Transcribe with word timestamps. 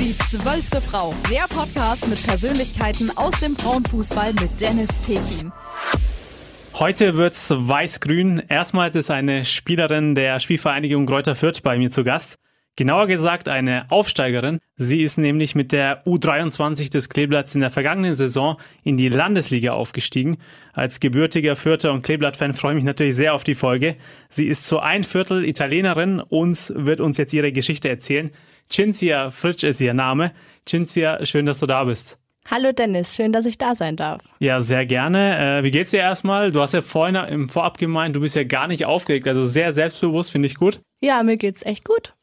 Die 0.00 0.16
zwölfte 0.16 0.80
Frau, 0.80 1.14
der 1.30 1.42
Podcast 1.54 2.08
mit 2.08 2.26
Persönlichkeiten 2.26 3.14
aus 3.18 3.38
dem 3.40 3.54
Frauenfußball 3.54 4.32
mit 4.32 4.58
Dennis 4.58 4.88
Tekin. 5.02 5.52
Heute 6.72 7.18
wird's 7.18 7.50
weiß-grün. 7.54 8.42
Erstmals 8.48 8.96
ist 8.96 9.10
eine 9.10 9.44
Spielerin 9.44 10.14
der 10.14 10.40
Spielvereinigung 10.40 11.04
Kräuter 11.04 11.34
Fürth 11.34 11.62
bei 11.62 11.76
mir 11.76 11.90
zu 11.90 12.02
Gast. 12.02 12.38
Genauer 12.76 13.08
gesagt 13.08 13.50
eine 13.50 13.90
Aufsteigerin. 13.90 14.60
Sie 14.76 15.02
ist 15.02 15.18
nämlich 15.18 15.54
mit 15.54 15.70
der 15.70 16.06
U23 16.06 16.90
des 16.90 17.10
Kleeblatts 17.10 17.54
in 17.54 17.60
der 17.60 17.68
vergangenen 17.68 18.14
Saison 18.14 18.58
in 18.82 18.96
die 18.96 19.10
Landesliga 19.10 19.72
aufgestiegen. 19.72 20.38
Als 20.72 21.00
gebürtiger 21.00 21.56
Fürther 21.56 21.92
und 21.92 22.00
Kleeblatt-Fan 22.04 22.54
freue 22.54 22.72
ich 22.72 22.76
mich 22.76 22.84
natürlich 22.84 23.16
sehr 23.16 23.34
auf 23.34 23.44
die 23.44 23.54
Folge. 23.54 23.96
Sie 24.30 24.46
ist 24.46 24.66
zu 24.66 24.78
ein 24.78 25.04
Viertel 25.04 25.44
Italienerin 25.44 26.20
und 26.20 26.72
wird 26.74 27.00
uns 27.00 27.18
jetzt 27.18 27.34
ihre 27.34 27.52
Geschichte 27.52 27.90
erzählen. 27.90 28.30
Cinzia 28.70 29.30
Fritsch 29.30 29.64
ist 29.64 29.80
ihr 29.80 29.94
Name. 29.94 30.32
Cinzia, 30.66 31.24
schön, 31.26 31.46
dass 31.46 31.58
du 31.58 31.66
da 31.66 31.84
bist. 31.84 32.18
Hallo 32.48 32.72
Dennis, 32.72 33.16
schön, 33.16 33.32
dass 33.32 33.44
ich 33.44 33.58
da 33.58 33.74
sein 33.74 33.96
darf. 33.96 34.22
Ja, 34.38 34.60
sehr 34.60 34.86
gerne. 34.86 35.58
Äh, 35.58 35.64
wie 35.64 35.70
geht's 35.70 35.90
dir 35.90 36.00
erstmal? 36.00 36.52
Du 36.52 36.60
hast 36.60 36.74
ja 36.74 36.80
vorhin 36.80 37.16
im 37.16 37.48
Vorab 37.48 37.78
gemeint, 37.78 38.16
du 38.16 38.20
bist 38.20 38.36
ja 38.36 38.44
gar 38.44 38.66
nicht 38.66 38.86
aufgeregt, 38.86 39.28
also 39.28 39.44
sehr 39.44 39.72
selbstbewusst, 39.72 40.30
finde 40.30 40.46
ich 40.46 40.54
gut. 40.54 40.80
Ja, 41.00 41.22
mir 41.22 41.36
geht's 41.36 41.64
echt 41.64 41.84
gut 41.84 42.14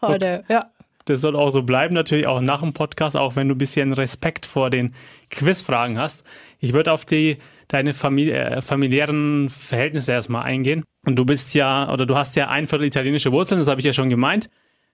heute, 0.00 0.42
okay. 0.44 0.52
ja. 0.52 0.70
Das 1.06 1.22
soll 1.22 1.34
auch 1.34 1.50
so 1.50 1.62
bleiben, 1.62 1.94
natürlich 1.94 2.26
auch 2.26 2.40
nach 2.40 2.60
dem 2.60 2.72
Podcast, 2.72 3.16
auch 3.16 3.34
wenn 3.34 3.48
du 3.48 3.54
ein 3.54 3.58
bisschen 3.58 3.92
Respekt 3.92 4.46
vor 4.46 4.70
den 4.70 4.94
Quizfragen 5.30 5.98
hast. 5.98 6.24
Ich 6.58 6.72
würde 6.72 6.92
auf 6.92 7.04
die 7.04 7.38
deine 7.68 7.94
Familie, 7.94 8.34
äh, 8.34 8.62
familiären 8.62 9.48
Verhältnisse 9.48 10.12
erstmal 10.12 10.44
eingehen. 10.44 10.84
Und 11.06 11.16
du 11.16 11.24
bist 11.24 11.54
ja, 11.54 11.90
oder 11.92 12.04
du 12.06 12.16
hast 12.16 12.36
ja 12.36 12.48
ein 12.48 12.66
Viertel 12.66 12.86
italienische 12.86 13.32
Wurzeln, 13.32 13.58
das 13.58 13.68
habe 13.68 13.80
ich 13.80 13.86
ja 13.86 13.92
schon 13.92 14.10
gemeint. 14.10 14.50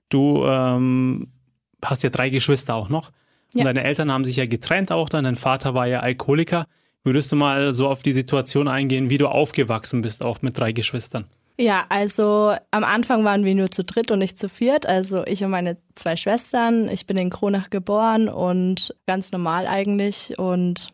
Du 0.09 0.45
ähm, 0.45 1.29
hast 1.85 2.03
ja 2.03 2.11
drei 2.11 2.31
Geschwister 2.31 2.75
auch 2.75 2.89
noch. 2.89 3.11
Und 3.55 3.61
ja. 3.61 3.65
deine 3.65 3.85
Eltern 3.85 4.13
haben 4.13 4.25
sich 4.25 4.37
ja 4.37 4.47
getrennt 4.47 4.93
auch 4.93 5.09
dann. 5.09 5.25
Dein 5.25 5.37
Vater 5.37 5.75
war 5.75 5.87
ja 5.87 6.01
Alkoholiker. 6.01 6.67
Würdest 7.05 7.31
du 7.31 7.37
mal 7.37 7.73
so 7.73 7.89
auf 7.89 8.03
die 8.03 8.13
Situation 8.13 8.67
eingehen, 8.67 9.11
wie 9.11 9.19
du 9.19 9.29
aufgewachsen 9.29 10.03
bist, 10.03 10.25
auch 10.25 10.43
mit 10.43 10.59
drei 10.59 10.73
Geschwistern? 10.73 11.27
Ja, 11.59 11.87
also 11.89 12.55
am 12.71 12.85
Anfang 12.85 13.25
waren 13.25 13.45
wir 13.45 13.55
nur 13.55 13.71
zu 13.71 13.83
dritt 13.85 14.11
und 14.11 14.19
nicht 14.19 14.39
zu 14.39 14.49
viert. 14.49 14.87
Also 14.87 15.25
ich 15.25 15.43
und 15.43 15.51
meine 15.51 15.79
zwei 15.95 16.17
Schwestern. 16.17 16.89
Ich 16.91 17.07
bin 17.07 17.17
in 17.17 17.31
Kronach 17.31 17.71
geboren 17.71 18.29
und 18.29 18.95
ganz 19.07 19.33
normal 19.33 19.67
eigentlich. 19.67 20.39
Und 20.39 20.89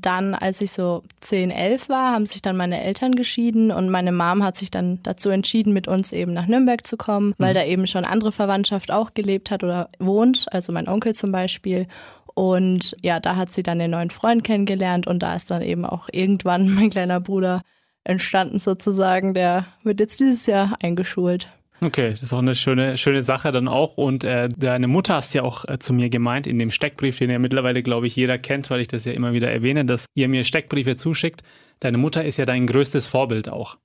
dann, 0.00 0.34
als 0.34 0.60
ich 0.60 0.70
so 0.70 1.02
10, 1.20 1.50
11 1.50 1.88
war, 1.88 2.12
haben 2.12 2.26
sich 2.26 2.40
dann 2.40 2.56
meine 2.56 2.80
Eltern 2.80 3.16
geschieden 3.16 3.72
und 3.72 3.90
meine 3.90 4.12
Mom 4.12 4.44
hat 4.44 4.56
sich 4.56 4.70
dann 4.70 5.02
dazu 5.02 5.28
entschieden, 5.30 5.72
mit 5.72 5.88
uns 5.88 6.12
eben 6.12 6.32
nach 6.32 6.46
Nürnberg 6.46 6.86
zu 6.86 6.96
kommen, 6.96 7.34
weil 7.38 7.50
mhm. 7.50 7.58
da 7.58 7.64
eben 7.64 7.86
schon 7.88 8.04
andere 8.04 8.30
Verwandtschaft 8.30 8.92
auch 8.92 9.14
gelebt 9.14 9.50
hat 9.50 9.64
oder 9.64 9.88
wohnt, 9.98 10.46
also 10.52 10.72
mein 10.72 10.88
Onkel 10.88 11.14
zum 11.14 11.32
Beispiel. 11.32 11.88
Und 12.34 12.96
ja, 13.02 13.18
da 13.18 13.34
hat 13.34 13.52
sie 13.52 13.64
dann 13.64 13.80
den 13.80 13.90
neuen 13.90 14.10
Freund 14.10 14.44
kennengelernt 14.44 15.08
und 15.08 15.20
da 15.20 15.34
ist 15.34 15.50
dann 15.50 15.62
eben 15.62 15.84
auch 15.84 16.08
irgendwann 16.12 16.68
mein 16.74 16.90
kleiner 16.90 17.18
Bruder 17.18 17.62
entstanden 18.04 18.60
sozusagen. 18.60 19.34
Der 19.34 19.66
wird 19.82 19.98
jetzt 19.98 20.20
dieses 20.20 20.46
Jahr 20.46 20.76
eingeschult. 20.80 21.48
Okay, 21.80 22.10
das 22.10 22.22
ist 22.22 22.32
auch 22.32 22.38
eine 22.38 22.56
schöne, 22.56 22.96
schöne 22.96 23.22
Sache 23.22 23.52
dann 23.52 23.68
auch. 23.68 23.96
Und 23.96 24.24
äh, 24.24 24.48
deine 24.48 24.88
Mutter 24.88 25.14
hast 25.14 25.34
ja 25.34 25.42
auch 25.42 25.64
äh, 25.64 25.78
zu 25.78 25.92
mir 25.92 26.10
gemeint 26.10 26.46
in 26.46 26.58
dem 26.58 26.70
Steckbrief, 26.70 27.18
den 27.18 27.30
ja 27.30 27.38
mittlerweile, 27.38 27.82
glaube 27.82 28.06
ich, 28.08 28.16
jeder 28.16 28.36
kennt, 28.36 28.68
weil 28.70 28.80
ich 28.80 28.88
das 28.88 29.04
ja 29.04 29.12
immer 29.12 29.32
wieder 29.32 29.50
erwähne, 29.50 29.84
dass 29.84 30.06
ihr 30.14 30.28
mir 30.28 30.42
Steckbriefe 30.42 30.96
zuschickt. 30.96 31.42
Deine 31.80 31.98
Mutter 31.98 32.24
ist 32.24 32.36
ja 32.36 32.46
dein 32.46 32.66
größtes 32.66 33.06
Vorbild 33.06 33.48
auch. 33.48 33.78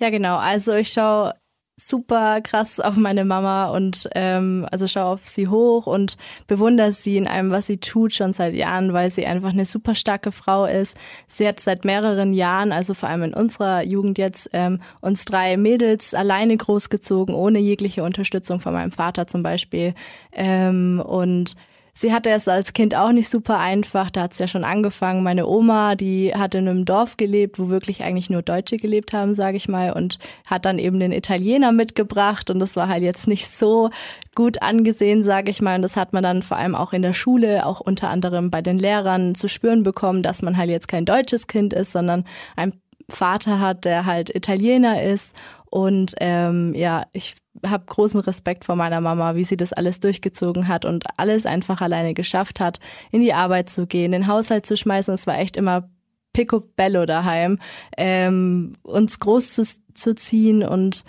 Ja, 0.00 0.10
genau. 0.10 0.36
Also 0.36 0.74
ich 0.74 0.92
schaue 0.92 1.32
super 1.78 2.40
krass 2.40 2.80
auf 2.80 2.96
meine 2.96 3.26
Mama 3.26 3.68
und 3.68 4.08
ähm, 4.14 4.66
also 4.72 4.88
schau 4.88 5.12
auf 5.12 5.28
sie 5.28 5.48
hoch 5.48 5.86
und 5.86 6.16
bewundere 6.46 6.90
sie 6.90 7.18
in 7.18 7.28
allem, 7.28 7.50
was 7.50 7.66
sie 7.66 7.76
tut, 7.76 8.14
schon 8.14 8.32
seit 8.32 8.54
Jahren, 8.54 8.94
weil 8.94 9.10
sie 9.10 9.26
einfach 9.26 9.50
eine 9.50 9.66
super 9.66 9.94
starke 9.94 10.32
Frau 10.32 10.64
ist. 10.64 10.96
Sie 11.26 11.46
hat 11.46 11.60
seit 11.60 11.84
mehreren 11.84 12.32
Jahren, 12.32 12.72
also 12.72 12.94
vor 12.94 13.10
allem 13.10 13.24
in 13.24 13.34
unserer 13.34 13.82
Jugend 13.82 14.16
jetzt, 14.16 14.48
ähm, 14.54 14.80
uns 15.02 15.26
drei 15.26 15.58
Mädels 15.58 16.14
alleine 16.14 16.56
großgezogen, 16.56 17.34
ohne 17.34 17.58
jegliche 17.58 18.02
Unterstützung 18.04 18.58
von 18.60 18.72
meinem 18.72 18.90
Vater 18.90 19.26
zum 19.26 19.42
Beispiel. 19.42 19.92
Ähm, 20.32 21.02
und 21.06 21.56
Sie 21.98 22.12
hatte 22.12 22.28
es 22.28 22.46
als 22.46 22.74
Kind 22.74 22.94
auch 22.94 23.10
nicht 23.10 23.30
super 23.30 23.58
einfach. 23.58 24.10
Da 24.10 24.24
hat 24.24 24.34
es 24.34 24.38
ja 24.38 24.46
schon 24.46 24.64
angefangen. 24.64 25.22
Meine 25.22 25.46
Oma, 25.46 25.94
die 25.94 26.34
hat 26.34 26.54
in 26.54 26.68
einem 26.68 26.84
Dorf 26.84 27.16
gelebt, 27.16 27.58
wo 27.58 27.70
wirklich 27.70 28.02
eigentlich 28.02 28.28
nur 28.28 28.42
Deutsche 28.42 28.76
gelebt 28.76 29.14
haben, 29.14 29.32
sage 29.32 29.56
ich 29.56 29.66
mal, 29.66 29.94
und 29.94 30.18
hat 30.44 30.66
dann 30.66 30.78
eben 30.78 31.00
den 31.00 31.10
Italiener 31.10 31.72
mitgebracht. 31.72 32.50
Und 32.50 32.58
das 32.58 32.76
war 32.76 32.88
halt 32.88 33.02
jetzt 33.02 33.26
nicht 33.26 33.48
so 33.48 33.88
gut 34.34 34.60
angesehen, 34.60 35.24
sage 35.24 35.50
ich 35.50 35.62
mal. 35.62 35.76
Und 35.76 35.82
das 35.82 35.96
hat 35.96 36.12
man 36.12 36.22
dann 36.22 36.42
vor 36.42 36.58
allem 36.58 36.74
auch 36.74 36.92
in 36.92 37.00
der 37.00 37.14
Schule, 37.14 37.64
auch 37.64 37.80
unter 37.80 38.10
anderem 38.10 38.50
bei 38.50 38.60
den 38.60 38.78
Lehrern 38.78 39.34
zu 39.34 39.48
spüren 39.48 39.82
bekommen, 39.82 40.22
dass 40.22 40.42
man 40.42 40.58
halt 40.58 40.68
jetzt 40.68 40.88
kein 40.88 41.06
deutsches 41.06 41.46
Kind 41.46 41.72
ist, 41.72 41.92
sondern 41.92 42.24
ein 42.56 42.74
Vater 43.08 43.58
hat, 43.58 43.86
der 43.86 44.04
halt 44.04 44.28
Italiener 44.28 45.02
ist. 45.02 45.34
Und 45.70 46.14
ähm, 46.20 46.74
ja, 46.74 47.06
ich 47.14 47.36
habe 47.70 47.84
großen 47.86 48.20
Respekt 48.20 48.64
vor 48.64 48.76
meiner 48.76 49.00
Mama, 49.00 49.34
wie 49.34 49.44
sie 49.44 49.56
das 49.56 49.72
alles 49.72 50.00
durchgezogen 50.00 50.68
hat 50.68 50.84
und 50.84 51.04
alles 51.16 51.46
einfach 51.46 51.80
alleine 51.80 52.14
geschafft 52.14 52.60
hat, 52.60 52.80
in 53.10 53.20
die 53.22 53.32
Arbeit 53.32 53.70
zu 53.70 53.86
gehen, 53.86 54.12
den 54.12 54.26
Haushalt 54.26 54.66
zu 54.66 54.76
schmeißen. 54.76 55.12
Es 55.14 55.26
war 55.26 55.38
echt 55.38 55.56
immer 55.56 55.88
picobello 56.32 57.06
daheim, 57.06 57.58
ähm, 57.96 58.74
uns 58.82 59.18
groß 59.20 59.54
zu, 59.54 59.64
zu 59.94 60.14
ziehen 60.14 60.62
und 60.62 61.04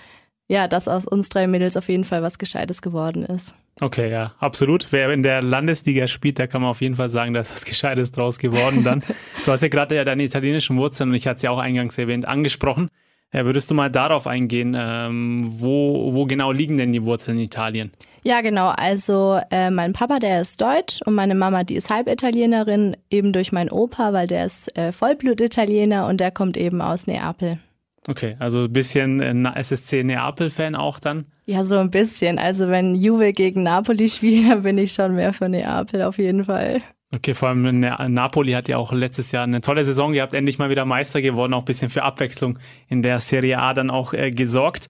ja, 0.48 0.68
dass 0.70 0.88
aus 0.88 1.06
uns 1.06 1.28
drei 1.28 1.48
Mädels 1.48 1.76
auf 1.76 1.90
jeden 1.90 2.06
Fall 2.06 2.22
was 2.22 2.38
Gescheites 2.38 2.82
geworden 2.82 3.24
ist. 3.26 3.54
Okay, 3.80 4.10
ja, 4.10 4.34
absolut. 4.40 4.92
Wer 4.92 5.12
in 5.12 5.22
der 5.22 5.42
Landesliga 5.42 6.08
spielt, 6.08 6.40
da 6.40 6.48
kann 6.48 6.62
man 6.62 6.72
auf 6.72 6.82
jeden 6.82 6.96
Fall 6.96 7.10
sagen, 7.10 7.34
da 7.34 7.42
ist 7.42 7.52
was 7.52 7.66
Gescheites 7.66 8.12
draus 8.12 8.40
geworden 8.40 8.84
dann. 8.84 9.04
du 9.46 9.52
hast 9.52 9.62
ja 9.62 9.68
gerade 9.68 9.96
ja 9.96 10.04
deine 10.04 10.24
italienischen 10.24 10.78
Wurzeln 10.78 11.10
und 11.10 11.16
ich 11.16 11.28
hatte 11.28 11.38
es 11.38 11.42
ja 11.44 11.52
auch 11.52 11.60
eingangs 11.60 11.98
erwähnt, 11.98 12.26
angesprochen. 12.26 12.90
Ja, 13.34 13.44
würdest 13.44 13.70
du 13.70 13.76
mal 13.76 13.92
darauf 13.92 14.26
eingehen, 14.26 14.76
ähm, 14.78 15.44
wo, 15.46 16.14
wo 16.14 16.26
genau 16.26 16.52
liegen 16.52 16.78
denn 16.78 16.94
die 16.94 17.04
Wurzeln 17.04 17.38
in 17.38 17.44
Italien? 17.44 17.92
Ja, 18.24 18.42
genau. 18.42 18.70
Also 18.70 19.40
äh, 19.52 19.70
mein 19.70 19.94
Papa, 19.94 20.20
der 20.20 20.42
ist 20.42 20.62
deutsch 20.62 21.02
und 21.06 21.14
meine 21.14 21.36
Mama, 21.36 21.64
die 21.64 21.76
ist 21.76 21.90
Halbitalienerin, 21.90 22.96
eben 23.10 23.34
durch 23.34 23.52
meinen 23.52 23.70
Opa, 23.70 24.14
weil 24.14 24.28
der 24.28 24.46
ist 24.46 24.76
äh, 24.78 24.92
Vollblut-Italiener 24.94 26.08
und 26.08 26.22
der 26.22 26.32
kommt 26.32 26.56
eben 26.56 26.82
aus 26.82 27.06
Neapel. 27.06 27.60
Okay, 28.08 28.38
also 28.40 28.64
ein 28.64 28.74
bisschen 28.74 29.20
äh, 29.20 29.60
SSC 29.60 30.04
Neapel-Fan 30.04 30.76
auch 30.76 31.00
dann? 31.00 31.26
Ja, 31.46 31.66
so 31.66 31.78
ein 31.78 31.92
bisschen. 31.92 32.40
Also 32.40 32.70
wenn 32.70 32.96
Juve 32.96 33.34
gegen 33.34 33.64
Napoli 33.64 34.10
spielt, 34.10 34.50
dann 34.50 34.64
bin 34.64 34.78
ich 34.78 34.94
schon 34.94 35.16
mehr 35.16 35.34
für 35.34 35.50
Neapel 35.50 36.04
auf 36.04 36.18
jeden 36.18 36.46
Fall. 36.46 36.82
Okay, 37.14 37.34
vor 37.34 37.50
allem 37.50 37.80
Napoli 37.80 38.52
hat 38.52 38.68
ja 38.68 38.78
auch 38.78 38.92
letztes 38.92 39.32
Jahr 39.32 39.44
eine 39.44 39.62
tolle 39.62 39.86
Saison 39.86 40.12
gehabt, 40.12 40.34
endlich 40.34 40.60
mal 40.60 40.70
wieder 40.70 40.84
Meister 40.84 41.22
geworden, 41.22 41.54
auch 41.54 41.62
ein 41.62 41.66
bisschen 41.66 41.90
für 41.90 42.04
Abwechslung 42.04 42.60
in 42.90 43.02
der 43.02 43.20
Serie 43.20 43.60
A 43.60 43.74
dann 43.74 43.90
auch 43.90 44.14
äh, 44.14 44.32
gesorgt. 44.32 44.88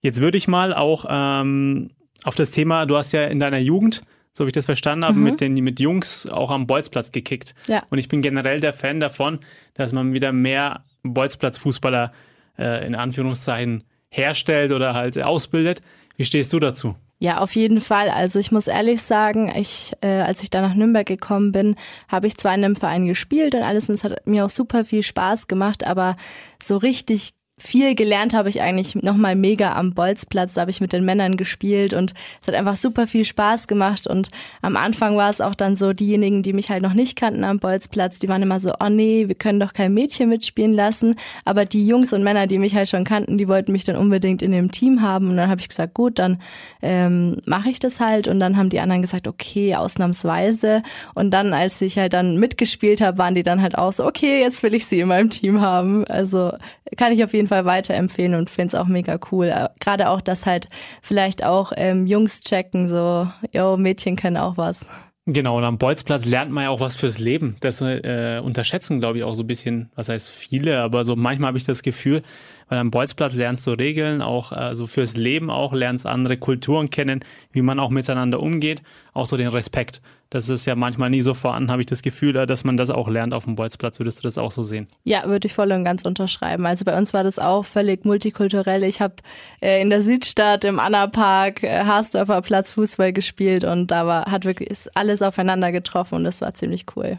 Jetzt 0.00 0.20
würde 0.20 0.38
ich 0.38 0.46
mal 0.46 0.72
auch 0.72 1.04
ähm, 1.08 1.90
auf 2.22 2.36
das 2.36 2.52
Thema, 2.52 2.86
du 2.86 2.96
hast 2.96 3.12
ja 3.12 3.24
in 3.24 3.40
deiner 3.40 3.58
Jugend, 3.58 4.02
so 4.32 4.44
wie 4.44 4.48
ich 4.48 4.52
das 4.52 4.66
verstanden 4.66 5.04
habe, 5.04 5.16
mhm. 5.16 5.24
mit 5.24 5.40
den 5.40 5.54
mit 5.54 5.80
Jungs 5.80 6.28
auch 6.28 6.52
am 6.52 6.68
Bolzplatz 6.68 7.10
gekickt. 7.10 7.56
Ja. 7.66 7.82
Und 7.90 7.98
ich 7.98 8.06
bin 8.06 8.22
generell 8.22 8.60
der 8.60 8.72
Fan 8.72 9.00
davon, 9.00 9.40
dass 9.74 9.92
man 9.92 10.14
wieder 10.14 10.30
mehr 10.30 10.84
Bolzplatzfußballer 11.02 12.12
äh, 12.56 12.86
in 12.86 12.94
Anführungszeichen 12.94 13.82
herstellt 14.10 14.70
oder 14.70 14.94
halt 14.94 15.18
ausbildet. 15.18 15.82
Wie 16.16 16.24
stehst 16.24 16.52
du 16.52 16.60
dazu? 16.60 16.94
Ja, 17.20 17.38
auf 17.38 17.56
jeden 17.56 17.80
Fall. 17.80 18.10
Also 18.10 18.38
ich 18.38 18.52
muss 18.52 18.68
ehrlich 18.68 19.02
sagen, 19.02 19.52
ich, 19.56 19.92
äh, 20.02 20.20
als 20.20 20.42
ich 20.42 20.50
da 20.50 20.60
nach 20.60 20.74
Nürnberg 20.74 21.06
gekommen 21.06 21.50
bin, 21.50 21.74
habe 22.06 22.28
ich 22.28 22.36
zwar 22.36 22.54
in 22.54 22.64
einem 22.64 22.76
Verein 22.76 23.06
gespielt 23.06 23.56
und 23.56 23.62
alles 23.62 23.88
und 23.88 23.96
es 23.96 24.04
hat 24.04 24.24
mir 24.26 24.44
auch 24.44 24.50
super 24.50 24.84
viel 24.84 25.02
Spaß 25.02 25.48
gemacht, 25.48 25.84
aber 25.84 26.16
so 26.62 26.76
richtig 26.76 27.32
viel 27.58 27.94
gelernt 27.94 28.34
habe 28.34 28.48
ich 28.48 28.62
eigentlich 28.62 28.94
nochmal 28.94 29.36
mega 29.36 29.74
am 29.74 29.92
Bolzplatz. 29.92 30.54
Da 30.54 30.62
habe 30.62 30.70
ich 30.70 30.80
mit 30.80 30.92
den 30.92 31.04
Männern 31.04 31.36
gespielt 31.36 31.92
und 31.92 32.14
es 32.40 32.48
hat 32.48 32.54
einfach 32.54 32.76
super 32.76 33.06
viel 33.06 33.24
Spaß 33.24 33.66
gemacht. 33.66 34.06
Und 34.06 34.30
am 34.62 34.76
Anfang 34.76 35.16
war 35.16 35.30
es 35.30 35.40
auch 35.40 35.54
dann 35.54 35.76
so, 35.76 35.92
diejenigen, 35.92 36.42
die 36.42 36.52
mich 36.52 36.70
halt 36.70 36.82
noch 36.82 36.94
nicht 36.94 37.16
kannten 37.16 37.44
am 37.44 37.58
Bolzplatz, 37.58 38.18
die 38.18 38.28
waren 38.28 38.42
immer 38.42 38.60
so, 38.60 38.72
oh 38.80 38.88
nee, 38.88 39.28
wir 39.28 39.34
können 39.34 39.60
doch 39.60 39.72
kein 39.72 39.92
Mädchen 39.92 40.28
mitspielen 40.28 40.72
lassen. 40.72 41.16
Aber 41.44 41.64
die 41.64 41.86
Jungs 41.86 42.12
und 42.12 42.22
Männer, 42.22 42.46
die 42.46 42.58
mich 42.58 42.74
halt 42.74 42.88
schon 42.88 43.04
kannten, 43.04 43.38
die 43.38 43.48
wollten 43.48 43.72
mich 43.72 43.84
dann 43.84 43.96
unbedingt 43.96 44.42
in 44.42 44.52
dem 44.52 44.70
Team 44.70 45.02
haben. 45.02 45.30
Und 45.30 45.36
dann 45.36 45.50
habe 45.50 45.60
ich 45.60 45.68
gesagt, 45.68 45.94
gut, 45.94 46.18
dann 46.18 46.40
ähm, 46.82 47.38
mache 47.46 47.70
ich 47.70 47.80
das 47.80 48.00
halt. 48.00 48.28
Und 48.28 48.40
dann 48.40 48.56
haben 48.56 48.70
die 48.70 48.80
anderen 48.80 49.02
gesagt, 49.02 49.26
okay, 49.26 49.74
ausnahmsweise. 49.74 50.82
Und 51.14 51.30
dann, 51.32 51.52
als 51.52 51.80
ich 51.80 51.98
halt 51.98 52.12
dann 52.12 52.38
mitgespielt 52.38 53.00
habe, 53.00 53.18
waren 53.18 53.34
die 53.34 53.42
dann 53.42 53.62
halt 53.62 53.76
auch 53.76 53.92
so, 53.92 54.06
okay, 54.06 54.40
jetzt 54.40 54.62
will 54.62 54.74
ich 54.74 54.86
sie 54.86 55.00
in 55.00 55.08
meinem 55.08 55.30
Team 55.30 55.60
haben. 55.60 56.04
Also 56.04 56.52
kann 56.96 57.12
ich 57.12 57.22
auf 57.24 57.34
jeden 57.34 57.47
Fall 57.48 57.64
weiterempfehlen 57.64 58.34
und 58.34 58.50
finde 58.50 58.68
es 58.68 58.74
auch 58.74 58.86
mega 58.86 59.18
cool. 59.32 59.46
Äh, 59.46 59.68
gerade 59.80 60.08
auch, 60.10 60.20
dass 60.20 60.46
halt 60.46 60.68
vielleicht 61.02 61.44
auch 61.44 61.72
ähm, 61.76 62.06
Jungs 62.06 62.40
checken, 62.40 62.88
so, 62.88 63.28
yo, 63.52 63.76
Mädchen 63.76 64.16
können 64.16 64.36
auch 64.36 64.56
was. 64.56 64.86
Genau, 65.30 65.58
und 65.58 65.64
am 65.64 65.76
Bolzplatz 65.76 66.24
lernt 66.24 66.50
man 66.50 66.64
ja 66.64 66.70
auch 66.70 66.80
was 66.80 66.96
fürs 66.96 67.18
Leben. 67.18 67.56
Das 67.60 67.82
äh, 67.82 68.40
unterschätzen, 68.42 68.98
glaube 68.98 69.18
ich, 69.18 69.24
auch 69.24 69.34
so 69.34 69.42
ein 69.42 69.46
bisschen, 69.46 69.90
was 69.94 70.08
heißt 70.08 70.30
viele, 70.30 70.80
aber 70.80 71.04
so 71.04 71.16
manchmal 71.16 71.48
habe 71.48 71.58
ich 71.58 71.64
das 71.64 71.82
Gefühl, 71.82 72.22
weil 72.68 72.78
am 72.78 72.90
Bolzplatz 72.90 73.34
lernst 73.34 73.66
du 73.66 73.72
Regeln, 73.72 74.22
auch 74.22 74.52
also 74.52 74.86
fürs 74.86 75.16
Leben 75.16 75.50
auch, 75.50 75.72
lernst 75.72 76.06
andere 76.06 76.36
Kulturen 76.36 76.90
kennen, 76.90 77.24
wie 77.52 77.62
man 77.62 77.80
auch 77.80 77.90
miteinander 77.90 78.40
umgeht, 78.40 78.82
auch 79.12 79.26
so 79.26 79.36
den 79.36 79.48
Respekt. 79.48 80.00
Das 80.30 80.50
ist 80.50 80.66
ja 80.66 80.74
manchmal 80.74 81.08
nie 81.08 81.22
so 81.22 81.32
vorhanden, 81.32 81.70
habe 81.70 81.80
ich 81.80 81.86
das 81.86 82.02
Gefühl, 82.02 82.34
dass 82.34 82.62
man 82.62 82.76
das 82.76 82.90
auch 82.90 83.08
lernt 83.08 83.32
auf 83.32 83.44
dem 83.44 83.56
Bolzplatz. 83.56 83.98
Würdest 83.98 84.18
du 84.18 84.22
das 84.24 84.36
auch 84.36 84.50
so 84.50 84.62
sehen? 84.62 84.86
Ja, 85.04 85.24
würde 85.24 85.46
ich 85.46 85.54
voll 85.54 85.72
und 85.72 85.84
ganz 85.84 86.04
unterschreiben. 86.04 86.66
Also 86.66 86.84
bei 86.84 86.96
uns 86.98 87.14
war 87.14 87.24
das 87.24 87.38
auch 87.38 87.64
völlig 87.64 88.04
multikulturell. 88.04 88.84
Ich 88.84 89.00
habe 89.00 89.16
äh, 89.62 89.80
in 89.80 89.88
der 89.88 90.02
Südstadt 90.02 90.64
im 90.64 90.80
Anna-Park 90.80 91.62
äh, 91.62 91.84
Haasdorfer 91.84 92.42
Platz 92.42 92.72
Fußball 92.72 93.14
gespielt 93.14 93.64
und 93.64 93.90
da 93.90 94.06
war, 94.06 94.26
hat 94.26 94.44
wirklich 94.44 94.70
ist 94.70 94.94
alles 94.94 95.22
aufeinander 95.22 95.72
getroffen 95.72 96.16
und 96.16 96.24
das 96.24 96.42
war 96.42 96.52
ziemlich 96.52 96.84
cool. 96.94 97.18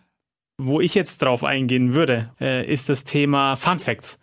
Wo 0.61 0.79
ich 0.79 0.93
jetzt 0.93 1.21
drauf 1.21 1.43
eingehen 1.43 1.93
würde, 1.93 2.29
äh, 2.39 2.71
ist 2.71 2.89
das 2.89 3.05
Thema 3.05 3.55
Fun 3.55 3.79
Facts. 3.79 4.19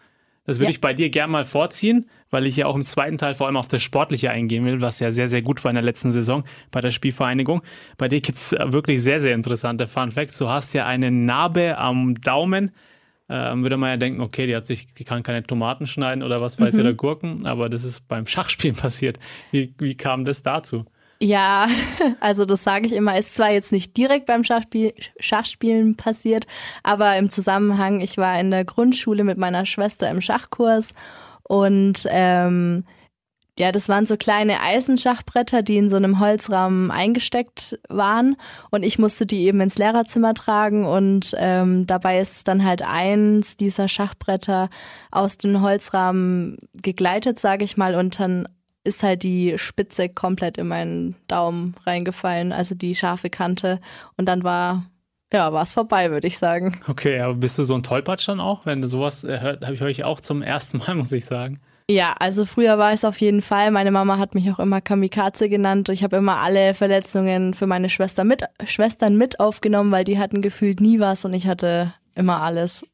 Das 0.46 0.58
würde 0.58 0.66
ja. 0.66 0.70
ich 0.70 0.81
bei 0.81 0.94
dir 0.94 1.10
gerne 1.10 1.32
mal 1.32 1.44
vorziehen, 1.44 2.08
weil 2.31 2.46
ich 2.46 2.56
ja 2.56 2.66
auch 2.66 2.76
im 2.76 2.84
zweiten 2.84 3.19
Teil 3.19 3.34
vor 3.34 3.46
allem 3.46 3.56
auf 3.56 3.69
das 3.69 3.82
Sportliche 3.82 4.31
eingehen 4.31 4.64
will, 4.64 4.81
was 4.81 5.00
ja 5.00 5.10
sehr, 5.10 5.28
sehr 5.28 5.43
gut 5.43 5.62
war 5.64 5.70
in 5.70 5.75
der 5.75 5.84
letzten 5.84 6.12
Saison 6.12 6.44
bei 6.70 6.81
der 6.81 6.90
Spielvereinigung. 6.90 7.62
Bei 7.98 8.08
dir 8.08 8.20
gibt 8.20 8.38
es 8.38 8.52
wirklich 8.52 9.02
sehr, 9.02 9.20
sehr 9.20 9.34
interessante 9.34 9.87
Fun 9.87 10.12
Facts. 10.12 10.38
Du 10.38 10.48
hast 10.48 10.72
ja 10.72 10.87
eine 10.87 11.10
Narbe 11.10 11.76
am 11.78 12.14
Daumen. 12.20 12.72
Ähm, 13.28 13.64
würde 13.64 13.76
man 13.76 13.90
ja 13.90 13.96
denken, 13.96 14.20
okay, 14.20 14.46
die 14.46 14.54
hat 14.54 14.64
sich, 14.64 14.87
die 14.94 15.02
kann 15.02 15.25
keine 15.25 15.43
Tomaten 15.43 15.88
schneiden 15.88 16.22
oder 16.22 16.40
was 16.40 16.60
weiß 16.60 16.75
mhm. 16.75 16.78
ich, 16.78 16.87
oder 16.87 16.94
Gurken, 16.94 17.44
aber 17.44 17.69
das 17.69 17.82
ist 17.82 18.06
beim 18.06 18.25
Schachspielen 18.28 18.76
passiert. 18.76 19.19
Wie, 19.50 19.75
wie 19.78 19.96
kam 19.96 20.25
das 20.25 20.43
dazu? 20.43 20.84
Ja, 21.20 21.68
also 22.20 22.44
das 22.44 22.62
sage 22.62 22.86
ich 22.86 22.92
immer, 22.92 23.18
ist 23.18 23.34
zwar 23.34 23.50
jetzt 23.50 23.72
nicht 23.72 23.96
direkt 23.96 24.26
beim 24.26 24.44
Schachspiel, 24.44 24.92
Schachspielen 25.18 25.96
passiert, 25.96 26.46
aber 26.82 27.16
im 27.16 27.30
Zusammenhang, 27.30 28.00
ich 28.00 28.18
war 28.18 28.38
in 28.38 28.50
der 28.50 28.64
Grundschule 28.64 29.24
mit 29.24 29.38
meiner 29.38 29.64
Schwester 29.64 30.10
im 30.10 30.20
Schachkurs 30.20 30.90
und 31.42 32.06
ähm, 32.10 32.84
ja, 33.58 33.72
das 33.72 33.88
waren 33.88 34.06
so 34.06 34.18
kleine 34.18 34.60
Eisenschachbretter, 34.60 35.62
die 35.62 35.78
in 35.78 35.88
so 35.88 35.96
einem 35.96 36.20
Holzrahmen 36.20 36.90
eingesteckt 36.90 37.78
waren. 37.88 38.36
Und 38.70 38.82
ich 38.82 38.98
musste 38.98 39.24
die 39.24 39.44
eben 39.44 39.62
ins 39.62 39.78
Lehrerzimmer 39.78 40.34
tragen. 40.34 40.84
Und 40.84 41.34
ähm, 41.38 41.86
dabei 41.86 42.20
ist 42.20 42.48
dann 42.48 42.66
halt 42.66 42.82
eins 42.82 43.56
dieser 43.56 43.88
Schachbretter 43.88 44.69
aus 45.10 45.38
dem 45.38 45.62
Holzrahmen 45.62 46.58
gegleitet, 46.74 47.38
sage 47.38 47.64
ich 47.64 47.78
mal. 47.78 47.94
Und 47.94 48.20
dann 48.20 48.46
ist 48.86 49.02
halt 49.02 49.22
die 49.22 49.58
Spitze 49.58 50.08
komplett 50.08 50.58
in 50.58 50.68
meinen 50.68 51.16
Daumen 51.28 51.74
reingefallen, 51.84 52.52
also 52.52 52.74
die 52.74 52.94
scharfe 52.94 53.30
Kante. 53.30 53.80
Und 54.16 54.26
dann 54.26 54.44
war 54.44 54.84
ja, 55.32 55.52
war 55.52 55.62
es 55.62 55.72
vorbei, 55.72 56.10
würde 56.10 56.28
ich 56.28 56.38
sagen. 56.38 56.80
Okay, 56.88 57.20
aber 57.20 57.34
bist 57.34 57.58
du 57.58 57.64
so 57.64 57.74
ein 57.74 57.82
Tollpatsch 57.82 58.28
dann 58.28 58.40
auch? 58.40 58.64
Wenn 58.64 58.80
du 58.80 58.88
sowas 58.88 59.24
äh, 59.24 59.40
hört, 59.40 59.62
habe 59.62 59.74
ich 59.74 59.82
euch 59.82 60.04
auch 60.04 60.20
zum 60.20 60.40
ersten 60.40 60.78
Mal, 60.78 60.94
muss 60.94 61.12
ich 61.12 61.24
sagen. 61.24 61.60
Ja, 61.88 62.14
also 62.18 62.46
früher 62.46 62.78
war 62.78 62.92
es 62.92 63.04
auf 63.04 63.20
jeden 63.20 63.42
Fall. 63.42 63.70
Meine 63.70 63.92
Mama 63.92 64.18
hat 64.18 64.34
mich 64.34 64.50
auch 64.50 64.58
immer 64.58 64.80
Kamikaze 64.80 65.48
genannt. 65.48 65.88
Ich 65.88 66.02
habe 66.02 66.16
immer 66.16 66.38
alle 66.38 66.74
Verletzungen 66.74 67.54
für 67.54 67.66
meine 67.66 67.88
Schwester 67.88 68.24
mit, 68.24 68.42
Schwestern 68.64 69.16
mit 69.16 69.38
aufgenommen, 69.38 69.92
weil 69.92 70.04
die 70.04 70.18
hatten 70.18 70.42
gefühlt 70.42 70.80
nie 70.80 70.98
was 70.98 71.24
und 71.24 71.32
ich 71.32 71.46
hatte 71.46 71.92
immer 72.16 72.42
alles. 72.42 72.84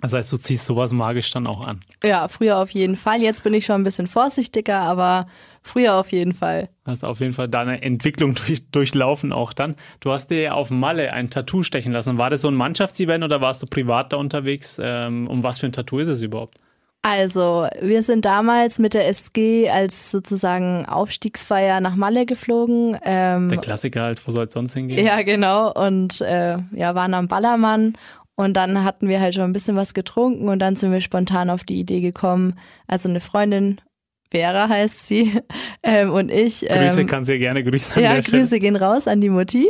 Das 0.00 0.12
heißt, 0.14 0.32
du 0.32 0.38
ziehst 0.38 0.64
sowas 0.64 0.92
magisch 0.92 1.30
dann 1.30 1.46
auch 1.46 1.60
an. 1.60 1.80
Ja, 2.02 2.28
früher 2.28 2.58
auf 2.58 2.70
jeden 2.70 2.96
Fall. 2.96 3.20
Jetzt 3.20 3.44
bin 3.44 3.52
ich 3.52 3.66
schon 3.66 3.82
ein 3.82 3.84
bisschen 3.84 4.06
vorsichtiger, 4.06 4.78
aber 4.78 5.26
früher 5.62 5.94
auf 5.94 6.10
jeden 6.10 6.32
Fall. 6.32 6.70
Hast 6.86 7.04
auf 7.04 7.20
jeden 7.20 7.34
Fall 7.34 7.48
deine 7.48 7.82
Entwicklung 7.82 8.34
durch, 8.46 8.70
durchlaufen 8.70 9.32
auch 9.32 9.52
dann. 9.52 9.76
Du 10.00 10.10
hast 10.10 10.28
dir 10.28 10.54
auf 10.54 10.70
Malle 10.70 11.12
ein 11.12 11.28
Tattoo 11.28 11.62
stechen 11.62 11.92
lassen. 11.92 12.16
War 12.16 12.30
das 12.30 12.42
so 12.42 12.48
ein 12.48 12.54
Mannschaftsevent 12.54 13.24
oder 13.24 13.40
warst 13.40 13.62
du 13.62 13.66
privat 13.66 14.12
da 14.12 14.16
unterwegs? 14.16 14.80
Ähm, 14.82 15.26
um 15.26 15.42
was 15.42 15.58
für 15.58 15.66
ein 15.66 15.72
Tattoo 15.72 15.98
ist 15.98 16.08
es 16.08 16.22
überhaupt? 16.22 16.56
Also, 17.02 17.66
wir 17.80 18.02
sind 18.02 18.26
damals 18.26 18.78
mit 18.78 18.92
der 18.92 19.08
SG 19.08 19.70
als 19.70 20.10
sozusagen 20.10 20.84
Aufstiegsfeier 20.84 21.80
nach 21.80 21.96
Malle 21.96 22.26
geflogen. 22.26 22.98
Ähm, 23.02 23.48
der 23.48 23.58
Klassiker 23.58 24.02
halt, 24.02 24.26
wo 24.26 24.32
soll 24.32 24.44
es 24.46 24.52
sonst 24.52 24.74
hingehen? 24.74 25.02
Ja, 25.04 25.22
genau. 25.22 25.72
Und 25.72 26.20
äh, 26.20 26.58
ja, 26.72 26.94
waren 26.94 27.14
am 27.14 27.26
Ballermann 27.26 27.94
und 28.40 28.54
dann 28.54 28.84
hatten 28.84 29.06
wir 29.06 29.20
halt 29.20 29.34
schon 29.34 29.44
ein 29.44 29.52
bisschen 29.52 29.76
was 29.76 29.92
getrunken 29.92 30.48
und 30.48 30.60
dann 30.60 30.74
sind 30.74 30.92
wir 30.92 31.02
spontan 31.02 31.50
auf 31.50 31.62
die 31.62 31.78
Idee 31.78 32.00
gekommen. 32.00 32.54
Also 32.86 33.08
eine 33.08 33.20
Freundin, 33.20 33.82
Vera 34.30 34.66
heißt 34.66 35.06
sie, 35.06 35.38
ähm, 35.82 36.10
und 36.10 36.30
ich. 36.30 36.66
Grüße 36.66 37.02
ähm, 37.02 37.06
kann 37.06 37.22
sie 37.22 37.38
gerne 37.38 37.62
grüßen. 37.62 38.02
ja, 38.02 38.14
Grüße 38.14 38.46
Stelle. 38.46 38.60
gehen 38.60 38.76
raus 38.76 39.06
an 39.06 39.20
die 39.20 39.28
Mutti. 39.28 39.68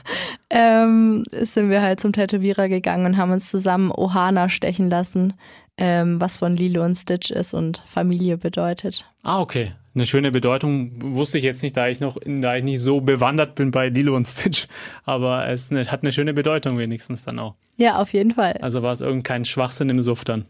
ähm, 0.50 1.24
sind 1.32 1.70
wir 1.70 1.82
halt 1.82 1.98
zum 1.98 2.12
Tätowierer 2.12 2.68
gegangen 2.68 3.04
und 3.04 3.16
haben 3.16 3.32
uns 3.32 3.50
zusammen 3.50 3.90
Ohana 3.90 4.48
stechen 4.48 4.90
lassen, 4.90 5.32
ähm, 5.76 6.20
was 6.20 6.36
von 6.36 6.56
Lilo 6.56 6.84
und 6.84 6.94
Stitch 6.94 7.32
ist 7.32 7.52
und 7.52 7.82
Familie 7.84 8.38
bedeutet. 8.38 9.06
Ah, 9.24 9.40
okay 9.40 9.72
eine 9.94 10.06
schöne 10.06 10.32
Bedeutung. 10.32 10.90
Wusste 11.00 11.38
ich 11.38 11.44
jetzt 11.44 11.62
nicht, 11.62 11.76
da 11.76 11.88
ich 11.88 12.00
noch, 12.00 12.18
da 12.24 12.56
ich 12.56 12.64
nicht 12.64 12.80
so 12.80 13.00
bewandert 13.00 13.54
bin 13.54 13.70
bei 13.70 13.88
Lilo 13.88 14.16
und 14.16 14.26
Stitch. 14.26 14.66
Aber 15.04 15.48
es 15.48 15.70
hat 15.70 16.02
eine 16.02 16.12
schöne 16.12 16.34
Bedeutung 16.34 16.78
wenigstens 16.78 17.22
dann 17.22 17.38
auch. 17.38 17.54
Ja, 17.76 18.00
auf 18.00 18.12
jeden 18.12 18.32
Fall. 18.32 18.58
Also 18.60 18.82
war 18.82 18.92
es 18.92 19.00
irgendein 19.00 19.44
Schwachsinn 19.44 19.90
im 19.90 20.00
Suff 20.02 20.24
dann. 20.24 20.44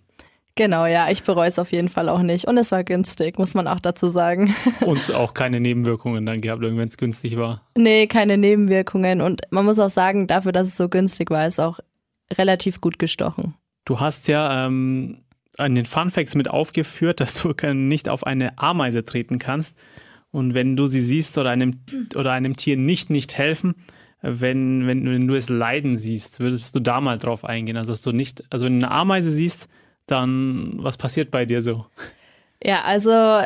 Genau, 0.57 0.87
ja, 0.87 1.11
ich 1.11 1.25
bereue 1.25 1.49
es 1.49 1.59
auf 1.59 1.73
jeden 1.73 1.89
Fall 1.89 2.09
auch 2.09 2.23
nicht. 2.23 2.47
Und 2.47 2.57
es 2.59 2.71
war 2.71 2.85
günstig, 2.85 3.39
muss 3.39 3.55
man 3.55 3.67
auch 3.67 3.81
dazu 3.81 4.09
sagen. 4.09 4.55
Und 4.81 5.13
auch 5.13 5.35
keine 5.35 5.59
Nebenwirkungen 5.59 6.25
dann 6.25 6.41
gehabt, 6.41 6.63
wenn 6.63 6.79
es 6.79 6.97
günstig 6.97 7.37
war. 7.37 7.63
Nee, 7.77 8.07
keine 8.07 8.39
Nebenwirkungen. 8.39 9.21
Und 9.21 9.43
man 9.51 9.65
muss 9.65 9.81
auch 9.81 9.91
sagen, 9.91 10.29
dafür, 10.29 10.53
dass 10.53 10.69
es 10.69 10.77
so 10.77 10.89
günstig 10.89 11.31
war, 11.31 11.47
ist 11.49 11.61
auch 11.61 11.81
relativ 12.33 12.81
gut 12.81 13.01
gestochen. 13.01 13.55
Du 13.85 13.99
hast 13.99 14.29
ja 14.29 14.67
ähm, 14.67 15.25
an 15.59 15.75
den 15.75 15.87
Fun 15.87 16.11
Facts 16.11 16.37
mit 16.37 16.49
aufgeführt, 16.49 17.21
dass 17.21 17.35
du 17.35 17.53
nicht 17.73 18.09
auf 18.09 18.25
eine 18.25 18.57
Ameise 18.57 19.05
treten 19.05 19.41
kannst. 19.41 19.75
Und 20.31 20.55
wenn 20.55 20.77
du 20.77 20.87
sie 20.87 21.01
siehst 21.01 21.37
oder 21.37 21.51
einem, 21.51 21.81
oder 22.15 22.33
einem 22.33 22.57
Tier 22.57 22.77
nicht 22.77 23.11
nicht 23.11 23.37
helfen, 23.37 23.75
wenn, 24.27 24.87
wenn, 24.87 25.29
du 25.29 25.35
es 25.35 25.51
leiden 25.51 25.99
siehst, 25.99 26.41
würdest 26.41 26.75
du 26.75 26.81
da 26.81 27.01
mal 27.01 27.19
drauf 27.19 27.45
eingehen. 27.45 27.77
Also 27.77 27.93
dass 27.93 28.03
du 28.03 28.13
nicht, 28.13 28.43
also 28.51 28.67
wenn 28.67 28.81
du 28.81 28.87
eine 28.87 28.95
Ameise 28.95 29.31
siehst, 29.31 29.69
dann 30.07 30.75
was 30.79 30.97
passiert 30.97 31.31
bei 31.31 31.45
dir 31.45 31.63
so? 31.63 31.87
Ja, 32.63 32.83
also 32.83 33.43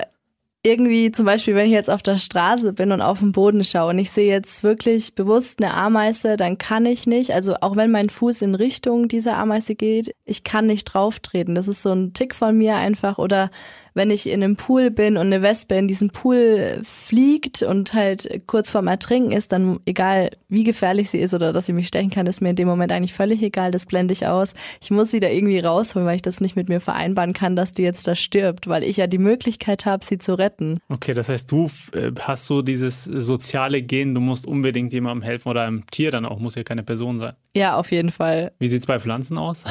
irgendwie 0.65 1.11
zum 1.13 1.25
Beispiel, 1.25 1.55
wenn 1.55 1.67
ich 1.67 1.73
jetzt 1.73 1.91
auf 1.91 2.03
der 2.03 2.17
Straße 2.17 2.73
bin 2.73 2.93
und 2.93 3.01
auf 3.01 3.21
den 3.21 3.33
Boden 3.33 3.65
schaue 3.65 3.91
und 3.91 3.99
ich 3.99 4.11
sehe 4.11 4.29
jetzt 4.29 4.63
wirklich 4.63 5.15
bewusst 5.15 5.63
eine 5.63 5.73
Ameise, 5.73 6.37
dann 6.37 6.59
kann 6.59 6.85
ich 6.85 7.07
nicht, 7.07 7.33
also 7.33 7.57
auch 7.61 7.77
wenn 7.77 7.91
mein 7.91 8.11
Fuß 8.11 8.43
in 8.43 8.55
Richtung 8.55 9.09
dieser 9.09 9.37
Ameise 9.37 9.75
geht, 9.75 10.15
ich 10.25 10.45
kann 10.45 10.67
nicht 10.67 10.85
drauf 10.85 11.21
treten. 11.21 11.55
Das 11.55 11.69
ist 11.69 11.83
so 11.83 11.93
ein 11.93 12.13
Tick 12.13 12.35
von 12.35 12.57
mir 12.57 12.77
einfach. 12.77 13.19
Oder 13.19 13.51
wenn 13.99 14.13
ich 14.13 14.29
in 14.29 14.43
einem 14.45 14.55
Pool 14.55 14.93
bin 14.93 15.17
und 15.17 15.27
eine 15.27 15.43
Wespe 15.43 15.75
in 15.75 15.89
diesem 15.89 16.11
Pool 16.11 16.81
fliegt 16.85 17.63
und 17.63 17.93
halt 17.95 18.43
kurz 18.47 18.71
vorm 18.71 18.87
Ertrinken 18.87 19.33
ist, 19.33 19.51
dann 19.51 19.81
egal 19.87 20.31
wie 20.49 20.63
gefährlich 20.63 21.11
sie 21.11 21.19
ist 21.19 21.35
oder 21.35 21.53
dass 21.53 21.67
sie 21.67 21.73
mich 21.73 21.89
stechen 21.89 22.11
kann, 22.11 22.29
ist 22.29 22.41
mir 22.41 22.51
in 22.51 22.57
dem 22.57 22.69
Moment 22.69 22.93
eigentlich 22.93 23.13
völlig 23.13 23.43
egal. 23.43 23.73
Das 23.73 23.87
blende 23.87 24.13
ich 24.13 24.25
aus. 24.27 24.55
Ich 24.81 24.93
muss 24.93 25.11
sie 25.11 25.19
da 25.19 25.29
irgendwie 25.29 25.59
rausholen, 25.59 26.07
weil 26.07 26.15
ich 26.15 26.23
das 26.23 26.41
nicht 26.41 26.55
mit 26.55 26.69
mir 26.69 26.81
vereinbaren 26.81 27.33
kann, 27.33 27.57
dass 27.57 27.73
die 27.73 27.83
jetzt 27.83 28.07
da 28.07 28.15
stirbt, 28.15 28.69
weil 28.69 28.85
ich 28.85 28.99
ja 28.99 29.09
die 29.09 29.19
Möglichkeit 29.19 29.85
habe, 29.85 30.05
sie 30.05 30.19
zu 30.19 30.39
retten. 30.39 30.79
Okay, 30.89 31.13
das 31.13 31.29
heißt, 31.29 31.51
du 31.51 31.69
äh, 31.93 32.13
hast 32.21 32.47
so 32.47 32.63
dieses 32.63 33.03
soziale 33.03 33.83
Gen, 33.83 34.15
du 34.15 34.21
musst 34.21 34.47
unbedingt 34.47 34.93
jemandem 34.93 35.23
helfen 35.23 35.49
oder 35.49 35.65
einem 35.65 35.85
Tier 35.91 36.13
dann 36.13 36.25
auch, 36.25 36.39
muss 36.39 36.55
ja 36.55 36.63
keine 36.63 36.85
Person 36.85 37.19
sein. 37.19 37.35
Ja, 37.57 37.77
auf 37.77 37.91
jeden 37.91 38.13
Fall. 38.13 38.53
Wie 38.61 38.69
sieht 38.69 38.83
es 38.83 38.87
bei 38.87 39.01
Pflanzen 39.01 39.39
aus? 39.39 39.65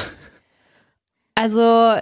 Also 1.34 1.94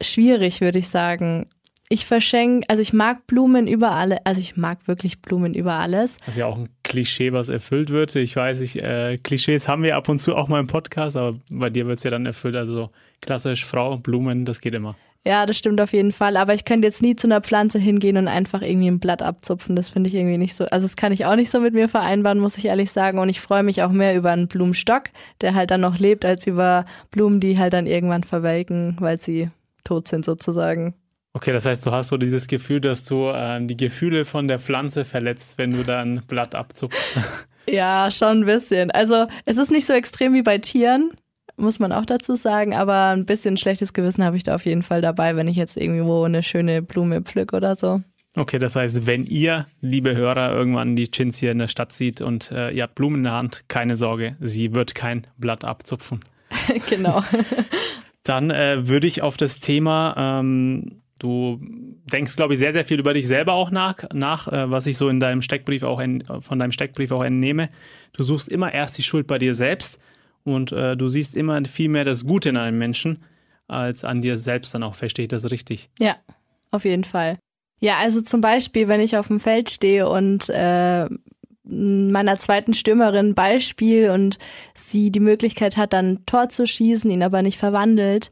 schwierig, 0.00 0.60
würde 0.60 0.78
ich 0.78 0.88
sagen. 0.88 1.46
Ich 1.90 2.04
verschenke, 2.04 2.68
also 2.68 2.82
ich 2.82 2.92
mag 2.92 3.26
Blumen 3.26 3.66
über 3.66 3.92
alle, 3.92 4.18
also 4.26 4.40
ich 4.40 4.58
mag 4.58 4.86
wirklich 4.86 5.22
Blumen 5.22 5.54
über 5.54 5.74
alles. 5.74 6.18
Das 6.18 6.28
ist 6.28 6.36
ja 6.36 6.44
auch 6.44 6.58
ein 6.58 6.68
Klischee, 6.82 7.32
was 7.32 7.48
erfüllt 7.48 7.88
wird. 7.88 8.14
Ich 8.14 8.36
weiß 8.36 8.60
nicht, 8.60 8.76
äh, 8.76 9.16
Klischees 9.16 9.68
haben 9.68 9.82
wir 9.82 9.96
ab 9.96 10.08
und 10.10 10.18
zu 10.18 10.36
auch 10.36 10.48
mal 10.48 10.60
im 10.60 10.66
Podcast, 10.66 11.16
aber 11.16 11.38
bei 11.50 11.70
dir 11.70 11.86
wird 11.86 11.96
es 11.96 12.04
ja 12.04 12.10
dann 12.10 12.26
erfüllt. 12.26 12.56
Also 12.56 12.74
so 12.74 12.90
klassisch 13.22 13.64
Frau, 13.64 13.96
Blumen, 13.96 14.44
das 14.44 14.60
geht 14.60 14.74
immer. 14.74 14.96
Ja, 15.24 15.46
das 15.46 15.58
stimmt 15.58 15.80
auf 15.80 15.92
jeden 15.92 16.12
Fall. 16.12 16.36
Aber 16.36 16.54
ich 16.54 16.64
könnte 16.64 16.86
jetzt 16.86 17.02
nie 17.02 17.16
zu 17.16 17.26
einer 17.26 17.40
Pflanze 17.40 17.78
hingehen 17.78 18.16
und 18.16 18.28
einfach 18.28 18.62
irgendwie 18.62 18.88
ein 18.88 19.00
Blatt 19.00 19.22
abzupfen. 19.22 19.74
Das 19.74 19.90
finde 19.90 20.08
ich 20.08 20.14
irgendwie 20.14 20.38
nicht 20.38 20.54
so. 20.54 20.64
Also 20.66 20.86
das 20.86 20.96
kann 20.96 21.12
ich 21.12 21.26
auch 21.26 21.36
nicht 21.36 21.50
so 21.50 21.60
mit 21.60 21.74
mir 21.74 21.88
vereinbaren, 21.88 22.38
muss 22.38 22.56
ich 22.56 22.66
ehrlich 22.66 22.92
sagen. 22.92 23.18
Und 23.18 23.28
ich 23.28 23.40
freue 23.40 23.62
mich 23.62 23.82
auch 23.82 23.90
mehr 23.90 24.16
über 24.16 24.30
einen 24.30 24.46
Blumenstock, 24.46 25.04
der 25.40 25.54
halt 25.54 25.70
dann 25.70 25.80
noch 25.80 25.98
lebt, 25.98 26.24
als 26.24 26.46
über 26.46 26.84
Blumen, 27.10 27.40
die 27.40 27.58
halt 27.58 27.72
dann 27.72 27.86
irgendwann 27.86 28.24
verwelken, 28.24 28.96
weil 29.00 29.20
sie 29.20 29.50
tot 29.88 30.08
sind 30.08 30.24
sozusagen. 30.24 30.94
Okay, 31.32 31.52
das 31.52 31.66
heißt, 31.66 31.86
du 31.86 31.92
hast 31.92 32.08
so 32.08 32.16
dieses 32.16 32.46
Gefühl, 32.46 32.80
dass 32.80 33.04
du 33.04 33.28
äh, 33.28 33.64
die 33.64 33.76
Gefühle 33.76 34.24
von 34.24 34.48
der 34.48 34.58
Pflanze 34.58 35.04
verletzt, 35.04 35.58
wenn 35.58 35.72
du 35.72 35.84
da 35.84 36.00
ein 36.00 36.22
Blatt 36.26 36.54
abzuckst. 36.54 37.18
ja, 37.68 38.10
schon 38.10 38.40
ein 38.40 38.46
bisschen. 38.46 38.90
Also 38.90 39.26
es 39.44 39.56
ist 39.56 39.70
nicht 39.70 39.86
so 39.86 39.92
extrem 39.92 40.34
wie 40.34 40.42
bei 40.42 40.58
Tieren, 40.58 41.12
muss 41.56 41.78
man 41.78 41.92
auch 41.92 42.06
dazu 42.06 42.36
sagen, 42.36 42.74
aber 42.74 43.08
ein 43.08 43.26
bisschen 43.26 43.56
schlechtes 43.56 43.92
Gewissen 43.92 44.24
habe 44.24 44.36
ich 44.36 44.42
da 44.42 44.54
auf 44.54 44.64
jeden 44.64 44.82
Fall 44.82 45.02
dabei, 45.02 45.36
wenn 45.36 45.48
ich 45.48 45.56
jetzt 45.56 45.76
irgendwo 45.76 46.24
eine 46.24 46.42
schöne 46.42 46.82
Blume 46.82 47.22
pflück 47.22 47.52
oder 47.52 47.76
so. 47.76 48.00
Okay, 48.36 48.58
das 48.58 48.76
heißt, 48.76 49.06
wenn 49.06 49.24
ihr, 49.24 49.66
liebe 49.80 50.14
Hörer, 50.14 50.52
irgendwann 50.52 50.96
die 50.96 51.10
Chins 51.10 51.38
hier 51.38 51.50
in 51.50 51.58
der 51.58 51.68
Stadt 51.68 51.92
sieht 51.92 52.20
und 52.20 52.50
äh, 52.52 52.70
ihr 52.70 52.84
habt 52.84 52.94
Blumen 52.94 53.16
in 53.16 53.24
der 53.24 53.32
Hand, 53.32 53.64
keine 53.68 53.96
Sorge, 53.96 54.36
sie 54.40 54.74
wird 54.74 54.94
kein 54.94 55.26
Blatt 55.38 55.64
abzupfen. 55.64 56.20
genau. 56.88 57.22
Dann 58.28 58.50
äh, 58.50 58.86
würde 58.86 59.06
ich 59.06 59.22
auf 59.22 59.38
das 59.38 59.58
Thema, 59.58 60.40
ähm, 60.40 61.00
du 61.18 61.60
denkst, 62.12 62.36
glaube 62.36 62.52
ich, 62.52 62.58
sehr, 62.58 62.74
sehr 62.74 62.84
viel 62.84 63.00
über 63.00 63.14
dich 63.14 63.26
selber 63.26 63.54
auch 63.54 63.70
nach, 63.70 64.04
nach 64.12 64.48
äh, 64.48 64.70
was 64.70 64.86
ich 64.86 64.98
so 64.98 65.08
in 65.08 65.18
deinem 65.18 65.40
Steckbrief 65.40 65.82
auch 65.82 65.98
en, 65.98 66.22
von 66.40 66.58
deinem 66.58 66.72
Steckbrief 66.72 67.10
auch 67.10 67.24
entnehme. 67.24 67.70
Du 68.12 68.22
suchst 68.22 68.50
immer 68.50 68.72
erst 68.72 68.98
die 68.98 69.02
Schuld 69.02 69.26
bei 69.26 69.38
dir 69.38 69.54
selbst 69.54 69.98
und 70.44 70.72
äh, 70.72 70.94
du 70.94 71.08
siehst 71.08 71.34
immer 71.34 71.64
viel 71.64 71.88
mehr 71.88 72.04
das 72.04 72.26
Gute 72.26 72.50
in 72.50 72.58
einem 72.58 72.78
Menschen 72.78 73.22
als 73.66 74.04
an 74.04 74.20
dir 74.20 74.36
selbst 74.36 74.74
dann 74.74 74.82
auch. 74.82 74.94
Verstehe 74.94 75.24
ich 75.24 75.30
das 75.30 75.50
richtig? 75.50 75.88
Ja, 75.98 76.16
auf 76.70 76.84
jeden 76.84 77.04
Fall. 77.04 77.38
Ja, 77.80 77.96
also 77.98 78.20
zum 78.20 78.42
Beispiel, 78.42 78.88
wenn 78.88 79.00
ich 79.00 79.16
auf 79.16 79.28
dem 79.28 79.40
Feld 79.40 79.70
stehe 79.70 80.08
und 80.08 80.50
äh, 80.50 81.08
meiner 81.68 82.36
zweiten 82.36 82.74
Stürmerin 82.74 83.34
Beispiel 83.34 84.10
und 84.10 84.38
sie 84.74 85.10
die 85.10 85.20
Möglichkeit 85.20 85.76
hat, 85.76 85.92
dann 85.92 86.24
Tor 86.24 86.48
zu 86.48 86.66
schießen, 86.66 87.10
ihn 87.10 87.22
aber 87.22 87.42
nicht 87.42 87.58
verwandelt, 87.58 88.30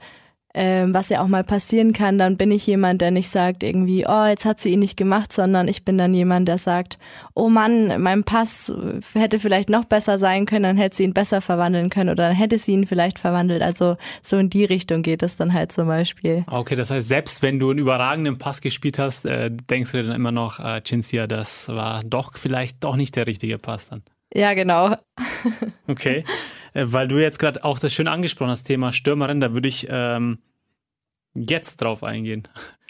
ähm, 0.59 0.95
was 0.95 1.11
ja 1.11 1.21
auch 1.21 1.29
mal 1.29 1.45
passieren 1.45 1.93
kann, 1.93 2.17
dann 2.17 2.39
bin 2.39 2.51
ich 2.51 2.67
jemand, 2.67 3.03
der 3.03 3.11
nicht 3.11 3.29
sagt 3.29 3.63
irgendwie, 3.63 4.07
oh, 4.09 4.25
jetzt 4.25 4.47
hat 4.47 4.59
sie 4.59 4.71
ihn 4.71 4.81
nicht 4.81 4.97
gemacht, 4.97 5.31
sondern 5.31 5.69
ich 5.69 5.85
bin 5.85 5.99
dann 5.99 6.15
jemand, 6.15 6.49
der 6.49 6.57
sagt, 6.57 6.99
oh 7.35 7.51
Mann, 7.51 8.01
mein 8.01 8.25
Pass 8.25 8.73
hätte 9.13 9.39
vielleicht 9.39 9.69
noch 9.69 9.85
besser 9.85 10.19
sein 10.19 10.47
können, 10.47 10.63
dann 10.63 10.77
hätte 10.79 10.97
sie 10.97 11.05
ihn 11.05 11.13
besser 11.13 11.43
verwandeln 11.43 11.91
können 11.91 12.09
oder 12.09 12.29
dann 12.29 12.37
hätte 12.37 12.59
sie 12.59 12.73
ihn 12.73 12.87
vielleicht 12.87 13.19
verwandelt. 13.19 13.61
Also 13.61 13.99
so 14.23 14.39
in 14.39 14.49
die 14.49 14.65
Richtung 14.65 15.03
geht 15.03 15.23
es 15.23 15.37
dann 15.37 15.53
halt 15.53 15.73
zum 15.73 15.89
Beispiel. 15.89 16.45
Okay, 16.51 16.75
das 16.75 16.91
heißt, 16.91 17.07
selbst 17.07 17.43
wenn 17.43 17.59
du 17.59 17.69
einen 17.69 17.79
überragenden 17.79 18.39
Pass 18.39 18.63
gespielt 18.63 18.99
hast, 18.99 19.27
äh, 19.27 19.51
denkst 19.51 19.93
du 19.93 19.99
dir 19.99 20.05
dann 20.05 20.17
immer 20.17 20.33
noch, 20.33 20.59
äh, 20.59 20.81
Cinzia, 20.83 21.27
das 21.27 21.69
war 21.69 22.03
doch 22.03 22.33
vielleicht 22.39 22.83
doch 22.83 22.97
nicht 22.97 23.15
der 23.15 23.27
richtige 23.27 23.59
Pass 23.59 23.91
dann. 23.91 24.03
Ja, 24.33 24.55
genau. 24.55 24.97
okay. 25.87 26.25
Äh, 26.76 26.92
weil 26.92 27.09
du 27.09 27.21
jetzt 27.21 27.38
gerade 27.38 27.64
auch 27.64 27.78
das 27.78 27.92
schön 27.92 28.09
angesprochen 28.09 28.50
hast, 28.50 28.64
Thema 28.64 28.92
Stürmerin, 28.92 29.40
da 29.40 29.54
würde 29.54 29.68
ich 29.68 29.87
ähm, 29.88 30.38
jetzt 31.35 31.80
drauf 31.80 32.04
eingehen. 32.04 32.47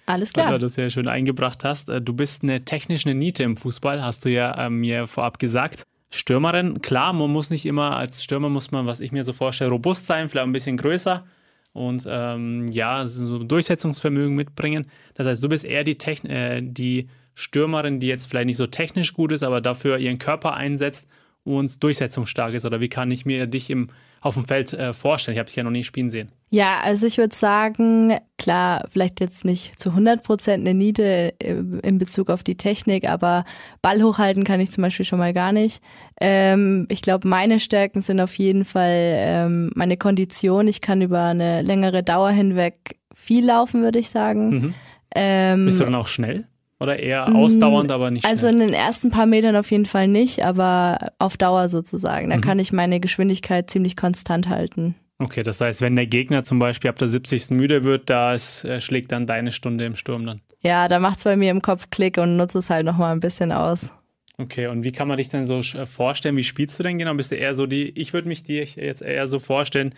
Alles 0.07 0.33
klar. 0.33 0.47
Weil 0.47 0.59
du 0.59 0.66
das 0.66 0.76
ja 0.76 0.90
schön 0.90 1.09
eingebracht 1.09 1.64
hast. 1.64 1.88
Äh, 1.88 2.02
du 2.02 2.12
bist 2.12 2.43
eine 2.43 2.64
technische 2.64 3.14
Niete 3.14 3.45
im 3.45 3.57
Fußball, 3.57 4.02
hast 4.02 4.25
du 4.25 4.28
ja 4.28 4.66
äh, 4.66 4.71
mir 4.71 5.07
vorab 5.07 5.38
gesagt. 5.38 5.85
Stürmerin, 6.11 6.83
klar, 6.83 7.12
man 7.12 7.31
muss 7.31 7.50
nicht 7.50 7.66
immer, 7.66 7.97
als 7.97 8.23
Stürmer 8.23 8.49
muss 8.49 8.71
man, 8.71 8.87
was 8.87 9.00
ich 9.00 9.12
mir 9.12 9.25
so 9.25 9.33
vorstelle, 9.33 9.71
robust 9.71 10.07
sein, 10.07 10.28
vielleicht 10.28 10.47
ein 10.47 10.52
bisschen 10.52 10.76
größer 10.76 11.25
und 11.73 12.07
ähm, 12.09 12.69
ja, 12.69 13.07
so 13.07 13.43
Durchsetzungsvermögen 13.43 14.35
mitbringen. 14.35 14.87
Das 15.14 15.26
heißt, 15.26 15.43
du 15.43 15.49
bist 15.49 15.64
eher 15.64 15.85
die, 15.85 15.99
Techn 15.99 16.26
äh, 16.28 16.62
die 16.62 17.09
Stürmerin, 17.35 18.00
die 18.00 18.07
jetzt 18.07 18.26
vielleicht 18.26 18.47
nicht 18.47 18.57
so 18.57 18.66
technisch 18.66 19.12
gut 19.14 19.33
ist, 19.33 19.43
aber 19.43 19.61
dafür 19.61 19.99
ihren 19.99 20.19
Körper 20.19 20.55
einsetzt 20.55 21.09
und 21.47 21.83
durchsetzungsstark 21.83 22.55
ist? 22.55 22.65
Oder 22.67 22.81
wie 22.81 22.88
kann 22.88 23.11
ich 23.11 23.25
mir 23.25 23.47
dich 23.47 23.71
im, 23.71 23.88
auf 24.21 24.35
dem 24.35 24.45
Feld 24.45 24.73
äh, 24.73 24.93
vorstellen? 24.93 25.35
Ich 25.35 25.38
habe 25.38 25.47
dich 25.47 25.57
ja 25.57 25.62
noch 25.62 25.71
nie 25.71 25.85
spielen 25.85 26.11
sehen. 26.11 26.31
Ja, 26.50 26.81
also 26.83 27.07
ich 27.07 27.19
würde 27.19 27.35
sagen, 27.35 28.17
klar, 28.38 28.87
vielleicht 28.91 29.21
jetzt 29.21 29.45
nicht 29.45 29.81
zu 29.81 29.91
100 29.91 30.23
Prozent 30.23 30.67
eine 30.67 30.75
Niete 30.75 31.35
äh, 31.38 31.55
in 31.83 31.99
Bezug 31.99 32.31
auf 32.31 32.43
die 32.43 32.57
Technik, 32.57 33.09
aber 33.09 33.45
Ball 33.83 34.03
hochhalten 34.03 34.45
kann 34.45 34.61
ich 34.61 34.71
zum 34.71 34.83
Beispiel 34.83 35.07
schon 35.07 35.19
mal 35.19 35.33
gar 35.33 35.53
nicht. 35.53 35.81
Ähm, 36.21 36.87
ich 36.91 37.03
glaube, 37.03 37.29
meine 37.29 37.61
Stärken 37.61 38.00
sind 38.00 38.21
auf 38.21 38.35
jeden 38.35 38.65
Fall 38.65 39.12
ähm, 39.15 39.71
meine 39.75 39.97
Kondition. 39.97 40.69
Ich 40.69 40.81
kann 40.81 41.00
über 41.00 41.23
eine 41.23 41.62
längere 41.62 42.03
Dauer 42.03 42.31
hinweg 42.31 42.99
viel 43.15 43.47
laufen, 43.47 43.83
würde 43.83 43.99
ich 43.99 44.11
sagen. 44.11 44.50
Mhm. 44.50 44.75
Ähm, 45.15 45.65
Bist 45.65 45.81
du 45.81 45.85
dann 45.85 45.95
auch 45.95 46.09
schnell? 46.09 46.47
Oder 46.78 46.99
eher 46.99 47.35
ausdauernd, 47.35 47.90
aber 47.90 48.11
nicht 48.11 48.26
Also 48.26 48.49
schnell. 48.49 48.61
in 48.61 48.68
den 48.68 48.75
ersten 48.75 49.11
paar 49.11 49.26
Metern 49.26 49.56
auf 49.56 49.71
jeden 49.71 49.87
Fall 49.87 50.09
nicht, 50.09 50.45
aber 50.45 50.99
auf 51.18 51.37
Dauer 51.38 51.68
sozusagen. 51.71 52.28
Da 52.28 52.37
mhm. 52.37 52.40
kann 52.42 52.59
ich 52.59 52.73
meine 52.73 53.00
Geschwindigkeit 53.00 53.71
ziemlich 53.71 53.97
konstant 53.97 54.49
halten. 54.49 54.95
Okay, 55.18 55.42
das 55.42 55.62
heißt, 55.62 55.80
wenn 55.80 55.97
der 55.97 56.06
Gegner 56.06 56.45
zum 56.45 56.59
Beispiel 56.59 56.90
ab 56.90 56.99
der 56.99 57.09
70. 57.09 57.50
müde 57.50 57.85
wird, 57.85 58.11
da 58.11 58.35
ist, 58.35 58.64
äh, 58.64 58.83
schlägt 58.83 59.12
dann 59.12 59.26
deine 59.26 59.50
Stunde 59.50 59.87
im 59.87 59.97
Sturm 59.97 60.26
dann. 60.26 60.42
Ja, 60.62 60.88
da 60.88 60.99
macht 60.99 61.18
es 61.18 61.25
bei 61.25 61.37
mir 61.37 61.50
im 61.50 61.62
Kopf 61.62 61.88
Klick 61.90 62.18
und 62.18 62.37
nutze 62.37 62.59
es 62.59 62.68
halt 62.68 62.85
nochmal 62.85 63.12
ein 63.12 63.21
bisschen 63.21 63.52
aus. 63.52 63.92
Okay, 64.37 64.66
und 64.66 64.85
wie 64.85 64.92
kann 64.92 65.09
man 65.09 65.16
dich 65.16 65.30
denn 65.30 65.47
so 65.47 65.56
äh, 65.59 65.87
vorstellen? 65.87 66.37
Wie 66.37 66.45
spielst 66.45 66.78
du 66.78 66.83
denn 66.83 66.99
genau? 66.99 67.14
Bist 67.14 67.33
du 67.33 67.37
eher 67.37 67.54
so 67.54 67.64
die, 67.66 67.88
ich 67.99 68.12
würde 68.12 68.28
mich 68.28 68.42
dir 68.42 68.64
jetzt 68.64 69.00
eher 69.00 69.26
so 69.26 69.38
vorstellen, 69.38 69.95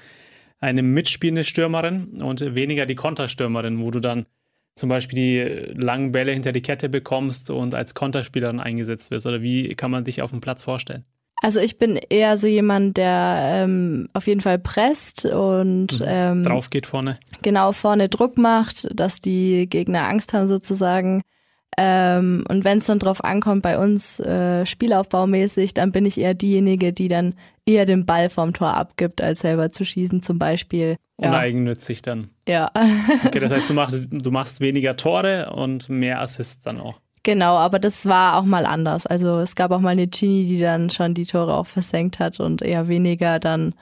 eine 0.61 0.82
mitspielende 0.82 1.42
Stürmerin 1.42 2.23
und 2.23 2.54
weniger 2.54 2.87
die 2.87 2.94
Konterstürmerin, 2.94 3.80
wo 3.80 3.90
du 3.90 4.00
dann 4.00 4.26
zum 4.78 4.88
Beispiel 4.88 5.73
die 5.75 5.80
langen 5.80 6.12
Bälle 6.12 6.32
hinter 6.32 6.52
die 6.52 6.62
Kette 6.62 6.88
bekommst 6.88 7.50
und 7.50 7.75
als 7.75 7.94
Konterspielerin 7.94 8.61
eingesetzt 8.61 9.11
wirst? 9.11 9.26
Oder 9.26 9.42
wie 9.42 9.75
kann 9.75 9.90
man 9.90 10.04
dich 10.04 10.23
auf 10.23 10.30
dem 10.30 10.40
Platz 10.40 10.62
vorstellen? 10.62 11.04
Also 11.40 11.61
ich 11.61 11.78
bin 11.78 11.99
eher 12.11 12.37
so 12.37 12.49
jemand, 12.49 12.97
der 12.97 13.62
ähm, 13.64 14.08
auf 14.12 14.26
jeden 14.26 14.40
Fall 14.40 14.58
presst 14.58 15.25
und 15.25 16.00
mhm. 16.00 16.06
ähm, 16.06 16.44
drauf 16.44 16.70
geht 16.70 16.87
vorne. 16.87 17.18
Genau, 17.42 17.73
vorne 17.73 18.08
Druck 18.08 18.37
macht, 18.38 18.88
dass 18.92 19.20
die 19.20 19.68
Gegner 19.68 20.08
Angst 20.08 20.32
haben 20.32 20.49
sozusagen. 20.49 21.23
Ähm, 21.80 22.44
und 22.49 22.64
wenn 22.64 22.78
es 22.78 22.87
dann 22.87 22.99
drauf 22.99 23.23
ankommt 23.23 23.62
bei 23.62 23.78
uns 23.78 24.18
äh, 24.18 24.66
Spielaufbaumäßig, 24.66 25.75
dann 25.75 25.92
bin 25.92 26.06
ich 26.06 26.18
eher 26.18 26.35
diejenige, 26.35 26.92
die 26.92 27.06
dann 27.06 27.35
eher 27.66 27.87
den 27.87 28.04
Ball 28.04 28.30
vom 28.30 28.52
Tor 28.52 28.75
abgibt, 28.75 29.23
als 29.23 29.40
selber 29.40 29.70
zu 29.70 29.85
schießen 29.85 30.20
zum 30.23 30.40
Beispiel. 30.40 30.97
Ja. 31.23 31.28
Uneigennützig 31.28 32.02
dann. 32.02 32.30
Ja. 32.49 32.73
okay, 33.25 33.38
das 33.38 33.52
heißt, 33.52 33.70
du 33.70 33.75
machst, 33.75 34.08
du 34.11 34.30
machst 34.32 34.61
weniger 34.61 34.97
Tore 34.97 35.52
und 35.52 35.88
mehr 35.88 36.20
Assists 36.20 36.61
dann 36.62 36.80
auch. 36.80 37.00
Genau, 37.23 37.56
aber 37.56 37.78
das 37.78 38.06
war 38.06 38.38
auch 38.38 38.44
mal 38.44 38.66
anders. 38.66 39.06
Also 39.06 39.38
es 39.38 39.54
gab 39.54 39.70
auch 39.70 39.80
mal 39.80 39.90
eine 39.90 40.08
Genie, 40.08 40.47
die 40.47 40.58
dann 40.58 40.90
schon 40.90 41.14
die 41.14 41.26
Tore 41.26 41.54
auch 41.54 41.66
versenkt 41.66 42.18
hat 42.18 42.40
und 42.40 42.61
eher 42.61 42.88
weniger 42.88 43.38
dann 43.38 43.75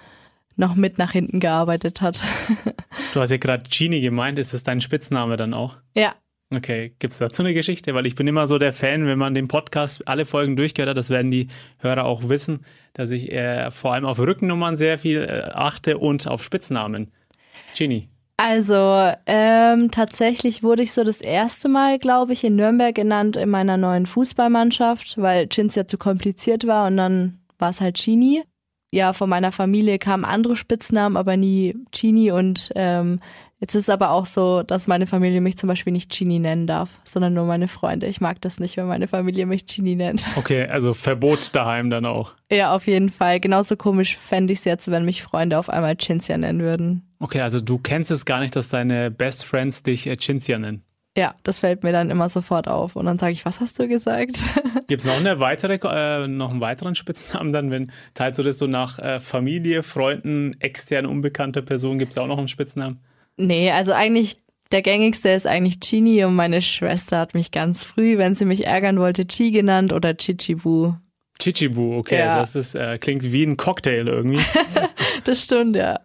noch 0.56 0.74
mit 0.74 0.98
nach 0.98 1.12
hinten 1.12 1.40
gearbeitet 1.40 2.02
hat. 2.02 2.22
du 3.14 3.20
hast 3.20 3.30
ja 3.30 3.36
gerade 3.38 3.64
Genie 3.70 4.00
gemeint, 4.02 4.38
ist 4.38 4.52
das 4.52 4.62
dein 4.62 4.82
Spitzname 4.82 5.36
dann 5.36 5.54
auch? 5.54 5.76
Ja. 5.96 6.14
Okay, 6.56 6.94
gibt 6.98 7.12
es 7.12 7.18
dazu 7.18 7.42
eine 7.42 7.52
Geschichte? 7.52 7.94
Weil 7.94 8.06
ich 8.06 8.14
bin 8.14 8.26
immer 8.26 8.46
so 8.46 8.56
der 8.56 8.72
Fan, 8.72 9.06
wenn 9.06 9.18
man 9.18 9.34
den 9.34 9.46
Podcast 9.46 10.08
alle 10.08 10.24
Folgen 10.24 10.56
durchgehört 10.56 10.90
hat, 10.90 10.96
das 10.96 11.10
werden 11.10 11.30
die 11.30 11.48
Hörer 11.80 12.06
auch 12.06 12.30
wissen, 12.30 12.64
dass 12.94 13.10
ich 13.10 13.30
äh, 13.30 13.70
vor 13.70 13.92
allem 13.92 14.06
auf 14.06 14.18
Rückennummern 14.18 14.76
sehr 14.76 14.98
viel 14.98 15.22
äh, 15.22 15.50
achte 15.52 15.98
und 15.98 16.26
auf 16.26 16.42
Spitznamen. 16.42 17.12
Genie. 17.76 18.08
Also 18.38 19.12
ähm, 19.26 19.90
tatsächlich 19.90 20.62
wurde 20.62 20.82
ich 20.82 20.92
so 20.92 21.04
das 21.04 21.20
erste 21.20 21.68
Mal, 21.68 21.98
glaube 21.98 22.32
ich, 22.32 22.42
in 22.42 22.56
Nürnberg 22.56 22.94
genannt 22.94 23.36
in 23.36 23.50
meiner 23.50 23.76
neuen 23.76 24.06
Fußballmannschaft, 24.06 25.16
weil 25.18 25.48
Chins 25.48 25.74
ja 25.74 25.86
zu 25.86 25.98
kompliziert 25.98 26.66
war 26.66 26.86
und 26.86 26.96
dann 26.96 27.38
war 27.58 27.70
es 27.70 27.80
halt 27.80 27.98
Genie. 28.02 28.42
Ja, 28.92 29.12
von 29.12 29.28
meiner 29.28 29.52
Familie 29.52 29.98
kamen 29.98 30.24
andere 30.24 30.56
Spitznamen, 30.56 31.16
aber 31.16 31.36
nie 31.36 31.76
Genie 31.90 32.30
und 32.30 32.72
ähm, 32.76 33.20
Jetzt 33.58 33.74
ist 33.74 33.84
es 33.84 33.88
aber 33.88 34.10
auch 34.10 34.26
so, 34.26 34.62
dass 34.62 34.86
meine 34.86 35.06
Familie 35.06 35.40
mich 35.40 35.56
zum 35.56 35.68
Beispiel 35.68 35.92
nicht 35.92 36.10
Genie 36.10 36.38
nennen 36.38 36.66
darf, 36.66 37.00
sondern 37.04 37.32
nur 37.32 37.46
meine 37.46 37.68
Freunde. 37.68 38.06
Ich 38.06 38.20
mag 38.20 38.38
das 38.42 38.60
nicht, 38.60 38.76
wenn 38.76 38.86
meine 38.86 39.08
Familie 39.08 39.46
mich 39.46 39.64
Genie 39.66 39.96
nennt. 39.96 40.28
Okay, 40.36 40.66
also 40.66 40.92
Verbot 40.92 41.54
daheim 41.54 41.88
dann 41.88 42.04
auch. 42.04 42.34
Ja, 42.52 42.76
auf 42.76 42.86
jeden 42.86 43.08
Fall. 43.08 43.40
Genauso 43.40 43.76
komisch 43.76 44.16
fände 44.16 44.52
ich 44.52 44.60
es 44.60 44.64
jetzt, 44.66 44.90
wenn 44.90 45.04
mich 45.04 45.22
Freunde 45.22 45.58
auf 45.58 45.70
einmal 45.70 45.96
Cinzia 45.96 46.36
nennen 46.36 46.60
würden. 46.60 47.08
Okay, 47.18 47.40
also 47.40 47.60
du 47.60 47.78
kennst 47.78 48.10
es 48.10 48.26
gar 48.26 48.40
nicht, 48.40 48.54
dass 48.54 48.68
deine 48.68 49.10
Best 49.10 49.44
Friends 49.46 49.82
dich 49.82 50.06
äh, 50.06 50.16
Cinzia 50.16 50.58
nennen. 50.58 50.82
Ja, 51.16 51.34
das 51.44 51.60
fällt 51.60 51.82
mir 51.82 51.92
dann 51.92 52.10
immer 52.10 52.28
sofort 52.28 52.68
auf. 52.68 52.94
Und 52.94 53.06
dann 53.06 53.18
sage 53.18 53.32
ich, 53.32 53.46
was 53.46 53.60
hast 53.60 53.78
du 53.78 53.88
gesagt? 53.88 54.36
Gibt 54.86 55.00
es 55.00 55.06
noch 55.06 55.16
eine 55.16 55.40
weitere, 55.40 55.78
äh, 55.82 56.28
noch 56.28 56.50
einen 56.50 56.60
weiteren 56.60 56.94
Spitznamen 56.94 57.52
dann, 57.52 57.70
wenn 57.70 57.90
teilst 58.12 58.38
du 58.38 58.42
das 58.42 58.58
so 58.58 58.66
nach 58.66 58.98
äh, 58.98 59.18
Familie, 59.18 59.82
Freunden, 59.82 60.54
extern 60.60 61.06
unbekannte 61.06 61.62
Personen, 61.62 61.98
gibt 61.98 62.12
es 62.12 62.18
auch 62.18 62.26
noch 62.26 62.38
einen 62.38 62.48
Spitznamen? 62.48 63.00
Nee, 63.38 63.70
also 63.70 63.92
eigentlich 63.92 64.36
der 64.72 64.82
gängigste 64.82 65.30
ist 65.30 65.46
eigentlich 65.46 65.80
Chini 65.80 66.24
und 66.24 66.34
meine 66.34 66.60
Schwester 66.60 67.18
hat 67.18 67.34
mich 67.34 67.50
ganz 67.50 67.82
früh, 67.82 68.18
wenn 68.18 68.34
sie 68.34 68.44
mich 68.44 68.66
ärgern 68.66 68.98
wollte, 68.98 69.26
Chi 69.26 69.52
genannt 69.52 69.92
oder 69.92 70.16
Chichibu. 70.16 70.94
Chichibu, 71.38 71.98
okay, 71.98 72.18
ja. 72.18 72.38
das 72.40 72.56
ist, 72.56 72.74
äh, 72.74 72.98
klingt 72.98 73.30
wie 73.30 73.44
ein 73.44 73.56
Cocktail 73.56 74.08
irgendwie. 74.08 74.40
das 75.24 75.44
stimmt, 75.44 75.76
ja. 75.76 76.00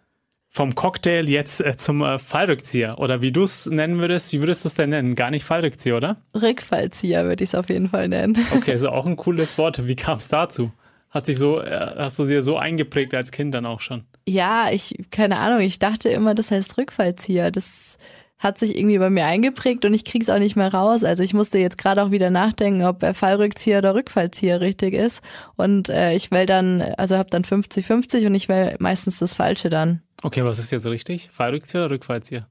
Vom 0.54 0.74
Cocktail 0.74 1.30
jetzt 1.30 1.62
äh, 1.62 1.78
zum 1.78 2.02
äh, 2.02 2.18
Fallrückzieher 2.18 2.98
oder 2.98 3.22
wie 3.22 3.32
du 3.32 3.44
es 3.44 3.64
nennen 3.64 3.98
würdest, 3.98 4.34
wie 4.34 4.42
würdest 4.42 4.66
du 4.66 4.68
es 4.68 4.74
denn 4.74 4.90
nennen? 4.90 5.14
Gar 5.14 5.30
nicht 5.30 5.44
Fallrückzieher, 5.44 5.96
oder? 5.96 6.18
Rückfallzieher 6.34 7.24
würde 7.24 7.42
ich 7.42 7.50
es 7.50 7.54
auf 7.54 7.70
jeden 7.70 7.88
Fall 7.88 8.08
nennen. 8.08 8.36
Okay, 8.54 8.74
ist 8.74 8.84
auch 8.84 9.06
ein 9.06 9.16
cooles 9.16 9.56
Wort. 9.56 9.86
Wie 9.86 9.96
kam 9.96 10.18
es 10.18 10.28
dazu? 10.28 10.70
Hat 11.08 11.24
sich 11.24 11.38
so, 11.38 11.58
äh, 11.58 11.94
hast 11.96 12.18
du 12.18 12.26
dir 12.26 12.42
so 12.42 12.58
eingeprägt 12.58 13.14
als 13.14 13.30
Kind 13.30 13.54
dann 13.54 13.64
auch 13.64 13.80
schon? 13.80 14.04
Ja, 14.28 14.70
ich, 14.70 14.94
keine 15.10 15.38
Ahnung, 15.38 15.60
ich 15.60 15.78
dachte 15.78 16.10
immer, 16.10 16.34
das 16.34 16.50
heißt 16.50 16.76
Rückfallzieher. 16.76 17.50
Das 17.50 17.96
hat 18.36 18.58
sich 18.58 18.76
irgendwie 18.76 18.98
bei 18.98 19.08
mir 19.08 19.24
eingeprägt 19.24 19.86
und 19.86 19.94
ich 19.94 20.04
krieg's 20.04 20.28
auch 20.28 20.38
nicht 20.38 20.56
mehr 20.56 20.74
raus. 20.74 21.02
Also 21.02 21.22
ich 21.22 21.32
musste 21.32 21.58
jetzt 21.58 21.78
gerade 21.78 22.02
auch 22.02 22.10
wieder 22.10 22.28
nachdenken, 22.28 22.84
ob 22.84 23.02
Fallrückzieher 23.16 23.78
oder 23.78 23.94
Rückfallzieher 23.94 24.60
richtig 24.60 24.92
ist. 24.92 25.22
Und 25.56 25.88
äh, 25.88 26.12
ich 26.12 26.30
wähle 26.30 26.44
dann, 26.44 26.82
also 26.98 27.16
habe 27.16 27.30
dann 27.30 27.44
50-50 27.44 28.26
und 28.26 28.34
ich 28.34 28.50
wähle 28.50 28.76
meistens 28.80 29.18
das 29.18 29.32
Falsche 29.32 29.70
dann. 29.70 30.02
Okay, 30.22 30.44
was 30.44 30.58
ist 30.58 30.70
jetzt 30.70 30.86
richtig? 30.86 31.28
Fallrückzieher 31.32 31.84
oder 31.84 31.94
Rückfallzieher? 31.94 32.46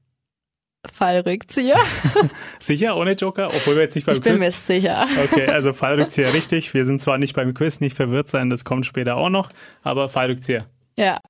Fallrückzieher. 0.92 1.78
sicher, 2.58 2.96
ohne 2.96 3.12
Joker? 3.12 3.48
Obwohl 3.48 3.76
wir 3.76 3.82
jetzt 3.82 3.94
nicht 3.94 4.04
beim 4.04 4.16
ich 4.16 4.22
Quiz... 4.22 4.32
Ich 4.32 4.38
bin 4.38 4.46
mir 4.46 4.52
sicher. 4.52 5.06
Okay, 5.24 5.46
also 5.46 5.72
Fallrückzieher 5.72 6.34
richtig. 6.34 6.74
Wir 6.74 6.84
sind 6.84 7.00
zwar 7.00 7.18
nicht 7.18 7.34
beim 7.34 7.54
Quiz, 7.54 7.80
nicht 7.80 7.96
verwirrt 7.96 8.28
sein, 8.28 8.50
das 8.50 8.64
kommt 8.64 8.84
später 8.84 9.16
auch 9.16 9.30
noch, 9.30 9.50
aber 9.82 10.08
Fallrückzieher. 10.08 10.66
Ja. 10.98 11.20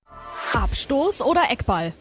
Abstoß 0.55 1.23
oder 1.23 1.51
Eckball? 1.51 1.93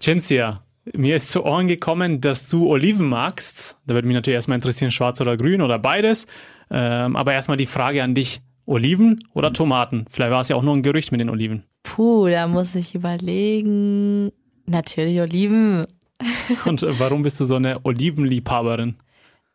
Cinzia, 0.00 0.62
Mir 0.92 1.16
ist 1.16 1.30
zu 1.30 1.44
Ohren 1.44 1.68
gekommen, 1.68 2.20
dass 2.20 2.48
du 2.48 2.68
Oliven 2.68 3.08
magst. 3.08 3.78
Da 3.86 3.94
würde 3.94 4.06
mich 4.06 4.14
natürlich 4.14 4.34
erstmal 4.34 4.56
interessieren, 4.56 4.90
schwarz 4.90 5.20
oder 5.20 5.36
grün 5.36 5.62
oder 5.62 5.78
beides. 5.78 6.26
Ähm, 6.70 7.16
aber 7.16 7.32
erstmal 7.32 7.56
die 7.56 7.66
Frage 7.66 8.02
an 8.02 8.14
dich. 8.14 8.40
Oliven 8.66 9.20
oder 9.34 9.52
Tomaten? 9.52 10.04
Vielleicht 10.10 10.32
war 10.32 10.40
es 10.40 10.48
ja 10.48 10.56
auch 10.56 10.62
nur 10.62 10.74
ein 10.74 10.82
Gerücht 10.82 11.12
mit 11.12 11.20
den 11.20 11.30
Oliven. 11.30 11.62
Puh, 11.82 12.28
da 12.28 12.46
muss 12.48 12.74
ich 12.74 12.94
überlegen. 12.94 14.32
Natürlich 14.66 15.20
Oliven. 15.20 15.86
Und 16.64 16.82
äh, 16.82 16.98
warum 16.98 17.22
bist 17.22 17.40
du 17.40 17.44
so 17.44 17.56
eine 17.56 17.84
Olivenliebhaberin? 17.84 18.96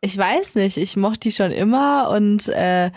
Ich 0.02 0.18
weiß 0.18 0.56
nicht, 0.56 0.78
ich 0.78 0.98
mochte 0.98 1.30
die 1.30 1.32
schon 1.32 1.52
immer 1.52 2.10
und 2.10 2.48
äh, 2.50 2.90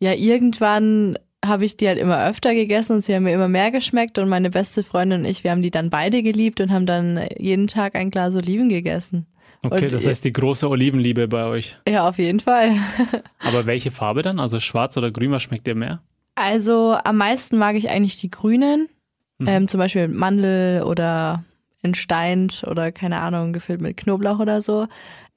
ja, 0.00 0.12
irgendwann 0.14 1.18
habe 1.44 1.66
ich 1.66 1.76
die 1.76 1.86
halt 1.86 1.98
immer 1.98 2.26
öfter 2.26 2.54
gegessen 2.54 2.96
und 2.96 3.04
sie 3.04 3.14
haben 3.14 3.24
mir 3.24 3.34
immer 3.34 3.48
mehr 3.48 3.70
geschmeckt 3.70 4.18
und 4.18 4.30
meine 4.30 4.48
beste 4.48 4.82
Freundin 4.82 5.20
und 5.20 5.26
ich, 5.26 5.44
wir 5.44 5.50
haben 5.50 5.60
die 5.60 5.70
dann 5.70 5.90
beide 5.90 6.22
geliebt 6.22 6.62
und 6.62 6.72
haben 6.72 6.86
dann 6.86 7.20
jeden 7.38 7.66
Tag 7.66 7.94
ein 7.94 8.10
Glas 8.10 8.34
Oliven 8.34 8.70
gegessen. 8.70 9.26
Okay, 9.66 9.84
Und 9.84 9.92
das 9.92 10.06
heißt 10.06 10.24
die 10.24 10.32
große 10.32 10.68
Olivenliebe 10.68 11.28
bei 11.28 11.44
euch. 11.44 11.78
Ja, 11.88 12.08
auf 12.08 12.18
jeden 12.18 12.40
Fall. 12.40 12.72
Aber 13.40 13.66
welche 13.66 13.90
Farbe 13.90 14.22
dann? 14.22 14.38
Also 14.40 14.60
schwarz 14.60 14.96
oder 14.96 15.10
grün, 15.10 15.30
was 15.32 15.42
schmeckt 15.42 15.66
dir 15.66 15.74
mehr? 15.74 16.00
Also 16.34 16.96
am 17.04 17.16
meisten 17.16 17.56
mag 17.58 17.76
ich 17.76 17.88
eigentlich 17.90 18.16
die 18.18 18.30
grünen, 18.30 18.88
Mhm. 19.38 19.46
ähm, 19.48 19.68
zum 19.68 19.78
Beispiel 19.78 20.08
mit 20.08 20.16
Mandel 20.16 20.82
oder 20.82 21.44
entsteint 21.82 22.64
oder 22.66 22.90
keine 22.90 23.20
Ahnung, 23.20 23.52
gefüllt 23.52 23.80
mit 23.82 23.96
Knoblauch 23.98 24.38
oder 24.38 24.62
so. 24.62 24.86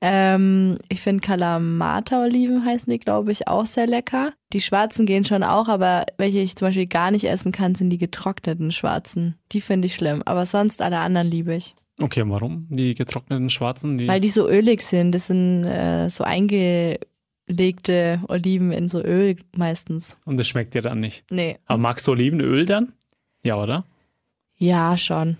Ähm, 0.01 0.77
ich 0.87 1.01
finde 1.01 1.21
Kalamata-Oliven 1.79 2.65
heißen 2.65 2.91
die, 2.91 2.99
glaube 2.99 3.31
ich, 3.31 3.47
auch 3.47 3.65
sehr 3.65 3.87
lecker. 3.87 4.31
Die 4.53 4.61
schwarzen 4.61 5.05
gehen 5.05 5.25
schon 5.25 5.43
auch, 5.43 5.67
aber 5.67 6.05
welche 6.17 6.39
ich 6.39 6.55
zum 6.55 6.67
Beispiel 6.69 6.87
gar 6.87 7.11
nicht 7.11 7.25
essen 7.25 7.51
kann, 7.51 7.75
sind 7.75 7.89
die 7.89 7.97
getrockneten 7.97 8.71
schwarzen. 8.71 9.35
Die 9.51 9.61
finde 9.61 9.87
ich 9.87 9.95
schlimm, 9.95 10.21
aber 10.25 10.45
sonst 10.45 10.81
alle 10.81 10.99
anderen 10.99 11.29
liebe 11.29 11.53
ich. 11.55 11.75
Okay, 12.01 12.23
warum? 12.25 12.65
Die 12.69 12.95
getrockneten 12.95 13.49
schwarzen? 13.49 13.97
Die 13.97 14.07
Weil 14.07 14.21
die 14.21 14.29
so 14.29 14.47
ölig 14.49 14.81
sind. 14.81 15.13
Das 15.13 15.27
sind 15.27 15.65
äh, 15.65 16.09
so 16.09 16.23
eingelegte 16.23 18.21
Oliven 18.27 18.71
in 18.71 18.87
so 18.87 19.01
Öl 19.03 19.37
meistens. 19.55 20.17
und 20.25 20.37
das 20.37 20.47
schmeckt 20.47 20.73
dir 20.73 20.81
dann 20.81 20.99
nicht. 20.99 21.25
Nee. 21.31 21.57
Aber 21.65 21.77
magst 21.77 22.07
du 22.07 22.11
Olivenöl 22.11 22.65
dann? 22.65 22.93
Ja, 23.43 23.55
oder? 23.61 23.85
Ja, 24.57 24.97
schon. 24.97 25.37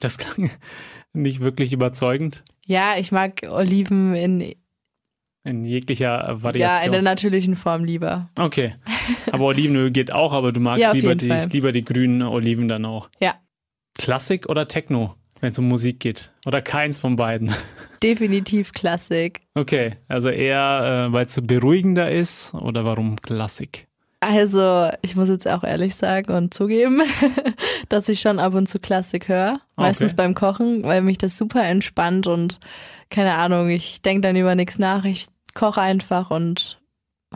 Das 0.00 0.18
klang 0.18 0.50
nicht 1.12 1.40
wirklich 1.40 1.72
überzeugend 1.72 2.42
Ja, 2.66 2.94
ich 2.98 3.12
mag 3.12 3.42
Oliven 3.48 4.14
in, 4.14 4.54
in 5.44 5.64
jeglicher 5.64 6.04
ja, 6.24 6.30
in 6.32 6.42
Variation. 6.42 6.92
der 6.92 7.02
natürlichen 7.02 7.56
Form 7.56 7.84
lieber. 7.84 8.30
okay. 8.36 8.74
Aber 9.32 9.44
Olivenöl 9.46 9.90
geht 9.90 10.12
auch, 10.12 10.32
aber 10.32 10.52
du 10.52 10.60
magst 10.60 10.80
Ja, 10.82 10.92
lieber, 10.92 11.14
die, 11.16 11.28
lieber 11.28 11.72
die 11.72 11.82
grünen 11.84 12.22
Oliven 12.22 12.68
dann 12.68 12.84
auch. 12.84 13.10
Ja, 13.20 13.34
Klassik 13.98 14.48
oder 14.48 14.68
Techno, 14.68 15.14
wenn 15.44 15.50
es 15.50 15.58
um 15.58 15.68
Musik 15.68 16.00
geht? 16.00 16.32
Oder 16.46 16.60
keins 16.62 16.98
von 16.98 17.14
beiden? 17.16 17.54
definitiv 18.02 18.72
Klassik. 18.72 19.42
Okay, 19.54 19.96
also 20.08 20.28
eher, 20.30 21.06
äh, 21.08 21.12
weil 21.12 21.26
es 21.26 21.34
so 21.34 21.42
beruhigender 21.42 22.10
ist 22.10 22.52
oder 22.54 22.84
warum 22.84 23.20
Klassik? 23.22 23.86
Also, 24.20 24.88
ich 25.02 25.16
muss 25.16 25.28
jetzt 25.28 25.46
auch 25.46 25.64
ehrlich 25.64 25.94
sagen 25.94 26.32
und 26.32 26.54
zugeben, 26.54 27.02
dass 27.90 28.08
ich 28.08 28.20
schon 28.20 28.38
ab 28.38 28.54
und 28.54 28.66
zu 28.68 28.78
Klassik 28.78 29.28
höre. 29.28 29.60
Meistens 29.76 30.12
Okay. 30.12 30.22
beim 30.22 30.34
Kochen, 30.34 30.82
weil 30.82 31.02
mich 31.02 31.18
das 31.18 31.36
super 31.36 31.62
entspannt 31.62 32.26
und 32.26 32.58
keine 33.10 33.34
Ahnung, 33.34 33.68
ich 33.68 34.00
denke 34.00 34.22
dann 34.22 34.36
über 34.36 34.54
nichts 34.54 34.78
nach. 34.78 35.04
Ich 35.04 35.26
koche 35.54 35.80
einfach 35.82 36.30
und 36.30 36.80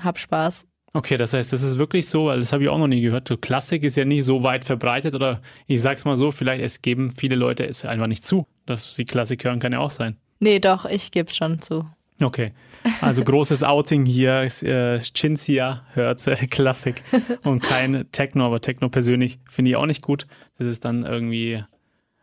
hab 0.00 0.19
Spaß. 0.19 0.67
Okay, 0.95 1.16
das 1.16 1.35
heißt, 1.35 1.52
das 1.52 1.62
ist 1.62 1.78
wirklich 1.78 2.09
so, 2.09 2.26
weil 2.26 2.40
das 2.40 2.52
habe 2.52 2.62
ich 2.62 2.68
auch 2.68 2.78
noch 2.78 2.87
nie 2.87 3.02
gehört. 3.02 3.28
So 3.28 3.37
Klassik 3.37 3.85
ist 3.85 3.97
ja 3.97 4.04
nicht 4.04 4.25
so 4.25 4.42
weit 4.42 4.64
verbreitet 4.64 5.14
oder 5.14 5.42
ich 5.66 5.83
sag's 5.83 6.04
mal 6.04 6.16
so, 6.16 6.30
vielleicht 6.30 6.62
es 6.62 6.80
geben 6.80 7.12
viele 7.14 7.37
Leute 7.37 7.66
es 7.66 7.85
einfach 7.85 8.07
nicht 8.07 8.26
zu, 8.26 8.47
dass 8.64 8.95
sie 8.95 9.04
Klassik 9.04 9.45
hören, 9.45 9.61
kann 9.61 9.73
ja 9.73 9.80
auch 9.80 9.90
sein. 9.90 10.16
Nee, 10.40 10.61
doch, 10.61 10.87
ich 10.87 11.11
geb's 11.11 11.37
schon 11.37 11.59
zu. 11.59 11.85
Okay, 12.21 12.52
also 13.00 13.23
großes 13.23 13.62
Outing 13.62 14.04
hier, 14.04 14.40
äh, 14.62 14.99
Cinzia 14.99 15.83
hört 15.92 16.26
äh, 16.26 16.35
Klassik 16.49 17.04
und 17.45 17.62
kein 17.62 18.07
Techno, 18.11 18.47
aber 18.47 18.61
Techno 18.61 18.88
persönlich 18.88 19.38
finde 19.49 19.71
ich 19.71 19.76
auch 19.76 19.87
nicht 19.87 20.02
gut. 20.02 20.26
Das 20.59 20.66
ist 20.66 20.85
dann 20.85 21.04
irgendwie, 21.04 21.62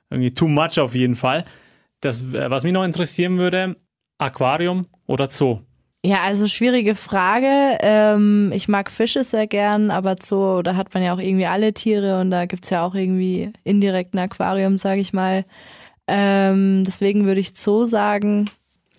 irgendwie 0.10 0.34
too 0.34 0.50
much 0.50 0.80
auf 0.80 0.96
jeden 0.96 1.16
Fall. 1.16 1.46
Das, 2.02 2.22
äh, 2.34 2.50
was 2.50 2.64
mich 2.64 2.74
noch 2.74 2.84
interessieren 2.84 3.38
würde, 3.38 3.78
Aquarium 4.18 4.88
oder 5.08 5.30
Zoo? 5.30 5.60
Ja, 6.06 6.22
also 6.22 6.48
schwierige 6.48 6.94
Frage. 6.94 7.80
Ähm, 7.82 8.52
ich 8.54 8.68
mag 8.68 8.92
Fische 8.92 9.24
sehr 9.24 9.48
gern, 9.48 9.90
aber 9.90 10.18
Zoo, 10.22 10.62
da 10.62 10.76
hat 10.76 10.94
man 10.94 11.02
ja 11.02 11.16
auch 11.16 11.20
irgendwie 11.20 11.48
alle 11.48 11.74
Tiere 11.74 12.22
und 12.22 12.30
da 12.30 12.46
gibt's 12.46 12.70
ja 12.70 12.84
auch 12.86 12.94
irgendwie 12.94 13.52
indirekt 13.64 14.14
ein 14.14 14.20
Aquarium, 14.20 14.78
sage 14.78 15.02
ich 15.02 15.14
mal. 15.14 15.46
Ähm, 16.08 16.84
deswegen 16.86 17.26
würde 17.26 17.42
ich 17.42 17.56
Zoo 17.56 17.86
sagen. 17.86 18.46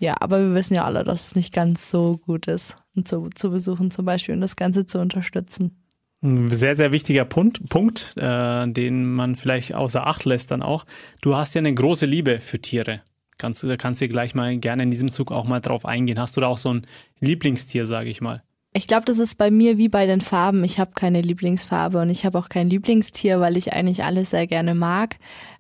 Ja, 0.01 0.17
aber 0.19 0.41
wir 0.41 0.55
wissen 0.57 0.75
ja 0.75 0.85
alle, 0.85 1.05
dass 1.05 1.29
es 1.29 1.37
nicht 1.37 1.53
ganz 1.53 1.89
so 1.91 2.19
gut 2.19 2.49
ist, 2.49 2.77
ein 2.97 3.07
Zoo 3.07 3.29
zu 3.33 3.51
besuchen 3.51 3.93
zum 3.93 4.05
Beispiel 4.05 4.35
und 4.35 4.41
das 4.41 4.57
Ganze 4.57 4.85
zu 4.85 4.99
unterstützen. 4.99 5.81
Ein 6.25 6.51
sehr, 6.51 6.75
sehr 6.75 6.91
wichtiger 6.91 7.25
Punkt, 7.25 7.69
Punkt 7.69 8.15
äh, 8.17 8.67
den 8.67 9.05
man 9.05 9.37
vielleicht 9.37 9.75
außer 9.75 10.09
Acht 10.09 10.25
lässt 10.25 10.51
dann 10.51 10.63
auch. 10.63 10.87
Du 11.23 11.37
hast 11.37 11.55
ja 11.55 11.61
eine 11.61 11.73
große 11.73 12.05
Liebe 12.05 12.41
für 12.41 12.59
Tiere. 12.59 13.03
Kannst 13.39 13.63
da 13.65 13.77
kannst 13.77 14.01
du 14.01 14.09
gleich 14.09 14.35
mal 14.35 14.57
gerne 14.59 14.83
in 14.83 14.91
diesem 14.91 15.11
Zug 15.11 15.31
auch 15.31 15.45
mal 15.45 15.61
drauf 15.61 15.85
eingehen. 15.85 16.19
Hast 16.19 16.37
du 16.37 16.41
da 16.41 16.47
auch 16.47 16.59
so 16.59 16.73
ein 16.73 16.87
Lieblingstier, 17.21 17.87
sage 17.87 18.09
ich 18.09 18.21
mal? 18.21 18.43
Ich 18.73 18.87
glaube, 18.87 19.07
das 19.07 19.19
ist 19.19 19.39
bei 19.39 19.51
mir 19.51 19.79
wie 19.79 19.89
bei 19.89 20.07
den 20.07 20.21
Farben. 20.21 20.63
Ich 20.63 20.79
habe 20.79 20.93
keine 20.95 21.23
Lieblingsfarbe 21.23 21.99
und 22.01 22.11
ich 22.11 22.27
habe 22.27 22.39
auch 22.39 22.51
kein 22.51 22.69
Lieblingstier, 22.69 23.41
weil 23.41 23.57
ich 23.57 23.73
eigentlich 23.73 24.05
alles 24.05 24.31
sehr 24.31 24.47
gerne 24.47 24.75
mag. 24.75 25.17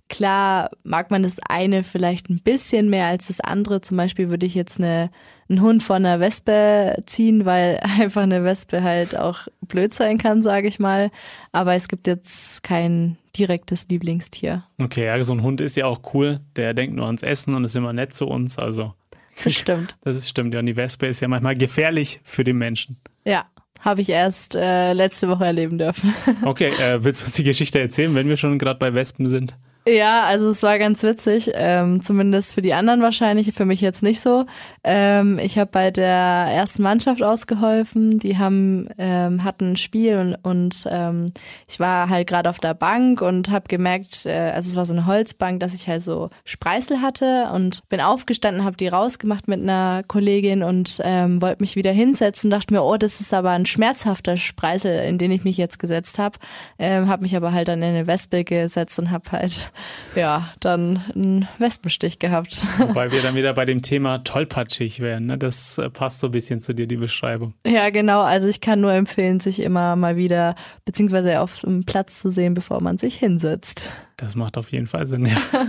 Klar 0.08 0.70
mag 0.84 1.10
man 1.10 1.22
das 1.22 1.38
eine 1.40 1.82
vielleicht 1.82 2.28
ein 2.28 2.42
bisschen 2.42 2.90
mehr 2.90 3.06
als 3.06 3.28
das 3.28 3.40
andere. 3.40 3.80
Zum 3.80 3.96
Beispiel 3.96 4.28
würde 4.28 4.46
ich 4.46 4.54
jetzt 4.54 4.78
eine, 4.78 5.10
einen 5.48 5.60
Hund 5.60 5.82
von 5.82 6.04
einer 6.04 6.20
Wespe 6.20 6.96
ziehen, 7.06 7.44
weil 7.44 7.78
einfach 8.00 8.22
eine 8.22 8.44
Wespe 8.44 8.82
halt 8.82 9.16
auch 9.16 9.48
blöd 9.62 9.94
sein 9.94 10.18
kann, 10.18 10.42
sage 10.42 10.68
ich 10.68 10.78
mal. 10.78 11.10
Aber 11.52 11.74
es 11.74 11.88
gibt 11.88 12.06
jetzt 12.06 12.62
kein 12.62 13.16
direktes 13.36 13.86
Lieblingstier. 13.88 14.64
Okay, 14.80 15.06
ja, 15.06 15.22
so 15.24 15.32
ein 15.32 15.42
Hund 15.42 15.60
ist 15.60 15.76
ja 15.76 15.86
auch 15.86 16.00
cool. 16.14 16.40
Der 16.56 16.74
denkt 16.74 16.96
nur 16.96 17.06
ans 17.06 17.22
Essen 17.22 17.54
und 17.54 17.64
ist 17.64 17.76
immer 17.76 17.92
nett 17.92 18.14
zu 18.14 18.26
uns. 18.26 18.58
Also, 18.58 18.94
Das 19.44 19.52
stimmt. 19.52 19.96
das 20.02 20.16
ist 20.16 20.28
stimmt. 20.28 20.54
Ja, 20.54 20.60
und 20.60 20.66
die 20.66 20.76
Wespe 20.76 21.06
ist 21.06 21.20
ja 21.20 21.28
manchmal 21.28 21.54
gefährlich 21.54 22.20
für 22.24 22.44
den 22.44 22.56
Menschen. 22.56 22.96
Ja, 23.24 23.44
habe 23.80 24.00
ich 24.00 24.08
erst 24.08 24.56
äh, 24.56 24.94
letzte 24.94 25.28
Woche 25.28 25.44
erleben 25.44 25.78
dürfen. 25.78 26.14
Okay, 26.42 26.68
äh, 26.68 27.04
willst 27.04 27.22
du 27.22 27.26
uns 27.26 27.34
die 27.36 27.44
Geschichte 27.44 27.78
erzählen, 27.78 28.14
wenn 28.14 28.28
wir 28.28 28.36
schon 28.36 28.58
gerade 28.58 28.78
bei 28.78 28.94
Wespen 28.94 29.26
sind? 29.26 29.56
Ja, 29.88 30.24
also 30.24 30.48
es 30.50 30.64
war 30.64 30.80
ganz 30.80 31.04
witzig, 31.04 31.52
ähm, 31.54 32.02
zumindest 32.02 32.54
für 32.54 32.60
die 32.60 32.74
anderen 32.74 33.02
wahrscheinlich, 33.02 33.52
für 33.52 33.64
mich 33.64 33.80
jetzt 33.80 34.02
nicht 34.02 34.20
so. 34.20 34.44
Ähm, 34.82 35.38
ich 35.38 35.58
habe 35.58 35.70
bei 35.70 35.92
der 35.92 36.08
ersten 36.08 36.82
Mannschaft 36.82 37.22
ausgeholfen, 37.22 38.18
die 38.18 38.36
haben 38.36 38.88
ähm, 38.98 39.44
hatten 39.44 39.72
ein 39.72 39.76
Spiel 39.76 40.16
und, 40.18 40.34
und 40.42 40.88
ähm, 40.90 41.30
ich 41.68 41.78
war 41.78 42.08
halt 42.08 42.26
gerade 42.26 42.50
auf 42.50 42.58
der 42.58 42.74
Bank 42.74 43.22
und 43.22 43.50
habe 43.50 43.68
gemerkt, 43.68 44.26
äh, 44.26 44.50
also 44.52 44.70
es 44.70 44.74
war 44.74 44.86
so 44.86 44.92
eine 44.92 45.06
Holzbank, 45.06 45.60
dass 45.60 45.72
ich 45.72 45.86
halt 45.86 46.02
so 46.02 46.30
Spreißel 46.44 47.00
hatte 47.00 47.50
und 47.54 47.88
bin 47.88 48.00
aufgestanden, 48.00 48.64
habe 48.64 48.76
die 48.76 48.88
rausgemacht 48.88 49.46
mit 49.46 49.60
einer 49.60 50.02
Kollegin 50.08 50.64
und 50.64 51.00
ähm, 51.04 51.40
wollte 51.40 51.62
mich 51.62 51.76
wieder 51.76 51.92
hinsetzen 51.92 52.48
und 52.48 52.58
dachte 52.58 52.74
mir, 52.74 52.82
oh, 52.82 52.96
das 52.96 53.20
ist 53.20 53.32
aber 53.32 53.50
ein 53.50 53.66
schmerzhafter 53.66 54.36
Spreißel, 54.36 55.04
in 55.04 55.18
den 55.18 55.30
ich 55.30 55.44
mich 55.44 55.56
jetzt 55.56 55.78
gesetzt 55.78 56.18
habe. 56.18 56.38
Ähm, 56.76 57.06
habe 57.06 57.22
mich 57.22 57.36
aber 57.36 57.52
halt 57.52 57.68
dann 57.68 57.82
in 57.82 57.90
eine 57.90 58.08
Wespe 58.08 58.42
gesetzt 58.42 58.98
und 58.98 59.12
habe 59.12 59.30
halt 59.30 59.70
ja, 60.14 60.52
dann 60.60 61.02
einen 61.14 61.48
Wespenstich 61.58 62.18
gehabt. 62.18 62.66
Wobei 62.78 63.12
wir 63.12 63.22
dann 63.22 63.34
wieder 63.34 63.52
bei 63.54 63.64
dem 63.64 63.82
Thema 63.82 64.18
tollpatschig 64.18 65.00
wären. 65.00 65.26
Ne? 65.26 65.38
Das 65.38 65.78
äh, 65.78 65.90
passt 65.90 66.20
so 66.20 66.28
ein 66.28 66.30
bisschen 66.30 66.60
zu 66.60 66.74
dir, 66.74 66.86
die 66.86 66.96
Beschreibung. 66.96 67.54
Ja, 67.66 67.90
genau. 67.90 68.20
Also 68.22 68.48
ich 68.48 68.60
kann 68.60 68.80
nur 68.80 68.92
empfehlen, 68.92 69.40
sich 69.40 69.60
immer 69.60 69.96
mal 69.96 70.16
wieder, 70.16 70.54
beziehungsweise 70.84 71.40
auf 71.40 71.60
dem 71.60 71.84
Platz 71.84 72.20
zu 72.20 72.30
sehen, 72.30 72.54
bevor 72.54 72.80
man 72.80 72.98
sich 72.98 73.16
hinsetzt. 73.16 73.90
Das 74.16 74.36
macht 74.36 74.56
auf 74.56 74.72
jeden 74.72 74.86
Fall 74.86 75.06
Sinn, 75.06 75.26
ja. 75.26 75.36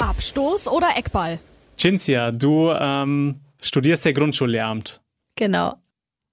Abstoß 0.00 0.68
oder 0.68 0.96
Eckball? 0.96 1.38
Cinzia, 1.76 2.30
du 2.30 2.70
ähm, 2.70 3.40
studierst 3.60 4.04
ja 4.04 4.12
Grundschullehramt. 4.12 5.00
Genau. 5.36 5.79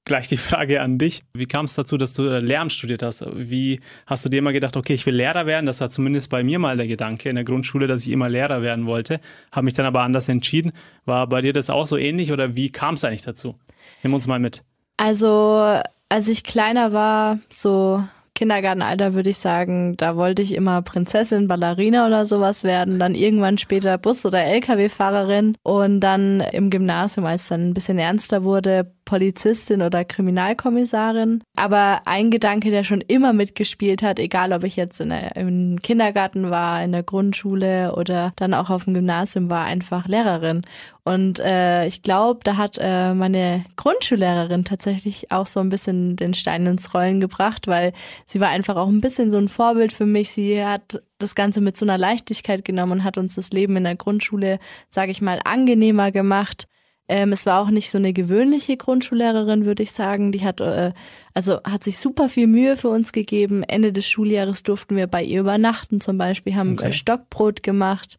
Gleich 0.07 0.29
die 0.29 0.37
Frage 0.37 0.81
an 0.81 0.97
dich. 0.97 1.23
Wie 1.33 1.47
kam 1.47 1.65
es 1.65 1.73
dazu, 1.73 1.97
dass 1.97 2.13
du 2.13 2.23
äh, 2.23 2.39
Lehramt 2.39 2.71
studiert 2.71 3.03
hast? 3.03 3.25
Wie 3.35 3.81
hast 4.05 4.23
du 4.23 4.29
dir 4.29 4.37
immer 4.37 4.53
gedacht, 4.53 4.77
okay, 4.77 4.93
ich 4.93 5.05
will 5.05 5.15
Lehrer 5.15 5.45
werden? 5.45 5.65
Das 5.65 5.81
war 5.81 5.89
zumindest 5.89 6.29
bei 6.29 6.45
mir 6.45 6.59
mal 6.59 6.77
der 6.77 6.87
Gedanke 6.87 7.27
in 7.27 7.35
der 7.35 7.43
Grundschule, 7.43 7.87
dass 7.87 8.03
ich 8.03 8.11
immer 8.13 8.29
Lehrer 8.29 8.61
werden 8.61 8.85
wollte. 8.85 9.19
Habe 9.51 9.65
mich 9.65 9.73
dann 9.73 9.85
aber 9.85 10.03
anders 10.03 10.29
entschieden. 10.29 10.71
War 11.03 11.27
bei 11.27 11.41
dir 11.41 11.51
das 11.51 11.69
auch 11.69 11.85
so 11.85 11.97
ähnlich 11.97 12.31
oder 12.31 12.55
wie 12.55 12.71
kam 12.71 12.93
es 12.93 13.03
eigentlich 13.03 13.23
dazu? 13.23 13.55
Nimm 14.01 14.13
uns 14.13 14.27
mal 14.27 14.39
mit. 14.39 14.63
Also, 14.95 15.77
als 16.07 16.29
ich 16.29 16.45
kleiner 16.45 16.93
war, 16.93 17.39
so 17.49 18.01
Kindergartenalter 18.33 19.13
würde 19.13 19.31
ich 19.31 19.39
sagen, 19.39 19.97
da 19.97 20.15
wollte 20.15 20.41
ich 20.41 20.55
immer 20.55 20.81
Prinzessin, 20.83 21.49
Ballerina 21.49 22.07
oder 22.07 22.25
sowas 22.25 22.63
werden, 22.63 22.97
dann 22.97 23.13
irgendwann 23.13 23.57
später 23.57 23.97
Bus- 23.97 24.25
oder 24.25 24.45
Lkw-Fahrerin 24.45 25.57
und 25.63 25.99
dann 25.99 26.39
im 26.53 26.69
Gymnasium, 26.69 27.25
als 27.25 27.41
es 27.41 27.47
dann 27.49 27.69
ein 27.69 27.73
bisschen 27.73 27.99
ernster 27.99 28.45
wurde, 28.45 28.93
Polizistin 29.07 29.81
oder 29.81 30.03
Kriminalkommissarin. 30.03 31.41
Aber 31.55 32.01
ein 32.03 32.29
Gedanke, 32.29 32.71
der 32.71 32.83
schon 32.83 32.99
immer 32.99 33.31
mitgespielt 33.31 34.03
hat, 34.03 34.19
egal 34.19 34.51
ob 34.51 34.65
ich 34.65 34.75
jetzt 34.75 34.99
in 34.99 35.09
der, 35.09 35.37
im 35.37 35.79
Kindergarten 35.81 36.51
war, 36.51 36.83
in 36.83 36.91
der 36.91 37.03
Grundschule 37.03 37.95
oder 37.95 38.33
dann 38.35 38.53
auch 38.53 38.69
auf 38.69 38.83
dem 38.83 38.93
Gymnasium 38.93 39.49
war, 39.49 39.63
einfach 39.63 40.09
Lehrerin. 40.09 40.63
Und 41.05 41.39
äh, 41.39 41.87
ich 41.87 42.03
glaube, 42.03 42.41
da 42.43 42.57
hat 42.57 42.77
äh, 42.81 43.13
meine 43.13 43.63
Grundschullehrerin 43.77 44.65
tatsächlich 44.65 45.31
auch 45.31 45.45
so 45.45 45.61
ein 45.61 45.69
bisschen 45.69 46.17
den 46.17 46.33
Stein 46.33 46.65
ins 46.65 46.93
Rollen 46.93 47.21
gebracht, 47.21 47.65
weil 47.67 47.93
sie 48.25 48.41
war 48.41 48.49
einfach 48.49 48.75
auch 48.75 48.89
ein 48.89 48.99
bisschen 48.99 49.31
so 49.31 49.37
ein 49.37 49.47
Vorbild 49.47 49.93
für 49.93 50.05
mich. 50.05 50.31
Sie 50.31 50.61
hat 50.61 51.01
das 51.17 51.33
Ganze 51.33 51.61
mit 51.61 51.77
so 51.77 51.85
einer 51.85 51.97
Leichtigkeit 51.97 52.65
genommen 52.65 52.91
und 52.91 53.03
hat 53.05 53.17
uns 53.17 53.35
das 53.35 53.51
Leben 53.51 53.77
in 53.77 53.85
der 53.85 53.95
Grundschule, 53.95 54.59
sage 54.89 55.13
ich 55.13 55.21
mal, 55.21 55.39
angenehmer 55.45 56.11
gemacht. 56.11 56.67
Ähm, 57.09 57.31
es 57.31 57.45
war 57.45 57.61
auch 57.61 57.69
nicht 57.69 57.89
so 57.89 57.97
eine 57.97 58.11
gewöhnliche 58.11 58.75
Grundschullehrerin, 58.75 59.65
würde 59.65 59.83
ich 59.83 59.91
sagen. 59.91 60.31
Die 60.31 60.43
hat 60.43 60.59
äh, 60.59 60.91
also 61.33 61.61
hat 61.63 61.83
sich 61.83 61.99
super 61.99 62.29
viel 62.29 62.47
Mühe 62.47 62.77
für 62.77 62.89
uns 62.89 63.11
gegeben. 63.11 63.63
Ende 63.63 63.93
des 63.93 64.07
Schuljahres 64.07 64.63
durften 64.63 64.95
wir 64.95 65.07
bei 65.07 65.23
ihr 65.23 65.39
übernachten 65.39 66.01
zum 66.01 66.17
Beispiel, 66.17 66.55
haben 66.55 66.73
okay. 66.73 66.91
Stockbrot 66.91 67.63
gemacht. 67.63 68.17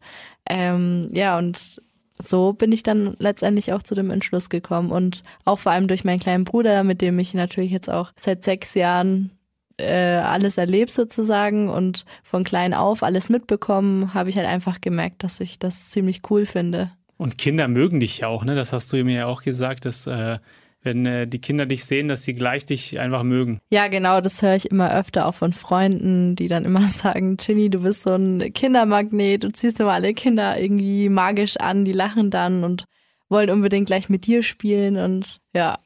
Ähm, 0.49 1.09
ja 1.11 1.37
und 1.37 1.81
so 2.21 2.53
bin 2.53 2.71
ich 2.71 2.83
dann 2.83 3.15
letztendlich 3.19 3.73
auch 3.73 3.83
zu 3.83 3.95
dem 3.95 4.09
Entschluss 4.09 4.49
gekommen 4.49 4.91
und 4.91 5.23
auch 5.45 5.59
vor 5.59 5.71
allem 5.71 5.87
durch 5.87 6.03
meinen 6.03 6.19
kleinen 6.19 6.43
Bruder, 6.43 6.83
mit 6.83 7.01
dem 7.01 7.17
ich 7.19 7.33
natürlich 7.33 7.71
jetzt 7.71 7.89
auch 7.89 8.11
seit 8.15 8.43
sechs 8.43 8.73
Jahren 8.73 9.31
äh, 9.77 10.17
alles 10.17 10.57
erlebt 10.57 10.91
sozusagen 10.91 11.69
und 11.69 12.05
von 12.23 12.43
klein 12.43 12.73
auf 12.73 13.03
alles 13.03 13.29
mitbekommen, 13.29 14.13
habe 14.13 14.29
ich 14.29 14.37
halt 14.37 14.47
einfach 14.47 14.81
gemerkt, 14.81 15.23
dass 15.23 15.39
ich 15.39 15.59
das 15.59 15.89
ziemlich 15.89 16.21
cool 16.29 16.45
finde. 16.45 16.91
Und 17.19 17.37
Kinder 17.37 17.67
mögen 17.67 17.99
dich 17.99 18.19
ja 18.19 18.29
auch, 18.29 18.45
ne? 18.45 18.55
Das 18.55 18.71
hast 18.71 18.93
du 18.93 19.03
mir 19.03 19.15
ja 19.15 19.25
auch 19.25 19.41
gesagt, 19.41 19.83
dass 19.83 20.07
äh, 20.07 20.39
wenn 20.81 21.05
äh, 21.05 21.27
die 21.27 21.39
Kinder 21.39 21.65
dich 21.65 21.83
sehen, 21.83 22.07
dass 22.07 22.23
sie 22.23 22.33
gleich 22.33 22.65
dich 22.65 22.97
einfach 22.97 23.23
mögen. 23.23 23.59
Ja, 23.69 23.89
genau, 23.89 24.21
das 24.21 24.41
höre 24.41 24.55
ich 24.55 24.71
immer 24.71 24.95
öfter 24.95 25.27
auch 25.27 25.35
von 25.35 25.51
Freunden, 25.51 26.37
die 26.37 26.47
dann 26.47 26.63
immer 26.63 26.81
sagen, 26.87 27.35
Ginny, 27.35 27.69
du 27.69 27.81
bist 27.81 28.03
so 28.03 28.15
ein 28.15 28.53
Kindermagnet, 28.53 29.43
du 29.43 29.49
ziehst 29.49 29.81
immer 29.81 29.91
alle 29.91 30.13
Kinder 30.13 30.57
irgendwie 30.57 31.09
magisch 31.09 31.57
an, 31.57 31.83
die 31.83 31.91
lachen 31.91 32.31
dann 32.31 32.63
und 32.63 32.85
wollen 33.27 33.49
unbedingt 33.49 33.87
gleich 33.87 34.07
mit 34.07 34.25
dir 34.25 34.41
spielen 34.41 34.95
und 34.95 35.39
ja. 35.53 35.79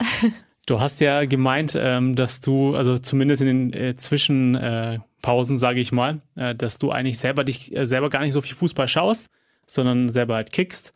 Du 0.66 0.80
hast 0.80 1.00
ja 1.00 1.24
gemeint, 1.24 1.76
ähm, 1.76 2.16
dass 2.16 2.40
du, 2.40 2.74
also 2.74 2.98
zumindest 2.98 3.42
in 3.42 3.70
den 3.70 3.72
äh, 3.72 3.96
Zwischenpausen, 3.96 5.56
äh, 5.56 5.58
sage 5.58 5.80
ich 5.80 5.90
mal, 5.90 6.20
äh, 6.36 6.54
dass 6.54 6.78
du 6.78 6.90
eigentlich 6.90 7.18
selber 7.18 7.42
dich 7.42 7.76
äh, 7.76 7.86
selber 7.86 8.08
gar 8.08 8.22
nicht 8.22 8.32
so 8.32 8.40
viel 8.40 8.54
Fußball 8.54 8.86
schaust, 8.86 9.30
sondern 9.72 10.08
selber 10.08 10.34
halt 10.34 10.52
kickst 10.52 10.94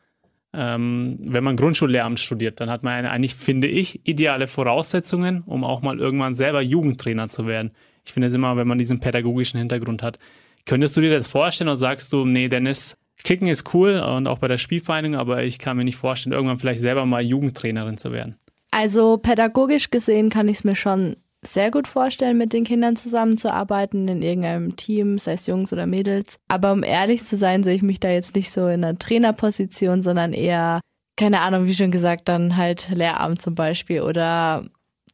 ähm, 0.57 1.17
wenn 1.21 1.43
man 1.43 1.57
Grundschullehramt 1.57 2.21
studiert, 2.21 2.61
dann 2.61 2.71
hat 2.71 2.85
man 2.85 3.07
eigentlich, 3.07 3.35
finde 3.35 3.67
ich, 3.67 4.07
ideale 4.07 4.47
Voraussetzungen, 4.47 5.43
um 5.47 5.65
auch 5.65 5.83
mal 5.83 5.99
irgendwann 5.99 6.35
selber 6.35 6.63
Jugendtrainer 6.63 7.29
zu 7.29 7.47
werden. 7.47 7.73
Ich 8.05 8.13
finde 8.13 8.29
es 8.29 8.35
immer, 8.35 8.57
wenn 8.57 8.69
man 8.69 8.79
diesen 8.79 9.01
pädagogischen 9.01 9.59
Hintergrund 9.59 10.03
hat. 10.03 10.19
Könntest 10.65 10.97
du 10.97 11.01
dir 11.01 11.11
das 11.11 11.27
vorstellen 11.27 11.69
oder 11.69 11.77
sagst 11.77 12.13
du, 12.13 12.25
nee, 12.25 12.49
Dennis, 12.49 12.97
Kicken 13.25 13.49
ist 13.49 13.75
cool 13.75 13.99
und 13.99 14.27
auch 14.27 14.39
bei 14.39 14.49
der 14.49 14.59
Spielvereinigung, 14.59 15.19
aber 15.19 15.43
ich 15.43 15.59
kann 15.59 15.77
mir 15.77 15.85
nicht 15.85 15.97
vorstellen, 15.97 16.33
irgendwann 16.33 16.59
vielleicht 16.59 16.81
selber 16.81 17.05
mal 17.05 17.23
Jugendtrainerin 17.23 17.99
zu 17.99 18.13
werden? 18.13 18.37
Also 18.71 19.19
pädagogisch 19.19 19.91
gesehen 19.91 20.31
kann 20.31 20.49
ich 20.49 20.59
es 20.59 20.65
mir 20.65 20.77
schon 20.77 21.17
sehr 21.47 21.71
gut 21.71 21.89
vorstellen, 21.89 22.39
mit 22.39 22.53
den 22.53 22.65
Kindern 22.65 22.97
zusammenzuarbeiten 22.97 24.09
in 24.09 24.23
irgendeinem 24.23 24.77
Team, 24.77 25.19
sei 25.19 25.33
es 25.33 25.47
Jungs 25.47 25.73
oder 25.73 25.87
Mädels. 25.87 26.39
Aber 26.49 26.73
um 26.73 26.83
ehrlich 26.83 27.25
zu 27.25 27.37
sein, 27.37 27.65
sehe 27.65 27.75
ich 27.75 27.83
mich 27.83 28.01
da 28.01 28.11
jetzt 28.11 28.35
nicht 28.35 28.51
so 28.51 28.67
in 28.67 28.85
einer 28.85 28.99
Trainerposition, 28.99 30.03
sondern 30.03 30.33
eher, 30.33 30.81
keine 31.17 31.41
Ahnung, 31.41 31.67
wie 31.67 31.75
schon 31.75 31.91
gesagt, 31.91 32.29
dann 32.29 32.57
halt 32.57 32.89
Lehramt 32.91 33.43
zum 33.43 33.55
Beispiel 33.55 34.03
oder 34.03 34.65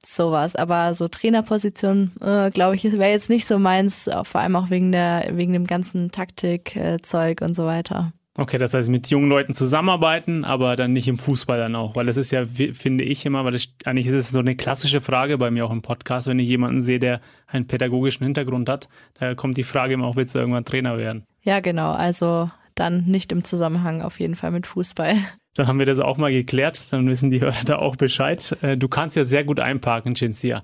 sowas. 0.04 0.56
Aber 0.56 0.94
so 0.94 1.08
Trainerposition, 1.08 2.12
äh, 2.20 2.50
glaube 2.50 2.76
ich, 2.76 2.84
wäre 2.84 3.10
jetzt 3.10 3.28
nicht 3.30 3.46
so 3.46 3.58
meins, 3.58 4.10
vor 4.24 4.40
allem 4.40 4.56
auch 4.56 4.70
wegen 4.70 4.92
der, 4.92 5.30
wegen 5.32 5.52
dem 5.52 5.66
ganzen 5.66 6.10
Taktikzeug 6.10 7.40
äh, 7.40 7.44
und 7.44 7.54
so 7.54 7.66
weiter. 7.66 8.12
Okay, 8.38 8.58
das 8.58 8.74
heißt 8.74 8.90
mit 8.90 9.10
jungen 9.10 9.28
Leuten 9.28 9.54
zusammenarbeiten, 9.54 10.44
aber 10.44 10.76
dann 10.76 10.92
nicht 10.92 11.08
im 11.08 11.18
Fußball 11.18 11.58
dann 11.58 11.74
auch, 11.74 11.96
weil 11.96 12.06
das 12.06 12.16
ist 12.16 12.30
ja, 12.30 12.44
finde 12.46 13.02
ich 13.02 13.26
immer, 13.26 13.44
weil 13.44 13.52
das, 13.52 13.68
eigentlich 13.84 14.06
ist 14.06 14.14
es 14.14 14.30
so 14.30 14.38
eine 14.38 14.54
klassische 14.54 15.00
Frage 15.00 15.36
bei 15.36 15.50
mir 15.50 15.66
auch 15.66 15.72
im 15.72 15.82
Podcast, 15.82 16.28
wenn 16.28 16.38
ich 16.38 16.48
jemanden 16.48 16.80
sehe, 16.80 17.00
der 17.00 17.20
einen 17.48 17.66
pädagogischen 17.66 18.24
Hintergrund 18.24 18.68
hat, 18.68 18.88
da 19.18 19.34
kommt 19.34 19.56
die 19.56 19.64
Frage 19.64 19.94
immer 19.94 20.06
auch, 20.06 20.16
willst 20.16 20.34
du 20.34 20.38
irgendwann 20.38 20.64
Trainer 20.64 20.96
werden? 20.96 21.24
Ja, 21.42 21.58
genau, 21.60 21.90
also 21.90 22.50
dann 22.76 23.04
nicht 23.04 23.32
im 23.32 23.44
Zusammenhang 23.44 24.00
auf 24.00 24.20
jeden 24.20 24.36
Fall 24.36 24.52
mit 24.52 24.66
Fußball. 24.66 25.16
Dann 25.56 25.66
haben 25.66 25.80
wir 25.80 25.86
das 25.86 25.98
auch 25.98 26.16
mal 26.16 26.30
geklärt, 26.30 26.92
dann 26.92 27.08
wissen 27.08 27.32
die 27.32 27.40
Hörer 27.40 27.64
da 27.66 27.76
auch 27.80 27.96
Bescheid. 27.96 28.56
Äh, 28.62 28.76
du 28.76 28.86
kannst 28.86 29.16
ja 29.16 29.24
sehr 29.24 29.42
gut 29.42 29.58
einparken, 29.58 30.14
Cinzia. 30.14 30.62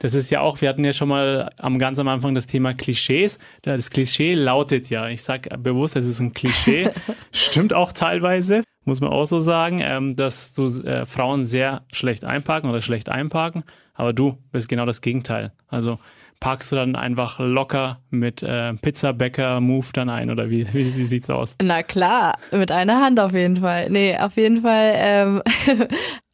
Das 0.00 0.14
ist 0.14 0.30
ja 0.30 0.40
auch, 0.40 0.60
wir 0.60 0.68
hatten 0.68 0.84
ja 0.84 0.92
schon 0.92 1.08
mal 1.08 1.50
am 1.58 1.78
ganz 1.78 1.98
am 1.98 2.08
Anfang 2.08 2.34
das 2.34 2.46
Thema 2.46 2.74
Klischees. 2.74 3.38
Das 3.62 3.90
Klischee 3.90 4.34
lautet 4.34 4.90
ja, 4.90 5.08
ich 5.08 5.22
sage 5.22 5.56
bewusst, 5.58 5.96
es 5.96 6.06
ist 6.06 6.20
ein 6.20 6.32
Klischee, 6.32 6.90
stimmt 7.32 7.74
auch 7.74 7.92
teilweise, 7.92 8.62
muss 8.84 9.00
man 9.00 9.10
auch 9.10 9.26
so 9.26 9.40
sagen, 9.40 9.80
ähm, 9.82 10.14
dass 10.14 10.52
du 10.52 10.66
äh, 10.66 11.04
Frauen 11.04 11.44
sehr 11.44 11.82
schlecht 11.92 12.24
einparken 12.24 12.70
oder 12.70 12.80
schlecht 12.80 13.08
einparken, 13.08 13.64
aber 13.94 14.12
du 14.12 14.38
bist 14.52 14.68
genau 14.68 14.86
das 14.86 15.00
Gegenteil. 15.00 15.52
Also 15.66 15.98
parkst 16.40 16.70
du 16.70 16.76
dann 16.76 16.94
einfach 16.94 17.40
locker 17.40 18.00
mit 18.10 18.42
äh, 18.42 18.74
Pizzabäcker 18.74 19.60
Move 19.60 19.88
dann 19.92 20.08
ein 20.08 20.30
oder 20.30 20.50
wie, 20.50 20.72
wie, 20.72 20.94
wie 20.96 21.06
sieht's 21.06 21.30
aus? 21.30 21.56
Na 21.60 21.82
klar, 21.82 22.38
mit 22.52 22.70
einer 22.70 23.00
Hand 23.00 23.18
auf 23.18 23.32
jeden 23.32 23.56
Fall. 23.56 23.90
Nee, 23.90 24.16
auf 24.16 24.36
jeden 24.36 24.62
Fall 24.62 24.92
ähm, 24.94 25.42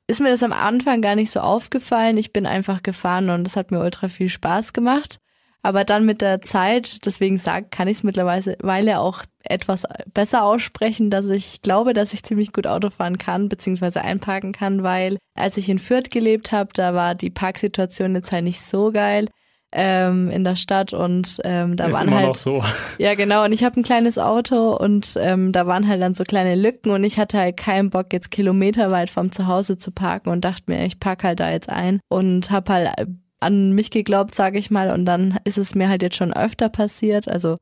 ist 0.06 0.20
mir 0.20 0.30
das 0.30 0.42
am 0.42 0.52
Anfang 0.52 1.00
gar 1.00 1.14
nicht 1.14 1.30
so 1.30 1.40
aufgefallen. 1.40 2.18
Ich 2.18 2.32
bin 2.32 2.46
einfach 2.46 2.82
gefahren 2.82 3.30
und 3.30 3.46
es 3.46 3.56
hat 3.56 3.70
mir 3.70 3.80
ultra 3.80 4.08
viel 4.08 4.28
Spaß 4.28 4.72
gemacht. 4.72 5.18
Aber 5.62 5.84
dann 5.84 6.04
mit 6.04 6.20
der 6.20 6.42
Zeit, 6.42 7.06
deswegen 7.06 7.38
sag, 7.38 7.70
kann 7.70 7.88
ich 7.88 7.98
es 7.98 8.02
mittlerweile 8.02 8.98
auch 8.98 9.22
etwas 9.44 9.84
besser 10.12 10.44
aussprechen, 10.44 11.08
dass 11.08 11.26
ich 11.28 11.62
glaube, 11.62 11.94
dass 11.94 12.12
ich 12.12 12.22
ziemlich 12.22 12.52
gut 12.52 12.66
Auto 12.66 12.90
fahren 12.90 13.16
kann, 13.16 13.48
beziehungsweise 13.48 14.02
einparken 14.02 14.52
kann, 14.52 14.82
weil 14.82 15.16
als 15.34 15.56
ich 15.56 15.70
in 15.70 15.78
Fürth 15.78 16.10
gelebt 16.10 16.52
habe, 16.52 16.70
da 16.74 16.94
war 16.94 17.14
die 17.14 17.30
Parksituation 17.30 18.14
jetzt 18.14 18.30
halt 18.30 18.44
nicht 18.44 18.60
so 18.60 18.92
geil 18.92 19.28
ähm, 19.74 20.30
in 20.30 20.44
der 20.44 20.56
Stadt 20.56 20.94
und 20.94 21.40
ähm, 21.44 21.76
da 21.76 21.86
ist 21.86 21.94
waren 21.94 22.08
immer 22.08 22.16
halt 22.16 22.28
noch 22.28 22.36
so. 22.36 22.62
ja 22.98 23.14
genau 23.14 23.44
und 23.44 23.52
ich 23.52 23.64
habe 23.64 23.78
ein 23.78 23.82
kleines 23.82 24.18
Auto 24.18 24.74
und 24.76 25.18
ähm, 25.20 25.50
da 25.50 25.66
waren 25.66 25.88
halt 25.88 26.00
dann 26.00 26.14
so 26.14 26.22
kleine 26.22 26.54
Lücken 26.54 26.90
und 26.90 27.02
ich 27.02 27.18
hatte 27.18 27.38
halt 27.38 27.56
keinen 27.56 27.90
Bock 27.90 28.12
jetzt 28.12 28.30
kilometerweit 28.30 29.10
vom 29.10 29.32
Zuhause 29.32 29.76
zu 29.76 29.90
parken 29.90 30.30
und 30.30 30.44
dachte 30.44 30.64
mir 30.68 30.84
ich 30.86 31.00
park 31.00 31.24
halt 31.24 31.40
da 31.40 31.50
jetzt 31.50 31.68
ein 31.68 32.00
und 32.08 32.52
habe 32.52 32.72
halt 32.72 32.90
an 33.40 33.72
mich 33.72 33.90
geglaubt 33.90 34.34
sage 34.34 34.58
ich 34.58 34.70
mal 34.70 34.90
und 34.90 35.04
dann 35.06 35.38
ist 35.44 35.58
es 35.58 35.74
mir 35.74 35.88
halt 35.88 36.02
jetzt 36.02 36.16
schon 36.16 36.32
öfter 36.32 36.68
passiert 36.68 37.28
also 37.28 37.56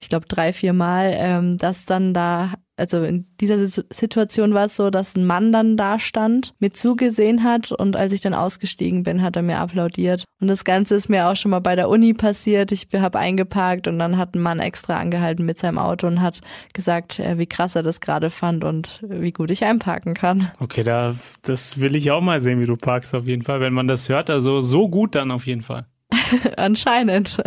ich 0.00 0.08
glaube 0.08 0.26
drei 0.26 0.52
vier 0.52 0.72
Mal 0.72 1.12
ähm, 1.14 1.58
dass 1.58 1.86
dann 1.86 2.12
da 2.12 2.50
also 2.82 3.04
in 3.04 3.26
dieser 3.40 3.64
Situation 3.66 4.54
war 4.54 4.66
es 4.66 4.76
so, 4.76 4.90
dass 4.90 5.16
ein 5.16 5.24
Mann 5.24 5.52
dann 5.52 5.76
da 5.76 6.00
stand, 6.00 6.52
mir 6.58 6.72
zugesehen 6.72 7.44
hat 7.44 7.70
und 7.70 7.96
als 7.96 8.12
ich 8.12 8.20
dann 8.20 8.34
ausgestiegen 8.34 9.04
bin, 9.04 9.22
hat 9.22 9.36
er 9.36 9.42
mir 9.42 9.58
applaudiert. 9.58 10.24
Und 10.40 10.48
das 10.48 10.64
Ganze 10.64 10.96
ist 10.96 11.08
mir 11.08 11.28
auch 11.28 11.36
schon 11.36 11.52
mal 11.52 11.60
bei 11.60 11.76
der 11.76 11.88
Uni 11.88 12.12
passiert. 12.12 12.72
Ich 12.72 12.88
habe 12.92 13.18
eingeparkt 13.18 13.86
und 13.86 14.00
dann 14.00 14.18
hat 14.18 14.34
ein 14.34 14.42
Mann 14.42 14.58
extra 14.58 14.98
angehalten 14.98 15.46
mit 15.46 15.58
seinem 15.58 15.78
Auto 15.78 16.08
und 16.08 16.20
hat 16.20 16.40
gesagt, 16.74 17.20
äh, 17.20 17.38
wie 17.38 17.46
krass 17.46 17.76
er 17.76 17.84
das 17.84 18.00
gerade 18.00 18.30
fand 18.30 18.64
und 18.64 19.00
wie 19.06 19.32
gut 19.32 19.52
ich 19.52 19.64
einparken 19.64 20.14
kann. 20.14 20.50
Okay, 20.58 20.82
da, 20.82 21.14
das 21.42 21.80
will 21.80 21.94
ich 21.94 22.10
auch 22.10 22.20
mal 22.20 22.40
sehen, 22.40 22.60
wie 22.60 22.66
du 22.66 22.76
parkst 22.76 23.14
auf 23.14 23.26
jeden 23.26 23.44
Fall. 23.44 23.60
Wenn 23.60 23.72
man 23.72 23.86
das 23.86 24.08
hört, 24.08 24.28
also 24.28 24.60
so 24.60 24.88
gut 24.88 25.14
dann 25.14 25.30
auf 25.30 25.46
jeden 25.46 25.62
Fall. 25.62 25.86
Anscheinend. 26.56 27.40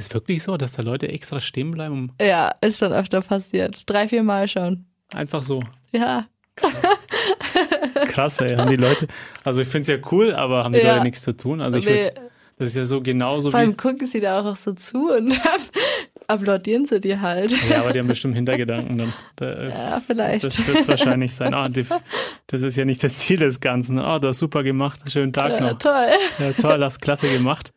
Ist 0.00 0.14
wirklich 0.14 0.42
so, 0.42 0.56
dass 0.56 0.72
da 0.72 0.82
Leute 0.82 1.08
extra 1.08 1.40
stehen 1.40 1.72
bleiben? 1.72 2.12
Ja, 2.18 2.54
ist 2.62 2.78
schon 2.78 2.90
öfter 2.90 3.20
passiert. 3.20 3.82
Drei, 3.84 4.08
vier 4.08 4.22
Mal 4.22 4.48
schon. 4.48 4.86
Einfach 5.12 5.42
so. 5.42 5.60
Ja. 5.92 6.26
Krass, 6.56 6.72
Krass 8.06 8.40
ey, 8.40 8.56
haben 8.56 8.70
die 8.70 8.76
Leute. 8.76 9.08
Also 9.44 9.60
ich 9.60 9.68
finde 9.68 9.82
es 9.82 9.88
ja 9.88 10.08
cool, 10.10 10.34
aber 10.34 10.64
haben 10.64 10.72
die 10.72 10.78
ja. 10.78 10.94
Leute 10.94 11.04
nichts 11.04 11.20
zu 11.20 11.36
tun? 11.36 11.60
Also 11.60 11.76
ich 11.76 11.84
nee. 11.84 12.04
Würd, 12.04 12.20
das 12.56 12.68
ist 12.68 12.76
ja 12.76 12.86
so 12.86 13.02
genauso 13.02 13.50
Vor 13.50 13.60
allem 13.60 13.72
wie. 13.72 13.76
gucken 13.76 14.06
sie 14.06 14.20
da 14.20 14.40
auch 14.40 14.56
so 14.56 14.72
zu 14.72 15.10
und 15.12 15.38
applaudieren 16.28 16.86
sie 16.86 16.98
dir 16.98 17.20
halt. 17.20 17.52
Ja, 17.68 17.80
aber 17.80 17.92
die 17.92 17.98
haben 17.98 18.08
bestimmt 18.08 18.36
Hintergedanken 18.36 18.96
dann. 18.96 19.12
Das, 19.36 19.74
ja, 19.74 20.00
vielleicht. 20.00 20.44
Das 20.44 20.66
wird 20.66 20.78
es 20.78 20.88
wahrscheinlich 20.88 21.34
sein. 21.34 21.52
Ah, 21.52 21.68
die, 21.68 21.84
das 22.46 22.62
ist 22.62 22.76
ja 22.76 22.86
nicht 22.86 23.04
das 23.04 23.18
Ziel 23.18 23.36
des 23.36 23.60
Ganzen. 23.60 23.98
Ah, 23.98 24.18
du 24.18 24.28
hast 24.28 24.38
super 24.38 24.62
gemacht. 24.62 25.00
Schönen 25.12 25.34
Tag 25.34 25.52
ja, 25.52 25.60
noch. 25.60 25.78
Toll. 25.78 26.08
Ja, 26.38 26.52
toll, 26.54 26.82
hast 26.82 27.02
klasse 27.02 27.28
gemacht. 27.28 27.74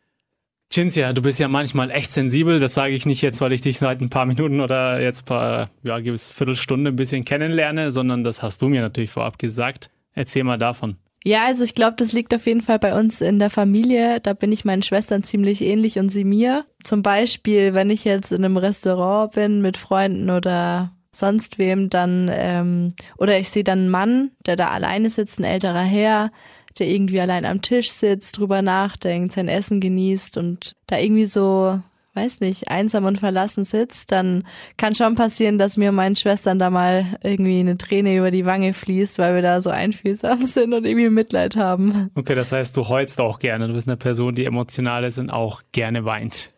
Cinzia, 0.74 1.12
du 1.12 1.22
bist 1.22 1.38
ja 1.38 1.46
manchmal 1.46 1.92
echt 1.92 2.10
sensibel. 2.10 2.58
Das 2.58 2.74
sage 2.74 2.94
ich 2.94 3.06
nicht 3.06 3.22
jetzt, 3.22 3.40
weil 3.40 3.52
ich 3.52 3.60
dich 3.60 3.78
seit 3.78 4.00
ein 4.00 4.10
paar 4.10 4.26
Minuten 4.26 4.60
oder 4.60 5.00
jetzt 5.00 5.24
paar, 5.24 5.70
ja, 5.84 6.00
gewiss 6.00 6.32
Viertelstunde 6.32 6.90
ein 6.90 6.96
bisschen 6.96 7.24
kennenlerne, 7.24 7.92
sondern 7.92 8.24
das 8.24 8.42
hast 8.42 8.60
du 8.60 8.68
mir 8.68 8.80
natürlich 8.80 9.10
vorab 9.10 9.38
gesagt. 9.38 9.88
Erzähl 10.14 10.42
mal 10.42 10.58
davon. 10.58 10.96
Ja, 11.22 11.46
also 11.46 11.62
ich 11.62 11.76
glaube, 11.76 11.94
das 11.96 12.12
liegt 12.12 12.34
auf 12.34 12.44
jeden 12.46 12.60
Fall 12.60 12.80
bei 12.80 12.98
uns 12.98 13.20
in 13.20 13.38
der 13.38 13.50
Familie. 13.50 14.18
Da 14.20 14.32
bin 14.32 14.50
ich 14.50 14.64
meinen 14.64 14.82
Schwestern 14.82 15.22
ziemlich 15.22 15.62
ähnlich 15.62 16.00
und 16.00 16.08
sie 16.08 16.24
mir. 16.24 16.64
Zum 16.82 17.04
Beispiel, 17.04 17.72
wenn 17.72 17.88
ich 17.88 18.04
jetzt 18.04 18.32
in 18.32 18.44
einem 18.44 18.56
Restaurant 18.56 19.32
bin 19.34 19.62
mit 19.62 19.76
Freunden 19.76 20.28
oder 20.28 20.90
sonst 21.12 21.56
wem, 21.58 21.88
dann, 21.88 22.28
ähm, 22.32 22.94
oder 23.16 23.38
ich 23.38 23.48
sehe 23.48 23.62
dann 23.62 23.78
einen 23.78 23.90
Mann, 23.90 24.30
der 24.44 24.56
da 24.56 24.68
alleine 24.68 25.08
sitzt, 25.08 25.38
ein 25.38 25.44
älterer 25.44 25.82
Herr, 25.82 26.32
der 26.78 26.88
irgendwie 26.88 27.20
allein 27.20 27.44
am 27.44 27.62
Tisch 27.62 27.90
sitzt, 27.90 28.38
drüber 28.38 28.62
nachdenkt, 28.62 29.32
sein 29.32 29.48
Essen 29.48 29.80
genießt 29.80 30.38
und 30.38 30.72
da 30.86 30.98
irgendwie 30.98 31.26
so 31.26 31.80
weiß 32.14 32.40
nicht, 32.40 32.68
einsam 32.70 33.04
und 33.04 33.18
verlassen 33.18 33.64
sitzt, 33.64 34.12
dann 34.12 34.44
kann 34.76 34.94
schon 34.94 35.16
passieren, 35.16 35.58
dass 35.58 35.76
mir 35.76 35.90
und 35.90 35.96
meinen 35.96 36.16
Schwestern 36.16 36.58
da 36.58 36.70
mal 36.70 37.06
irgendwie 37.22 37.58
eine 37.58 37.76
Träne 37.76 38.16
über 38.16 38.30
die 38.30 38.46
Wange 38.46 38.72
fließt, 38.72 39.18
weil 39.18 39.34
wir 39.34 39.42
da 39.42 39.60
so 39.60 39.70
einfühlsam 39.70 40.44
sind 40.44 40.72
und 40.72 40.86
irgendwie 40.86 41.10
Mitleid 41.10 41.56
haben. 41.56 42.10
Okay, 42.14 42.34
das 42.34 42.52
heißt, 42.52 42.76
du 42.76 42.88
heulst 42.88 43.20
auch 43.20 43.38
gerne. 43.38 43.66
Du 43.66 43.74
bist 43.74 43.88
eine 43.88 43.96
Person, 43.96 44.34
die 44.34 44.44
emotional 44.44 45.04
ist 45.04 45.18
und 45.18 45.30
auch 45.30 45.62
gerne 45.72 46.04
weint. 46.04 46.52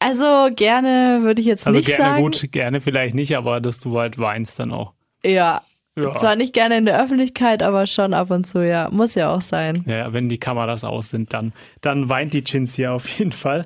Also 0.00 0.48
gerne 0.54 1.20
würde 1.22 1.40
ich 1.40 1.46
jetzt 1.46 1.66
also 1.66 1.78
nicht 1.78 1.88
sagen. 1.88 2.02
Also 2.02 2.14
gerne 2.14 2.22
gut, 2.22 2.52
gerne 2.52 2.80
vielleicht 2.80 3.14
nicht, 3.14 3.36
aber 3.36 3.60
dass 3.60 3.80
du 3.80 3.98
halt 3.98 4.18
weinst 4.18 4.58
dann 4.58 4.72
auch. 4.72 4.92
Ja, 5.24 5.62
ja. 6.04 6.14
Zwar 6.14 6.36
nicht 6.36 6.52
gerne 6.52 6.78
in 6.78 6.86
der 6.86 7.02
Öffentlichkeit, 7.02 7.62
aber 7.62 7.86
schon 7.86 8.14
ab 8.14 8.30
und 8.30 8.46
zu, 8.46 8.66
ja. 8.66 8.88
Muss 8.90 9.14
ja 9.14 9.32
auch 9.32 9.40
sein. 9.40 9.84
Ja, 9.86 10.12
wenn 10.12 10.28
die 10.28 10.38
Kameras 10.38 10.84
aus 10.84 11.10
sind, 11.10 11.32
dann, 11.32 11.52
dann 11.80 12.08
weint 12.08 12.32
die 12.32 12.44
Chins 12.44 12.74
hier 12.74 12.92
auf 12.92 13.08
jeden 13.18 13.32
Fall. 13.32 13.64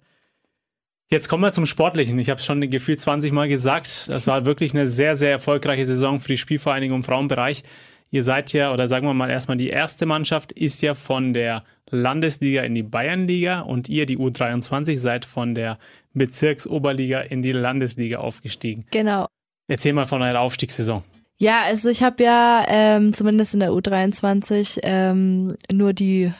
Jetzt 1.10 1.28
kommen 1.28 1.42
wir 1.42 1.52
zum 1.52 1.66
Sportlichen. 1.66 2.18
Ich 2.18 2.30
habe 2.30 2.40
es 2.40 2.46
schon 2.46 2.60
gefühlt 2.70 3.00
20 3.00 3.32
Mal 3.32 3.46
gesagt. 3.46 4.08
Das 4.08 4.26
war 4.26 4.46
wirklich 4.46 4.72
eine 4.72 4.88
sehr, 4.88 5.14
sehr 5.14 5.30
erfolgreiche 5.30 5.84
Saison 5.84 6.20
für 6.20 6.28
die 6.28 6.38
Spielvereinigung 6.38 6.98
im 6.98 7.04
Frauenbereich. 7.04 7.64
Ihr 8.10 8.22
seid 8.22 8.52
ja, 8.54 8.72
oder 8.72 8.86
sagen 8.88 9.06
wir 9.06 9.14
mal 9.14 9.30
erstmal, 9.30 9.58
die 9.58 9.68
erste 9.68 10.06
Mannschaft 10.06 10.52
ist 10.52 10.80
ja 10.80 10.94
von 10.94 11.34
der 11.34 11.64
Landesliga 11.90 12.62
in 12.62 12.74
die 12.74 12.82
Bayernliga 12.82 13.60
und 13.60 13.88
ihr, 13.90 14.06
die 14.06 14.16
U23, 14.18 14.96
seid 14.96 15.24
von 15.26 15.54
der 15.54 15.78
Bezirksoberliga 16.14 17.20
in 17.20 17.42
die 17.42 17.52
Landesliga 17.52 18.18
aufgestiegen. 18.18 18.86
Genau. 18.90 19.26
Erzähl 19.68 19.92
mal 19.92 20.06
von 20.06 20.22
eurer 20.22 20.40
Aufstiegssaison. 20.40 21.02
Ja, 21.38 21.62
also 21.64 21.88
ich 21.88 22.02
habe 22.02 22.22
ja 22.22 22.64
ähm, 22.68 23.14
zumindest 23.14 23.54
in 23.54 23.60
der 23.60 23.70
U23 23.70 24.80
ähm, 24.82 25.56
nur 25.70 25.92
die 25.92 26.32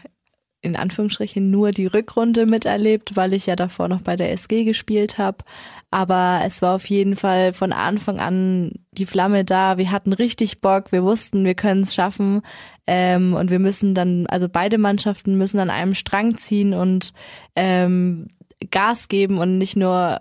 in 0.63 0.77
Anführungsstrichen 0.77 1.51
nur 1.51 1.73
die 1.73 1.87
Rückrunde 1.87 2.47
miterlebt, 2.47 3.17
weil 3.17 3.35
ich 3.35 3.47
ja 3.47 3.57
davor 3.57 3.89
noch 3.89 4.01
bei 4.01 4.15
der 4.15 4.31
SG 4.31 4.63
gespielt 4.65 5.19
habe. 5.19 5.39
Aber 5.91 6.41
es 6.47 6.63
war 6.63 6.77
auf 6.77 6.87
jeden 6.89 7.17
Fall 7.17 7.53
von 7.53 7.73
Anfang 7.73 8.21
an 8.21 8.73
die 8.93 9.05
Flamme 9.05 9.45
da. 9.45 9.77
Wir 9.77 9.91
hatten 9.91 10.13
richtig 10.13 10.61
Bock. 10.61 10.93
Wir 10.93 11.03
wussten, 11.03 11.45
wir 11.45 11.55
können 11.55 11.83
es 11.83 11.95
schaffen. 11.95 12.43
Ähm, 12.87 13.35
und 13.35 13.51
wir 13.51 13.59
müssen 13.59 13.95
dann, 13.95 14.27
also 14.29 14.49
beide 14.49 14.79
Mannschaften 14.79 15.37
müssen 15.37 15.59
an 15.59 15.69
einem 15.69 15.95
Strang 15.95 16.39
ziehen 16.39 16.75
und 16.75 17.13
ähm, 17.57 18.29
Gas 18.71 19.09
geben 19.09 19.39
und 19.39 19.59
nicht 19.59 19.77
nur 19.77 20.21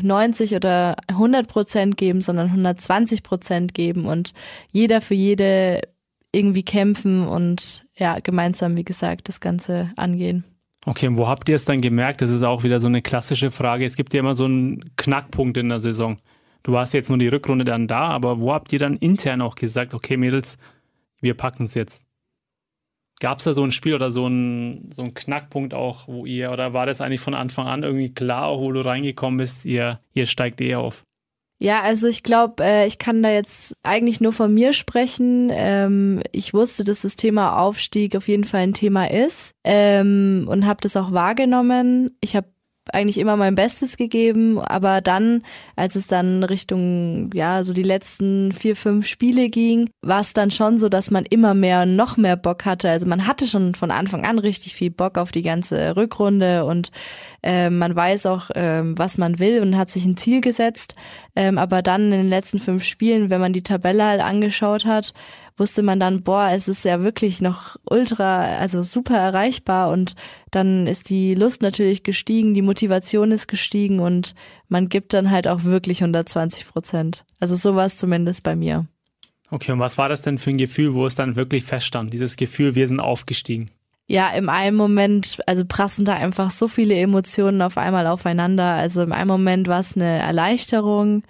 90 0.00 0.54
oder 0.54 0.96
100 1.08 1.48
Prozent 1.48 1.96
geben, 1.96 2.20
sondern 2.20 2.46
120 2.46 3.22
Prozent 3.22 3.74
geben 3.74 4.06
und 4.06 4.32
jeder 4.70 5.00
für 5.00 5.14
jede 5.14 5.82
irgendwie 6.32 6.62
kämpfen 6.62 7.26
und 7.26 7.84
ja, 7.96 8.18
gemeinsam, 8.20 8.76
wie 8.76 8.84
gesagt, 8.84 9.28
das 9.28 9.40
Ganze 9.40 9.90
angehen. 9.96 10.44
Okay, 10.84 11.06
und 11.06 11.16
wo 11.16 11.28
habt 11.28 11.48
ihr 11.48 11.56
es 11.56 11.64
dann 11.64 11.80
gemerkt? 11.80 12.22
Das 12.22 12.30
ist 12.30 12.42
auch 12.42 12.64
wieder 12.64 12.80
so 12.80 12.88
eine 12.88 13.02
klassische 13.02 13.50
Frage. 13.50 13.84
Es 13.84 13.96
gibt 13.96 14.14
ja 14.14 14.20
immer 14.20 14.34
so 14.34 14.46
einen 14.46 14.96
Knackpunkt 14.96 15.56
in 15.56 15.68
der 15.68 15.78
Saison. 15.78 16.16
Du 16.64 16.72
warst 16.72 16.94
jetzt 16.94 17.08
nur 17.08 17.18
die 17.18 17.28
Rückrunde 17.28 17.64
dann 17.64 17.86
da, 17.86 18.08
aber 18.08 18.40
wo 18.40 18.52
habt 18.52 18.72
ihr 18.72 18.78
dann 18.78 18.96
intern 18.96 19.42
auch 19.42 19.54
gesagt, 19.54 19.94
okay, 19.94 20.16
Mädels, 20.16 20.58
wir 21.20 21.34
packen 21.34 21.64
es 21.64 21.74
jetzt? 21.74 22.04
Gab 23.22 23.38
es 23.38 23.44
da 23.44 23.52
so 23.52 23.62
ein 23.62 23.70
Spiel 23.70 23.94
oder 23.94 24.10
so 24.10 24.26
ein, 24.26 24.90
so 24.92 25.04
Knackpunkt 25.04 25.74
auch, 25.74 26.08
wo 26.08 26.26
ihr, 26.26 26.50
oder 26.50 26.72
war 26.72 26.86
das 26.86 27.00
eigentlich 27.00 27.20
von 27.20 27.34
Anfang 27.34 27.68
an 27.68 27.84
irgendwie 27.84 28.12
klar, 28.12 28.58
wo 28.58 28.72
du 28.72 28.84
reingekommen 28.84 29.38
bist, 29.38 29.64
ihr, 29.64 30.00
ihr 30.12 30.26
steigt 30.26 30.60
eher 30.60 30.80
auf? 30.80 31.04
Ja, 31.60 31.82
also 31.82 32.08
ich 32.08 32.24
glaube, 32.24 32.64
äh, 32.64 32.88
ich 32.88 32.98
kann 32.98 33.22
da 33.22 33.30
jetzt 33.30 33.76
eigentlich 33.84 34.20
nur 34.20 34.32
von 34.32 34.52
mir 34.52 34.72
sprechen. 34.72 35.50
Ähm, 35.52 36.20
ich 36.32 36.52
wusste, 36.52 36.82
dass 36.82 37.02
das 37.02 37.14
Thema 37.14 37.60
Aufstieg 37.60 38.16
auf 38.16 38.26
jeden 38.26 38.42
Fall 38.42 38.62
ein 38.62 38.74
Thema 38.74 39.08
ist 39.08 39.52
ähm, 39.62 40.48
und 40.50 40.66
habe 40.66 40.80
das 40.80 40.96
auch 40.96 41.12
wahrgenommen. 41.12 42.16
Ich 42.20 42.34
habe 42.34 42.48
eigentlich 42.92 43.18
immer 43.18 43.36
mein 43.36 43.54
Bestes 43.54 43.96
gegeben, 43.96 44.58
aber 44.58 45.00
dann, 45.00 45.42
als 45.76 45.94
es 45.94 46.06
dann 46.08 46.42
Richtung, 46.42 47.30
ja, 47.32 47.62
so 47.62 47.72
die 47.72 47.82
letzten 47.82 48.52
vier, 48.52 48.74
fünf 48.74 49.06
Spiele 49.06 49.48
ging, 49.48 49.90
war 50.02 50.20
es 50.20 50.32
dann 50.32 50.50
schon 50.50 50.78
so, 50.78 50.88
dass 50.88 51.10
man 51.10 51.24
immer 51.24 51.54
mehr, 51.54 51.86
noch 51.86 52.16
mehr 52.16 52.36
Bock 52.36 52.64
hatte. 52.64 52.90
Also 52.90 53.06
man 53.06 53.26
hatte 53.26 53.46
schon 53.46 53.74
von 53.74 53.90
Anfang 53.90 54.24
an 54.24 54.38
richtig 54.38 54.74
viel 54.74 54.90
Bock 54.90 55.16
auf 55.16 55.30
die 55.30 55.42
ganze 55.42 55.96
Rückrunde 55.96 56.64
und 56.64 56.90
äh, 57.42 57.70
man 57.70 57.94
weiß 57.94 58.26
auch, 58.26 58.50
äh, 58.50 58.82
was 58.84 59.16
man 59.16 59.38
will 59.38 59.60
und 59.60 59.78
hat 59.78 59.88
sich 59.88 60.04
ein 60.04 60.16
Ziel 60.16 60.40
gesetzt. 60.40 60.94
Ähm, 61.36 61.58
aber 61.58 61.82
dann 61.82 62.06
in 62.06 62.22
den 62.22 62.28
letzten 62.28 62.58
fünf 62.58 62.84
Spielen, 62.84 63.30
wenn 63.30 63.40
man 63.40 63.52
die 63.52 63.62
Tabelle 63.62 64.04
halt 64.04 64.20
angeschaut 64.20 64.84
hat, 64.84 65.14
wusste 65.56 65.82
man 65.82 66.00
dann, 66.00 66.22
boah, 66.22 66.50
es 66.52 66.68
ist 66.68 66.84
ja 66.84 67.02
wirklich 67.02 67.40
noch 67.40 67.76
ultra, 67.88 68.56
also 68.56 68.82
super 68.82 69.16
erreichbar 69.16 69.90
und 69.90 70.14
dann 70.50 70.86
ist 70.86 71.10
die 71.10 71.34
Lust 71.34 71.62
natürlich 71.62 72.02
gestiegen, 72.02 72.54
die 72.54 72.62
Motivation 72.62 73.30
ist 73.30 73.48
gestiegen 73.48 74.00
und 74.00 74.34
man 74.68 74.88
gibt 74.88 75.12
dann 75.12 75.30
halt 75.30 75.48
auch 75.48 75.64
wirklich 75.64 76.02
120 76.02 76.66
Prozent. 76.66 77.24
Also 77.40 77.56
so 77.56 77.74
war 77.74 77.86
es 77.86 77.98
zumindest 77.98 78.42
bei 78.42 78.56
mir. 78.56 78.86
Okay, 79.50 79.72
und 79.72 79.80
was 79.80 79.98
war 79.98 80.08
das 80.08 80.22
denn 80.22 80.38
für 80.38 80.50
ein 80.50 80.58
Gefühl, 80.58 80.94
wo 80.94 81.04
es 81.04 81.14
dann 81.14 81.36
wirklich 81.36 81.64
feststand? 81.64 82.12
Dieses 82.12 82.36
Gefühl, 82.36 82.74
wir 82.74 82.86
sind 82.86 83.00
aufgestiegen. 83.00 83.70
Ja, 84.08 84.30
im 84.30 84.48
einen 84.48 84.76
Moment, 84.76 85.38
also 85.46 85.64
prassen 85.66 86.04
da 86.04 86.14
einfach 86.14 86.50
so 86.50 86.68
viele 86.68 86.94
Emotionen 86.94 87.62
auf 87.62 87.76
einmal 87.76 88.06
aufeinander. 88.06 88.74
Also 88.74 89.02
im 89.02 89.12
einen 89.12 89.28
Moment 89.28 89.68
war 89.68 89.80
es 89.80 89.94
eine 89.94 90.18
Erleichterung, 90.18 91.22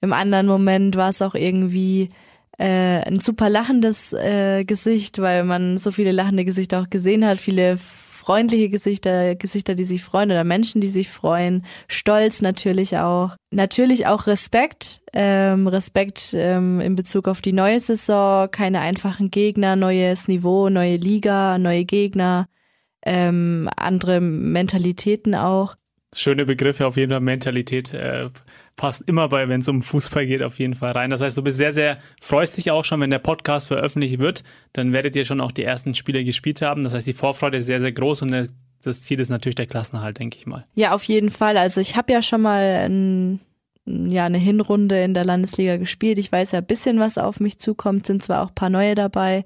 im 0.00 0.12
anderen 0.12 0.46
Moment 0.46 0.96
war 0.96 1.10
es 1.10 1.22
auch 1.22 1.34
irgendwie 1.34 2.10
äh, 2.58 3.00
ein 3.06 3.20
super 3.20 3.48
lachendes 3.48 4.12
äh, 4.12 4.64
Gesicht, 4.64 5.18
weil 5.20 5.44
man 5.44 5.78
so 5.78 5.90
viele 5.90 6.12
lachende 6.12 6.44
Gesichter 6.44 6.82
auch 6.82 6.90
gesehen 6.90 7.24
hat, 7.24 7.38
viele 7.38 7.78
freundliche 8.28 8.68
Gesichter, 8.68 9.36
Gesichter, 9.36 9.74
die 9.74 9.84
sich 9.84 10.04
freuen 10.04 10.30
oder 10.30 10.44
Menschen, 10.44 10.82
die 10.82 10.88
sich 10.88 11.08
freuen, 11.08 11.64
Stolz 11.86 12.42
natürlich 12.42 12.98
auch, 12.98 13.36
natürlich 13.50 14.06
auch 14.06 14.26
Respekt, 14.26 15.00
ähm, 15.14 15.66
Respekt 15.66 16.34
ähm, 16.34 16.78
in 16.80 16.94
Bezug 16.94 17.26
auf 17.26 17.40
die 17.40 17.54
neue 17.54 17.80
Saison, 17.80 18.50
keine 18.50 18.80
einfachen 18.80 19.30
Gegner, 19.30 19.76
neues 19.76 20.28
Niveau, 20.28 20.68
neue 20.68 20.96
Liga, 20.96 21.56
neue 21.56 21.86
Gegner, 21.86 22.48
ähm, 23.02 23.70
andere 23.76 24.20
Mentalitäten 24.20 25.34
auch. 25.34 25.76
Schöne 26.14 26.44
Begriffe 26.44 26.86
auf 26.86 26.98
jeden 26.98 27.12
Fall, 27.12 27.20
Mentalität 27.20 27.94
äh, 27.94 28.28
passt 28.78 29.02
immer 29.06 29.28
bei, 29.28 29.46
wenn 29.50 29.60
es 29.60 29.68
um 29.68 29.82
Fußball 29.82 30.26
geht, 30.26 30.42
auf 30.42 30.58
jeden 30.58 30.72
Fall 30.72 30.92
rein. 30.92 31.10
Das 31.10 31.20
heißt, 31.20 31.36
du 31.36 31.42
bist 31.42 31.58
sehr, 31.58 31.74
sehr, 31.74 31.98
freust 32.22 32.56
dich 32.56 32.70
auch 32.70 32.84
schon, 32.84 33.00
wenn 33.02 33.10
der 33.10 33.18
Podcast 33.18 33.66
veröffentlicht 33.66 34.18
wird, 34.18 34.44
dann 34.72 34.94
werdet 34.94 35.14
ihr 35.16 35.26
schon 35.26 35.42
auch 35.42 35.52
die 35.52 35.64
ersten 35.64 35.94
Spiele 35.94 36.24
gespielt 36.24 36.62
haben. 36.62 36.84
Das 36.84 36.94
heißt, 36.94 37.06
die 37.06 37.12
Vorfreude 37.12 37.58
ist 37.58 37.66
sehr, 37.66 37.80
sehr 37.80 37.92
groß 37.92 38.22
und 38.22 38.48
das 38.82 39.02
Ziel 39.02 39.20
ist 39.20 39.28
natürlich 39.28 39.56
der 39.56 39.66
Klassenerhalt, 39.66 40.18
denke 40.18 40.38
ich 40.38 40.46
mal. 40.46 40.64
Ja, 40.74 40.92
auf 40.92 41.02
jeden 41.02 41.30
Fall. 41.30 41.58
Also 41.58 41.82
ich 41.82 41.96
habe 41.96 42.12
ja 42.12 42.22
schon 42.22 42.40
mal 42.40 42.86
ein 42.86 43.40
ja 44.10 44.26
eine 44.26 44.38
Hinrunde 44.38 45.02
in 45.02 45.14
der 45.14 45.24
Landesliga 45.24 45.76
gespielt. 45.76 46.18
Ich 46.18 46.30
weiß 46.30 46.52
ja 46.52 46.58
ein 46.58 46.66
bisschen, 46.66 46.98
was 47.00 47.18
auf 47.18 47.40
mich 47.40 47.58
zukommt, 47.58 48.06
sind 48.06 48.22
zwar 48.22 48.42
auch 48.42 48.48
ein 48.48 48.54
paar 48.54 48.70
neue 48.70 48.94
dabei, 48.94 49.44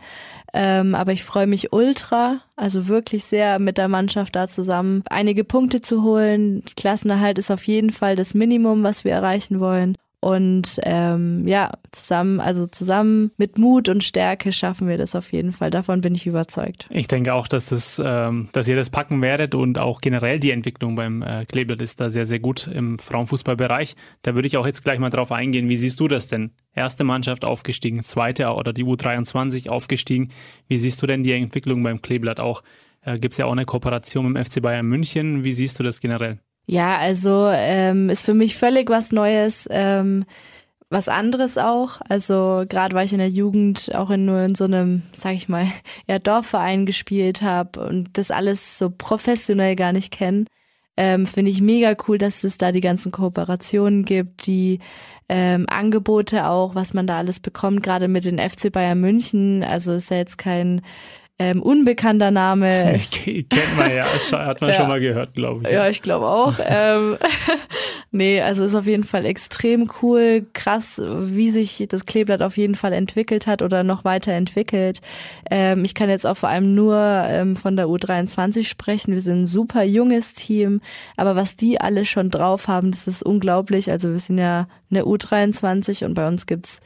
ähm, 0.53 0.95
aber 0.95 1.13
ich 1.13 1.25
freue 1.25 1.47
mich 1.47 1.73
ultra, 1.73 2.41
also 2.57 2.89
wirklich 2.89 3.25
sehr 3.25 3.59
mit 3.59 3.79
der 3.79 3.89
Mannschaft 3.89 4.37
da 4.37 4.49
zusammen 4.49 5.03
einige 5.09 5.45
Punkte 5.45 5.81
zu 5.81 6.03
holen. 6.03 6.63
Klassenerhalt 6.77 7.39
ist 7.39 7.51
auf 7.51 7.67
jeden 7.67 7.91
Fall 7.91 8.17
das 8.17 8.35
Minimum, 8.35 8.83
was 8.83 9.05
wir 9.05 9.13
erreichen 9.13 9.61
wollen. 9.61 9.97
Und 10.25 10.79
ähm, 10.85 11.49
ja, 11.49 11.73
zusammen, 11.91 12.39
also 12.39 12.69
zusammen 12.69 13.33
mit 13.39 13.59
Mut 13.59 13.89
und 13.89 14.05
Stärke 14.05 14.53
schaffen 14.53 14.87
wir 14.87 14.97
das 14.97 15.17
auf 15.17 15.33
jeden 15.33 15.51
Fall. 15.51 15.71
Davon 15.71 16.01
bin 16.01 16.15
ich 16.15 16.29
überzeugt. 16.29 16.87
Ich 16.91 17.09
denke 17.09 17.35
auch, 17.35 17.49
dass, 17.49 17.71
das, 17.71 18.01
ähm, 18.03 18.49
dass 18.53 18.69
ihr 18.69 18.77
das 18.77 18.89
packen 18.89 19.21
werdet 19.21 19.57
und 19.57 19.81
auch 19.81 20.01
generell 20.01 20.39
die 20.39 20.53
Entwicklung 20.53 20.95
beim 20.95 21.23
äh, 21.23 21.45
Kleeblatt 21.45 21.81
ist 21.81 22.01
da 22.01 22.09
sehr, 22.09 22.25
sehr 22.25 22.39
gut 22.39 22.69
im 22.69 23.01
Frauenfußballbereich. 23.01 23.97
Da 24.23 24.37
würde 24.37 24.47
ich 24.47 24.57
auch 24.57 24.65
jetzt 24.65 24.85
gleich 24.85 25.01
mal 25.01 25.11
drauf 25.11 25.33
eingehen. 25.33 25.69
Wie 25.69 25.75
siehst 25.77 25.99
du 25.99 26.07
das 26.07 26.29
denn? 26.29 26.53
Erste 26.73 27.03
Mannschaft 27.03 27.45
aufgestiegen, 27.45 28.05
zweite 28.05 28.49
oder 28.51 28.73
die 28.73 28.85
U23 28.85 29.71
aufgestiegen. 29.71 30.31
Wie 30.69 30.77
siehst 30.77 31.03
du 31.03 31.09
denn 31.09 31.25
die 31.25 31.33
Entwicklung 31.33 31.83
beim 31.83 32.01
Kleeblatt 32.01 32.39
auch? 32.39 32.63
Äh, 33.01 33.19
Gibt 33.19 33.35
es 33.35 33.39
ja 33.39 33.47
auch 33.47 33.53
eine 33.53 33.65
Kooperation 33.65 34.31
mit 34.31 34.37
dem 34.37 34.45
FC 34.45 34.63
Bayern 34.63 34.87
München. 34.87 35.43
Wie 35.43 35.53
siehst 35.53 35.81
du 35.81 35.83
das 35.83 36.01
generell? 36.01 36.39
Ja, 36.67 36.97
also 36.99 37.49
ähm, 37.53 38.09
ist 38.09 38.25
für 38.25 38.35
mich 38.35 38.57
völlig 38.57 38.89
was 38.89 39.13
Neues, 39.13 39.69
ähm, 39.71 40.25
was 40.91 41.09
anderes 41.09 41.59
auch. 41.59 42.01
Also 42.09 42.65
gerade 42.69 42.95
weil 42.95 43.07
ich 43.07 43.13
in 43.13 43.19
der 43.19 43.29
Jugend 43.29 43.95
auch 43.95 44.11
in, 44.11 44.25
nur 44.25 44.43
in 44.43 44.55
so 44.55 44.65
einem, 44.65 45.03
sag 45.13 45.35
ich 45.35 45.49
mal, 45.49 45.67
eher 46.07 46.19
Dorfverein 46.19 46.87
gespielt 46.87 47.43
habe 47.43 47.81
und 47.81 48.17
das 48.19 48.31
alles 48.31 48.79
so 48.79 48.91
professionell 48.91 49.77
gar 49.77 49.93
nicht 49.93 50.13
kenne. 50.13 50.47
Ähm, 50.97 51.27
Finde 51.27 51.51
ich 51.51 51.63
mega 51.63 51.97
cool, 52.07 52.19
dass 52.19 52.45
es 52.45 52.59
da 52.59 52.71
die 52.71 52.83
ganzen 52.83 53.13
Kooperationen 53.13 54.05
gibt, 54.05 54.47
die 54.47 54.79
ähm, 55.29 55.65
Angebote 55.69 56.47
auch, 56.47 56.75
was 56.75 56.93
man 56.93 57.07
da 57.07 57.17
alles 57.19 57.41
bekommt, 57.41 57.83
gerade 57.83 58.09
mit 58.09 58.27
den 58.27 58.39
FC 58.39 58.71
Bayern 58.71 59.01
München. 59.01 59.65
Also 59.65 59.93
ist 59.93 60.11
ja 60.11 60.19
jetzt 60.19 60.37
kein 60.37 60.83
ähm, 61.43 61.63
unbekannter 61.63 62.31
Name. 62.31 62.99
Kennt 63.11 63.77
man 63.77 63.95
ja, 63.95 64.05
hat 64.33 64.61
man 64.61 64.71
ja. 64.71 64.77
schon 64.77 64.89
mal 64.89 65.01
gehört, 65.01 65.35
glaube 65.35 65.63
ich. 65.65 65.71
Ja, 65.71 65.89
ich 65.89 66.03
glaube 66.03 66.27
auch. 66.27 66.55
ähm, 66.67 67.17
Nee, 68.15 68.43
also 68.43 68.63
ist 68.63 68.75
auf 68.75 68.87
jeden 68.87 69.05
Fall 69.05 69.25
extrem 69.25 69.91
cool, 70.03 70.47
krass, 70.53 71.01
wie 71.03 71.49
sich 71.49 71.87
das 71.89 72.05
Kleeblatt 72.05 72.43
auf 72.43 72.59
jeden 72.59 72.75
Fall 72.75 72.93
entwickelt 72.93 73.47
hat 73.47 73.63
oder 73.63 73.85
noch 73.85 74.05
weiterentwickelt. 74.05 75.01
Ähm, 75.51 75.83
ich 75.87 75.95
kann 75.95 76.11
jetzt 76.11 76.27
auch 76.27 76.37
vor 76.37 76.51
allem 76.51 76.75
nur 76.75 76.95
ähm, 76.95 77.57
von 77.57 77.75
der 77.75 77.87
U23 77.87 78.65
sprechen. 78.65 79.15
Wir 79.15 79.23
sind 79.23 79.43
ein 79.43 79.47
super 79.47 79.83
junges 79.83 80.35
Team, 80.35 80.83
aber 81.17 81.37
was 81.37 81.57
die 81.57 81.81
alle 81.81 82.05
schon 82.05 82.29
drauf 82.29 82.69
haben, 82.69 82.91
das 82.91 83.07
ist 83.07 83.23
unglaublich. 83.23 83.91
Also 83.91 84.11
wir 84.11 84.19
sind 84.19 84.37
ja 84.37 84.69
eine 84.91 85.05
U23 85.05 86.05
und 86.05 86.13
bei 86.13 86.29
uns 86.29 86.45
gibt's 86.45 86.81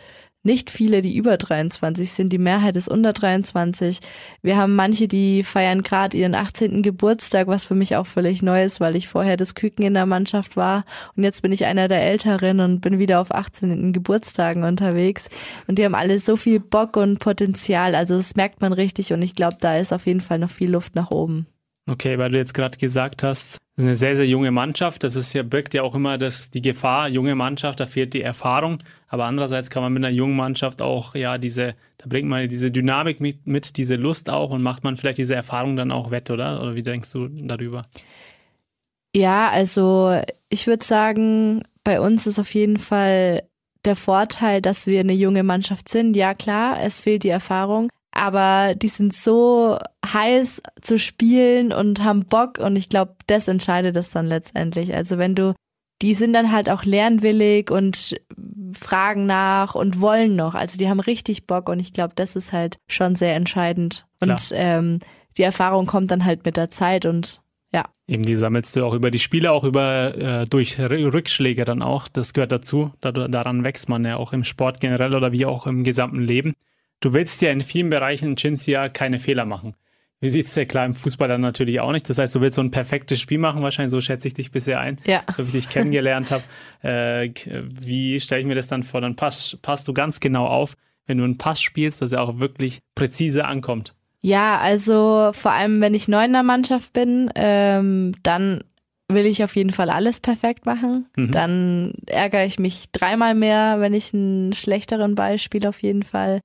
nicht 0.47 0.71
viele, 0.71 1.03
die 1.03 1.17
über 1.17 1.37
23 1.37 2.11
sind. 2.11 2.33
Die 2.33 2.39
Mehrheit 2.39 2.77
ist 2.77 2.89
unter 2.89 3.13
23. 3.13 3.99
Wir 4.41 4.57
haben 4.57 4.75
manche, 4.75 5.09
die 5.09 5.43
feiern 5.43 5.83
gerade 5.83 6.17
ihren 6.17 6.35
18. 6.35 6.83
Geburtstag, 6.83 7.49
was 7.49 7.65
für 7.65 7.75
mich 7.75 7.97
auch 7.97 8.07
völlig 8.07 8.43
neu 8.43 8.65
ist, 8.65 8.81
weil 8.81 8.97
ich 8.97 9.09
vorher 9.09 9.37
das 9.37 9.55
Küken 9.55 9.85
in 9.85 9.95
der 9.95 10.07
Mannschaft 10.07 10.57
war. 10.57 10.85
Und 11.17 11.25
jetzt 11.25 11.43
bin 11.43 11.53
ich 11.53 11.67
einer 11.67 11.89
der 11.89 12.03
Älteren 12.03 12.61
und 12.61 12.81
bin 12.81 12.99
wieder 12.99 13.21
auf 13.21 13.35
18. 13.35 13.93
Geburtstagen 13.93 14.65
unterwegs. 14.65 15.29
Und 15.67 15.79
die 15.79 15.85
haben 15.85 15.95
alle 15.95 16.19
so 16.19 16.37
viel 16.37 16.61
Bock 16.61 16.97
und 16.97 17.19
Potenzial. 17.19 17.95
Also 17.95 18.17
das 18.17 18.37
merkt 18.37 18.63
man 18.63 18.73
richtig 18.73 19.13
und 19.13 19.21
ich 19.21 19.35
glaube, 19.35 19.57
da 19.61 19.77
ist 19.77 19.93
auf 19.93 20.07
jeden 20.07 20.21
Fall 20.21 20.39
noch 20.39 20.51
viel 20.51 20.71
Luft 20.71 20.95
nach 20.95 21.11
oben. 21.11 21.47
Okay, 21.89 22.19
weil 22.19 22.31
du 22.31 22.39
jetzt 22.39 22.53
gerade 22.53 22.77
gesagt 22.77 23.23
hast, 23.23 23.59
ist 23.77 23.85
eine 23.85 23.95
sehr, 23.95 24.17
sehr 24.17 24.27
junge 24.27 24.51
Mannschaft. 24.51 25.05
Das 25.05 25.15
ist 25.15 25.33
ja, 25.35 25.45
birgt 25.45 25.73
ja 25.73 25.83
auch 25.83 25.95
immer 25.95 26.19
das, 26.19 26.51
die 26.51 26.61
Gefahr, 26.61 27.09
junge 27.09 27.37
Mannschaft, 27.37 27.79
da 27.79 27.87
fehlt 27.87 28.13
die 28.13 28.23
Erfahrung. 28.23 28.79
Aber 29.07 29.27
andererseits 29.27 29.71
kann 29.71 29.85
man 29.85 29.93
mit 29.93 30.05
einer 30.05 30.13
jungen 30.13 30.35
Mannschaft 30.35 30.83
auch, 30.83 31.15
ja, 31.15 31.39
diese, 31.39 31.77
da 31.99 32.07
bringt 32.09 32.29
man 32.29 32.49
diese 32.49 32.73
Dynamik 32.73 33.21
mit, 33.21 33.47
mit 33.47 33.77
diese 33.77 33.95
Lust 33.95 34.29
auch 34.31 34.51
und 34.51 34.63
macht 34.63 34.83
man 34.83 34.97
vielleicht 34.97 35.19
diese 35.19 35.37
Erfahrung 35.37 35.77
dann 35.77 35.93
auch 35.93 36.11
wett, 36.11 36.29
oder? 36.31 36.61
Oder 36.61 36.75
wie 36.75 36.83
denkst 36.83 37.13
du 37.13 37.29
darüber? 37.29 37.87
Ja, 39.15 39.49
also 39.51 40.21
ich 40.49 40.67
würde 40.67 40.85
sagen, 40.85 41.63
bei 41.85 42.01
uns 42.01 42.27
ist 42.27 42.41
auf 42.41 42.53
jeden 42.53 42.79
Fall 42.79 43.45
der 43.85 43.95
Vorteil, 43.95 44.61
dass 44.61 44.89
wir 44.89 44.99
eine 44.99 45.13
junge 45.13 45.45
Mannschaft 45.45 45.89
sind. 45.89 46.17
Ja, 46.17 46.35
klar, 46.35 46.79
es 46.83 47.01
fehlt 47.01 47.23
die 47.23 47.29
Erfahrung 47.29 47.91
aber 48.17 48.75
die 48.75 48.89
sind 48.89 49.13
so 49.13 49.79
heiß 50.05 50.63
zu 50.83 50.99
spielen 50.99 51.73
und 51.73 52.03
haben 52.03 52.25
Bock 52.25 52.59
und 52.59 52.77
ich 52.77 52.89
glaube, 52.89 53.17
das 53.27 53.49
entscheidet 53.49 53.97
das 53.97 54.11
dann 54.11 54.27
letztendlich. 54.27 54.95
Also 54.95 55.19
wenn 55.19 55.35
du, 55.35 55.55
die 56.03 56.15
sind 56.15 56.33
dann 56.33 56.53
halt 56.53 56.69
auch 56.69 56.85
lernwillig 56.85 57.71
und 57.71 58.17
fragen 58.73 59.27
nach 59.27 59.75
und 59.75 60.01
wollen 60.01 60.37
noch. 60.37 60.55
Also 60.55 60.79
die 60.79 60.89
haben 60.89 61.01
richtig 61.01 61.47
Bock 61.47 61.69
und 61.69 61.81
ich 61.81 61.93
glaube, 61.93 62.15
das 62.15 62.37
ist 62.37 62.53
halt 62.53 62.79
schon 62.89 63.17
sehr 63.17 63.35
entscheidend. 63.35 64.07
Klar. 64.21 64.37
Und 64.37 64.51
ähm, 64.55 64.99
die 65.37 65.43
Erfahrung 65.43 65.87
kommt 65.87 66.11
dann 66.11 66.25
halt 66.25 66.45
mit 66.45 66.57
der 66.57 66.71
Zeit 66.71 67.07
und 67.07 67.41
ja. 67.73 67.85
Eben 68.07 68.23
die 68.23 68.37
sammelst 68.37 68.77
du 68.77 68.85
auch 68.85 68.95
über 68.95 69.11
die 69.11 69.19
Spiele, 69.19 69.53
auch 69.53 69.65
über 69.65 70.17
äh, 70.17 70.47
durch 70.47 70.79
Rückschläge 70.79 71.65
dann 71.65 71.83
auch. 71.83 72.09
Das 72.09 72.33
gehört 72.33 72.53
dazu. 72.53 72.93
daran 73.01 73.65
wächst 73.65 73.89
man 73.89 74.05
ja 74.05 74.17
auch 74.17 74.33
im 74.33 74.45
Sport 74.45 74.81
generell 74.81 75.15
oder 75.15 75.33
wie 75.33 75.47
auch 75.47 75.67
im 75.67 75.85
gesamten 75.85 76.23
Leben. 76.23 76.55
Du 77.01 77.13
willst 77.13 77.43
ja 77.43 77.51
in 77.51 77.63
vielen 77.63 77.91
Bereichen 77.91 78.37
Cinzia 78.37 78.89
keine 78.89 79.19
Fehler 79.19 79.45
machen. 79.45 79.75
Wie 80.19 80.31
sieht 80.31 80.47
es 80.47 80.55
der 80.55 80.65
klar 80.65 80.87
im 80.87 80.95
Fußball 80.95 81.29
dann 81.29 81.43
natürlich 81.43 81.81
auch 81.81 81.93
nicht? 81.93 82.09
Das 82.09 82.19
heißt, 82.19 82.35
du 82.35 82.41
willst 82.41 82.57
so 82.57 82.63
ein 82.63 82.71
perfektes 82.71 83.21
Spiel 83.21 83.37
machen, 83.37 83.63
wahrscheinlich, 83.63 83.91
so 83.91 84.01
schätze 84.01 84.29
ich 84.29 84.35
dich 84.35 84.51
bisher 84.51 84.81
ein, 84.81 84.99
ja. 85.07 85.23
so 85.31 85.45
wie 85.45 85.59
ich 85.59 85.67
dich 85.67 85.69
kennengelernt 85.69 86.31
habe. 86.31 86.43
Äh, 86.83 87.31
wie 87.47 88.21
stelle 88.21 88.43
ich 88.43 88.47
mir 88.47 88.55
das 88.55 88.69
dann 88.69 88.85
vor? 88.85 89.01
Dann 89.01 89.17
passt, 89.17 89.61
passt 89.63 89.89
du 89.89 89.93
ganz 89.93 90.21
genau 90.21 90.47
auf, 90.47 90.77
wenn 91.07 91.19
du 91.19 91.25
einen 91.25 91.39
Pass 91.39 91.61
spielst, 91.61 92.01
dass 92.01 92.13
er 92.13 92.23
auch 92.23 92.39
wirklich 92.39 92.81
präzise 92.95 93.45
ankommt. 93.45 93.95
Ja, 94.21 94.59
also 94.59 95.31
vor 95.33 95.53
allem, 95.53 95.81
wenn 95.81 95.95
ich 95.95 96.07
neu 96.07 96.25
in 96.25 96.33
der 96.33 96.43
Mannschaft 96.45 96.93
bin, 96.93 97.31
ähm, 97.35 98.15
dann 98.23 98.63
will 99.09 99.27
ich 99.27 99.43
auf 99.43 99.57
jeden 99.57 99.71
Fall 99.71 99.91
alles 99.91 100.21
perfekt 100.21 100.67
machen. 100.67 101.07
Mhm. 101.17 101.31
Dann 101.31 101.95
ärgere 102.07 102.45
ich 102.45 102.59
mich 102.59 102.87
dreimal 102.93 103.35
mehr, 103.35 103.81
wenn 103.81 103.95
ich 103.95 104.13
einen 104.15 104.53
schlechteren 104.53 105.15
Ball 105.15 105.39
spiele, 105.39 105.69
auf 105.69 105.83
jeden 105.83 106.03
Fall. 106.03 106.41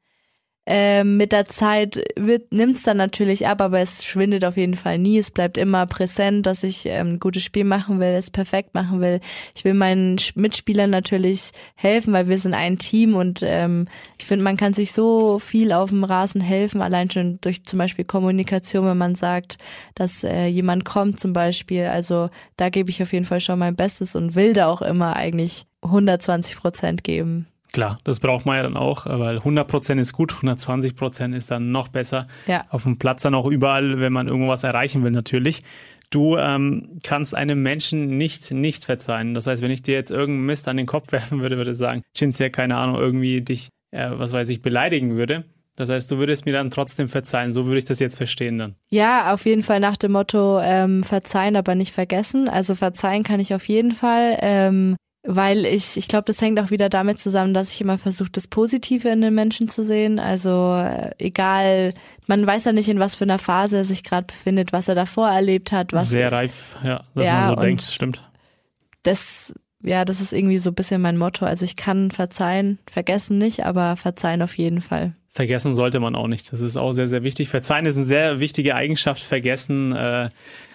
Ähm, 0.67 1.17
mit 1.17 1.32
der 1.32 1.47
Zeit 1.47 2.00
nimmt 2.52 2.76
es 2.76 2.84
dann 2.84 2.97
natürlich 2.97 3.47
ab, 3.47 3.62
aber 3.62 3.80
es 3.80 4.06
schwindet 4.06 4.45
auf 4.45 4.58
jeden 4.58 4.76
Fall 4.76 5.00
nie. 5.00 5.17
Es 5.17 5.32
bleibt 5.32 5.58
immer 5.58 5.88
präsent, 5.88 6.45
dass 6.45 6.62
ich 6.62 6.86
ähm, 6.86 7.13
ein 7.13 7.19
gutes 7.19 7.43
Spiel 7.43 7.63
machen 7.63 8.00
will, 8.00 8.10
es 8.10 8.30
perfekt 8.30 8.76
machen 8.76 9.02
will. 9.02 9.21
Ich 9.56 9.65
will 9.65 9.74
meinen 9.74 10.17
Mitspielern 10.36 10.91
natürlich 10.91 11.50
helfen, 11.74 12.13
weil 12.13 12.30
wir 12.30 12.38
sind 12.38 12.54
ein 12.54 12.78
Team 12.78 13.15
und 13.15 13.41
ähm, 13.43 13.88
ich 14.19 14.26
finde, 14.26 14.43
man 14.43 14.56
kann 14.56 14.74
sich 14.74 14.91
so 14.91 15.39
viel 15.39 15.71
auf 15.71 15.89
dem 15.89 16.04
Rasen 16.04 16.41
helfen, 16.41 16.82
allein 16.84 17.10
schon 17.10 17.39
durch 17.41 17.63
zum 17.65 17.80
Beispiel 17.80 18.06
Kommunikation, 18.06 18.86
wenn 18.86 19.00
man 19.00 19.15
sagt, 19.15 19.58
dass 19.95 20.24
äh, 20.24 20.45
jemand 20.45 20.86
kommt 20.86 21.19
zum 21.19 21.34
Beispiel. 21.34 21.86
Also 21.86 22.30
da 22.58 22.69
gebe 22.69 22.91
ich 22.91 23.02
auf 23.02 23.13
jeden 23.13 23.26
Fall 23.26 23.41
schon 23.41 23.58
mein 23.58 23.76
Bestes 23.76 24.15
und 24.15 24.36
will 24.36 24.54
da 24.54 24.67
auch 24.67 24.84
immer 24.84 25.15
eigentlich 25.15 25.65
120 25.82 26.56
Prozent 26.56 27.04
geben. 27.04 27.47
Klar, 27.73 27.99
das 28.03 28.19
braucht 28.19 28.45
man 28.45 28.57
ja 28.57 28.63
dann 28.63 28.75
auch, 28.75 29.05
weil 29.05 29.38
100% 29.38 29.97
ist 29.99 30.12
gut, 30.12 30.34
120% 30.34 31.34
ist 31.34 31.51
dann 31.51 31.71
noch 31.71 31.88
besser. 31.88 32.27
Ja. 32.45 32.65
Auf 32.69 32.84
dem 32.84 32.97
Platz 32.97 33.21
dann 33.21 33.34
auch 33.34 33.45
überall, 33.45 33.99
wenn 33.99 34.12
man 34.12 34.27
irgendwas 34.27 34.63
erreichen 34.63 35.03
will 35.03 35.12
natürlich. 35.12 35.63
Du 36.10 36.36
ähm, 36.36 36.99
kannst 37.03 37.34
einem 37.34 37.63
Menschen 37.63 38.17
nicht 38.17 38.51
nicht 38.51 38.84
verzeihen. 38.84 39.34
Das 39.34 39.47
heißt, 39.47 39.62
wenn 39.62 39.71
ich 39.71 39.81
dir 39.81 39.95
jetzt 39.95 40.12
irgendeinen 40.12 40.47
Mist 40.47 40.67
an 40.67 40.75
den 40.75 40.86
Kopf 40.86 41.12
werfen 41.13 41.39
würde, 41.39 41.55
würde 41.55 41.71
ich 41.71 41.77
sagen, 41.77 42.03
Cinzia, 42.13 42.49
keine 42.49 42.75
Ahnung, 42.75 42.97
irgendwie 42.97 43.39
dich, 43.39 43.69
äh, 43.91 44.10
was 44.12 44.34
weiß 44.34 44.49
ich, 44.49 44.62
beleidigen 44.62 45.15
würde. 45.15 45.45
Das 45.77 45.89
heißt, 45.89 46.12
du 46.12 46.17
würdest 46.17 46.45
mir 46.45 46.51
dann 46.51 46.69
trotzdem 46.69 47.07
verzeihen. 47.07 47.53
So 47.53 47.65
würde 47.65 47.77
ich 47.77 47.86
das 47.86 48.01
jetzt 48.01 48.17
verstehen 48.17 48.57
dann. 48.57 48.75
Ja, 48.89 49.34
auf 49.34 49.45
jeden 49.45 49.63
Fall 49.63 49.79
nach 49.79 49.95
dem 49.95 50.12
Motto 50.12 50.60
ähm, 50.60 51.05
verzeihen, 51.05 51.55
aber 51.55 51.75
nicht 51.75 51.93
vergessen. 51.93 52.49
Also 52.49 52.75
verzeihen 52.75 53.23
kann 53.23 53.39
ich 53.39 53.55
auf 53.55 53.67
jeden 53.69 53.93
Fall. 53.93 54.38
Ähm, 54.41 54.97
weil 55.23 55.65
ich, 55.65 55.97
ich 55.97 56.07
glaube, 56.07 56.25
das 56.25 56.41
hängt 56.41 56.60
auch 56.60 56.71
wieder 56.71 56.89
damit 56.89 57.19
zusammen, 57.19 57.53
dass 57.53 57.73
ich 57.73 57.81
immer 57.81 57.97
versuche, 57.97 58.31
das 58.31 58.47
Positive 58.47 59.07
in 59.10 59.21
den 59.21 59.36
Menschen 59.36 59.69
zu 59.69 59.84
sehen. 59.84 60.17
Also 60.17 60.49
äh, 60.84 61.12
egal, 61.19 61.93
man 62.27 62.45
weiß 62.45 62.65
ja 62.65 62.73
nicht, 62.73 62.89
in 62.89 62.99
was 62.99 63.15
für 63.15 63.25
einer 63.25 63.39
Phase 63.39 63.77
er 63.77 63.86
sich 63.86 64.03
gerade 64.03 64.27
befindet, 64.27 64.73
was 64.73 64.88
er 64.88 64.95
davor 64.95 65.29
erlebt 65.29 65.71
hat. 65.71 65.93
Was 65.93 66.10
Sehr 66.10 66.31
reif, 66.31 66.75
ja, 66.84 67.03
dass 67.13 67.25
ja, 67.25 67.39
man 67.41 67.49
so 67.49 67.55
denkt, 67.62 67.81
stimmt. 67.84 68.27
Das, 69.03 69.53
ja, 69.84 70.05
das 70.05 70.21
ist 70.21 70.34
irgendwie 70.34 70.57
so 70.57 70.71
ein 70.71 70.75
bisschen 70.75 71.01
mein 71.01 71.17
Motto. 71.17 71.45
Also 71.45 71.65
ich 71.65 71.75
kann 71.75 72.10
verzeihen, 72.10 72.79
vergessen 72.89 73.38
nicht, 73.38 73.65
aber 73.65 73.97
verzeihen 73.97 74.41
auf 74.41 74.57
jeden 74.57 74.81
Fall. 74.81 75.15
Vergessen 75.29 75.75
sollte 75.75 75.99
man 75.99 76.15
auch 76.15 76.27
nicht. 76.27 76.51
Das 76.51 76.62
ist 76.62 76.77
auch 76.77 76.91
sehr, 76.91 77.07
sehr 77.07 77.23
wichtig. 77.23 77.47
Verzeihen 77.47 77.86
ist 77.86 77.95
eine 77.95 78.05
sehr 78.05 78.39
wichtige 78.39 78.75
Eigenschaft. 78.75 79.21
Vergessen 79.21 79.95
äh, 79.95 80.29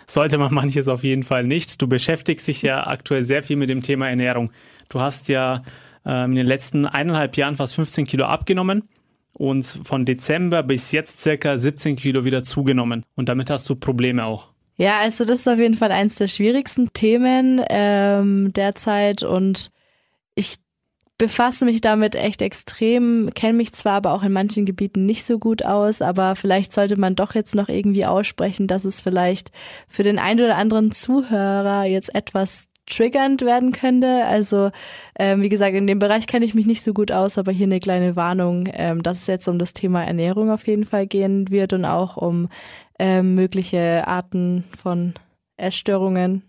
sollte 0.06 0.38
man 0.38 0.52
manches 0.54 0.88
auf 0.88 1.04
jeden 1.04 1.22
Fall 1.22 1.44
nicht. 1.44 1.80
Du 1.80 1.86
beschäftigst 1.86 2.48
dich 2.48 2.62
ja 2.62 2.86
aktuell 2.86 3.22
sehr 3.22 3.42
viel 3.42 3.56
mit 3.56 3.70
dem 3.70 3.82
Thema 3.82 4.08
Ernährung. 4.08 4.52
Du 4.88 5.00
hast 5.00 5.28
ja 5.28 5.62
ähm, 6.04 6.30
in 6.30 6.36
den 6.36 6.46
letzten 6.46 6.86
eineinhalb 6.86 7.36
Jahren 7.36 7.56
fast 7.56 7.74
15 7.74 8.06
Kilo 8.06 8.24
abgenommen 8.26 8.84
und 9.32 9.80
von 9.82 10.04
Dezember 10.04 10.62
bis 10.62 10.92
jetzt 10.92 11.20
circa 11.20 11.58
17 11.58 11.96
Kilo 11.96 12.24
wieder 12.24 12.42
zugenommen. 12.42 13.04
Und 13.16 13.28
damit 13.28 13.50
hast 13.50 13.68
du 13.68 13.76
Probleme 13.76 14.24
auch. 14.24 14.48
Ja, 14.76 15.00
also 15.00 15.24
das 15.24 15.40
ist 15.40 15.48
auf 15.48 15.58
jeden 15.58 15.76
Fall 15.76 15.90
eines 15.90 16.16
der 16.16 16.26
schwierigsten 16.26 16.92
Themen 16.92 17.62
ähm, 17.70 18.52
derzeit 18.52 19.22
und 19.22 19.70
ich 20.34 20.56
befasse 21.18 21.64
mich 21.64 21.80
damit 21.80 22.14
echt 22.14 22.42
extrem, 22.42 23.30
kenne 23.34 23.54
mich 23.54 23.72
zwar 23.72 23.94
aber 23.94 24.12
auch 24.12 24.22
in 24.22 24.32
manchen 24.32 24.66
Gebieten 24.66 25.06
nicht 25.06 25.24
so 25.24 25.38
gut 25.38 25.64
aus, 25.64 26.02
aber 26.02 26.36
vielleicht 26.36 26.72
sollte 26.72 26.98
man 26.98 27.14
doch 27.14 27.34
jetzt 27.34 27.54
noch 27.54 27.68
irgendwie 27.68 28.04
aussprechen, 28.04 28.66
dass 28.66 28.84
es 28.84 29.00
vielleicht 29.00 29.50
für 29.88 30.02
den 30.02 30.18
einen 30.18 30.40
oder 30.40 30.56
anderen 30.56 30.92
Zuhörer 30.92 31.84
jetzt 31.84 32.14
etwas 32.14 32.68
triggernd 32.86 33.42
werden 33.42 33.72
könnte. 33.72 34.24
Also 34.26 34.70
ähm, 35.18 35.42
wie 35.42 35.48
gesagt, 35.48 35.74
in 35.74 35.86
dem 35.86 35.98
Bereich 35.98 36.26
kenne 36.26 36.44
ich 36.44 36.54
mich 36.54 36.66
nicht 36.66 36.84
so 36.84 36.92
gut 36.92 37.10
aus, 37.10 37.38
aber 37.38 37.50
hier 37.50 37.66
eine 37.66 37.80
kleine 37.80 38.14
Warnung, 38.14 38.68
ähm, 38.72 39.02
dass 39.02 39.22
es 39.22 39.26
jetzt 39.26 39.48
um 39.48 39.58
das 39.58 39.72
Thema 39.72 40.04
Ernährung 40.04 40.50
auf 40.50 40.66
jeden 40.66 40.84
Fall 40.84 41.06
gehen 41.06 41.50
wird 41.50 41.72
und 41.72 41.84
auch 41.84 42.16
um 42.16 42.48
ähm, 42.98 43.34
mögliche 43.34 44.06
Arten 44.06 44.64
von 44.80 45.14
Essstörungen. 45.56 46.42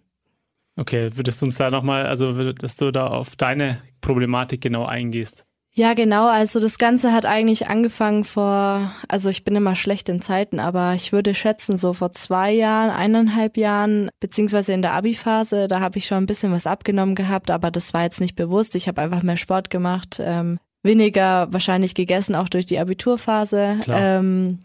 Okay, 0.78 1.10
würdest 1.16 1.42
du 1.42 1.46
uns 1.48 1.58
da 1.58 1.72
nochmal, 1.72 2.06
also 2.06 2.54
dass 2.54 2.76
du 2.76 2.92
da 2.92 3.08
auf 3.08 3.36
deine 3.36 3.82
Problematik 4.00 4.62
genau 4.62 4.86
eingehst? 4.86 5.46
Ja, 5.74 5.94
genau. 5.94 6.28
Also 6.28 6.60
das 6.60 6.80
Ganze 6.80 7.14
hat 7.14 7.28
eigentlich 7.28 7.68
angefangen 7.68 8.24
vor, 8.24 8.92
also 9.08 9.30
ich 9.30 9.44
bin 9.44 9.56
immer 9.56 9.76
schlecht 9.76 10.10
in 10.10 10.22
Zeiten, 10.22 10.60
aber 10.60 10.96
ich 10.96 11.12
würde 11.12 11.36
schätzen, 11.36 11.78
so 11.78 11.94
vor 11.94 12.12
zwei 12.14 12.52
Jahren, 12.52 12.90
eineinhalb 12.90 13.58
Jahren, 13.58 14.10
beziehungsweise 14.20 14.74
in 14.74 14.82
der 14.82 14.94
Abi-Phase, 14.94 15.68
da 15.68 15.80
habe 15.80 16.00
ich 16.00 16.08
schon 16.08 16.18
ein 16.18 16.26
bisschen 16.26 16.52
was 16.52 16.66
abgenommen 16.66 17.14
gehabt, 17.14 17.52
aber 17.52 17.70
das 17.70 17.94
war 17.94 18.02
jetzt 18.02 18.20
nicht 18.20 18.36
bewusst. 18.36 18.74
Ich 18.74 18.88
habe 18.88 19.02
einfach 19.02 19.22
mehr 19.22 19.38
Sport 19.38 19.70
gemacht, 19.70 20.20
ähm, 20.20 20.58
weniger 20.82 21.48
wahrscheinlich 21.54 21.94
gegessen, 21.94 22.34
auch 22.34 22.50
durch 22.50 22.66
die 22.66 22.80
Abiturphase. 22.80 23.78
Ähm, 23.88 24.64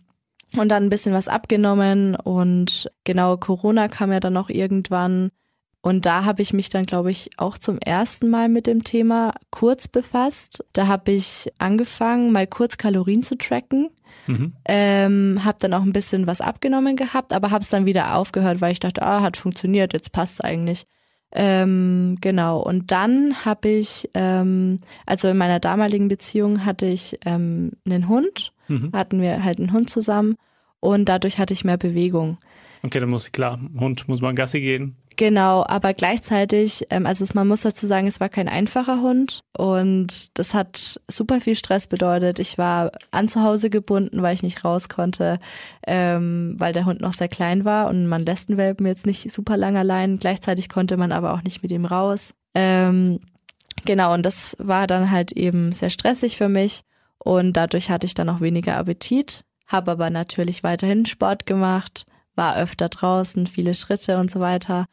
und 0.56 0.68
dann 0.68 0.84
ein 0.84 0.90
bisschen 0.90 1.14
was 1.14 1.28
abgenommen 1.28 2.14
und 2.14 2.90
genau 3.04 3.36
Corona 3.36 3.88
kam 3.88 4.12
ja 4.12 4.20
dann 4.20 4.34
noch 4.34 4.50
irgendwann 4.50 5.30
und 5.82 6.06
da 6.06 6.24
habe 6.24 6.42
ich 6.42 6.52
mich 6.52 6.68
dann, 6.68 6.86
glaube 6.86 7.10
ich, 7.10 7.30
auch 7.36 7.58
zum 7.58 7.78
ersten 7.78 8.30
Mal 8.30 8.48
mit 8.48 8.68
dem 8.68 8.84
Thema 8.84 9.34
kurz 9.50 9.88
befasst. 9.88 10.64
Da 10.72 10.86
habe 10.86 11.10
ich 11.10 11.52
angefangen, 11.58 12.30
mal 12.30 12.46
kurz 12.46 12.76
Kalorien 12.78 13.24
zu 13.24 13.36
tracken. 13.36 13.90
Mhm. 14.28 14.52
Ähm, 14.64 15.40
habe 15.44 15.58
dann 15.60 15.74
auch 15.74 15.82
ein 15.82 15.92
bisschen 15.92 16.28
was 16.28 16.40
abgenommen 16.40 16.94
gehabt, 16.94 17.32
aber 17.32 17.50
habe 17.50 17.62
es 17.64 17.68
dann 17.68 17.84
wieder 17.84 18.14
aufgehört, 18.14 18.60
weil 18.60 18.70
ich 18.70 18.78
dachte, 18.78 19.02
ah, 19.02 19.22
hat 19.22 19.36
funktioniert, 19.36 19.92
jetzt 19.92 20.12
passt 20.12 20.34
es 20.34 20.40
eigentlich. 20.40 20.84
Ähm, 21.34 22.16
genau. 22.20 22.60
Und 22.60 22.92
dann 22.92 23.44
habe 23.44 23.68
ich, 23.68 24.08
ähm, 24.14 24.78
also 25.04 25.28
in 25.28 25.36
meiner 25.36 25.58
damaligen 25.58 26.06
Beziehung 26.06 26.64
hatte 26.64 26.86
ich 26.86 27.18
ähm, 27.24 27.72
einen 27.84 28.08
Hund, 28.08 28.52
mhm. 28.68 28.92
hatten 28.92 29.20
wir 29.20 29.42
halt 29.42 29.58
einen 29.58 29.72
Hund 29.72 29.90
zusammen 29.90 30.36
und 30.78 31.08
dadurch 31.08 31.38
hatte 31.40 31.54
ich 31.54 31.64
mehr 31.64 31.78
Bewegung. 31.78 32.38
Okay, 32.84 33.00
dann 33.00 33.10
muss 33.10 33.32
klar, 33.32 33.60
Hund 33.78 34.06
muss 34.08 34.20
man 34.20 34.36
Gassi 34.36 34.60
gehen. 34.60 34.96
Genau, 35.16 35.64
aber 35.66 35.94
gleichzeitig, 35.94 36.86
ähm, 36.90 37.06
also 37.06 37.24
man 37.34 37.48
muss 37.48 37.62
dazu 37.62 37.86
sagen, 37.86 38.06
es 38.06 38.20
war 38.20 38.28
kein 38.28 38.48
einfacher 38.48 39.02
Hund 39.02 39.40
und 39.56 40.36
das 40.38 40.54
hat 40.54 41.00
super 41.08 41.40
viel 41.40 41.56
Stress 41.56 41.86
bedeutet. 41.86 42.38
Ich 42.38 42.56
war 42.56 42.92
an 43.10 43.28
zu 43.28 43.42
Hause 43.42 43.68
gebunden, 43.68 44.22
weil 44.22 44.34
ich 44.34 44.42
nicht 44.42 44.64
raus 44.64 44.88
konnte, 44.88 45.38
ähm, 45.86 46.54
weil 46.58 46.72
der 46.72 46.86
Hund 46.86 47.00
noch 47.00 47.12
sehr 47.12 47.28
klein 47.28 47.64
war 47.64 47.88
und 47.88 48.06
man 48.06 48.24
lässt 48.24 48.48
den 48.48 48.56
Welpen 48.56 48.86
jetzt 48.86 49.06
nicht 49.06 49.30
super 49.30 49.56
lang 49.56 49.76
allein. 49.76 50.18
Gleichzeitig 50.18 50.68
konnte 50.68 50.96
man 50.96 51.12
aber 51.12 51.34
auch 51.34 51.42
nicht 51.42 51.62
mit 51.62 51.72
ihm 51.72 51.84
raus. 51.84 52.32
Ähm, 52.54 53.20
genau, 53.84 54.14
und 54.14 54.22
das 54.22 54.56
war 54.58 54.86
dann 54.86 55.10
halt 55.10 55.32
eben 55.32 55.72
sehr 55.72 55.90
stressig 55.90 56.36
für 56.36 56.48
mich 56.48 56.82
und 57.18 57.56
dadurch 57.56 57.90
hatte 57.90 58.06
ich 58.06 58.14
dann 58.14 58.28
auch 58.28 58.40
weniger 58.40 58.76
Appetit, 58.76 59.44
habe 59.66 59.92
aber 59.92 60.10
natürlich 60.10 60.62
weiterhin 60.62 61.06
Sport 61.06 61.46
gemacht, 61.46 62.06
war 62.34 62.56
öfter 62.56 62.88
draußen, 62.88 63.46
viele 63.46 63.74
Schritte 63.74 64.16
und 64.16 64.30
so 64.30 64.40
weiter. 64.40 64.86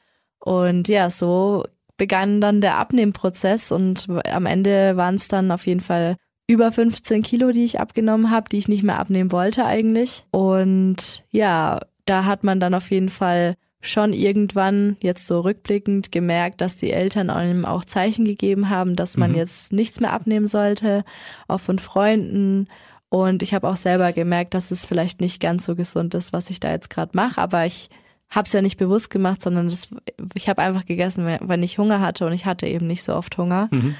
Und 0.49 0.87
ja, 0.87 1.11
so 1.11 1.63
begann 1.95 2.41
dann 2.41 2.59
der 2.59 2.77
Abnehmprozess 2.77 3.71
und 3.71 4.07
am 4.31 4.47
Ende 4.47 4.97
waren 4.97 5.13
es 5.13 5.27
dann 5.27 5.51
auf 5.51 5.67
jeden 5.67 5.79
Fall 5.79 6.15
über 6.47 6.71
15 6.71 7.21
Kilo, 7.21 7.51
die 7.51 7.65
ich 7.65 7.79
abgenommen 7.79 8.31
habe, 8.31 8.49
die 8.49 8.57
ich 8.57 8.67
nicht 8.67 8.81
mehr 8.81 8.97
abnehmen 8.97 9.31
wollte 9.31 9.63
eigentlich. 9.63 10.25
Und 10.31 11.23
ja, 11.29 11.79
da 12.07 12.25
hat 12.25 12.43
man 12.43 12.59
dann 12.59 12.73
auf 12.73 12.89
jeden 12.89 13.09
Fall 13.09 13.53
schon 13.79 14.11
irgendwann 14.11 14.97
jetzt 15.01 15.27
so 15.27 15.41
rückblickend 15.41 16.11
gemerkt, 16.11 16.61
dass 16.61 16.75
die 16.75 16.89
Eltern 16.89 17.29
einem 17.29 17.63
auch 17.63 17.85
Zeichen 17.85 18.25
gegeben 18.25 18.71
haben, 18.71 18.95
dass 18.95 19.17
man 19.17 19.33
mhm. 19.33 19.37
jetzt 19.37 19.71
nichts 19.71 19.99
mehr 19.99 20.13
abnehmen 20.13 20.47
sollte, 20.47 21.03
auch 21.47 21.59
von 21.59 21.77
Freunden. 21.77 22.69
Und 23.09 23.43
ich 23.43 23.53
habe 23.53 23.69
auch 23.69 23.77
selber 23.77 24.13
gemerkt, 24.13 24.55
dass 24.55 24.71
es 24.71 24.87
vielleicht 24.87 25.21
nicht 25.21 25.39
ganz 25.39 25.65
so 25.65 25.75
gesund 25.75 26.15
ist, 26.15 26.33
was 26.33 26.49
ich 26.49 26.59
da 26.59 26.71
jetzt 26.71 26.89
gerade 26.89 27.11
mache, 27.13 27.39
aber 27.39 27.67
ich 27.67 27.91
habe 28.29 28.45
es 28.45 28.53
ja 28.53 28.61
nicht 28.61 28.77
bewusst 28.77 29.09
gemacht, 29.09 29.41
sondern 29.41 29.69
das, 29.69 29.89
ich 30.35 30.49
habe 30.49 30.61
einfach 30.61 30.85
gegessen, 30.85 31.25
wenn 31.41 31.63
ich 31.63 31.77
Hunger 31.77 31.99
hatte 31.99 32.25
und 32.25 32.33
ich 32.33 32.45
hatte 32.45 32.67
eben 32.67 32.87
nicht 32.87 33.03
so 33.03 33.15
oft 33.15 33.37
Hunger. 33.37 33.67
Mhm. 33.71 33.95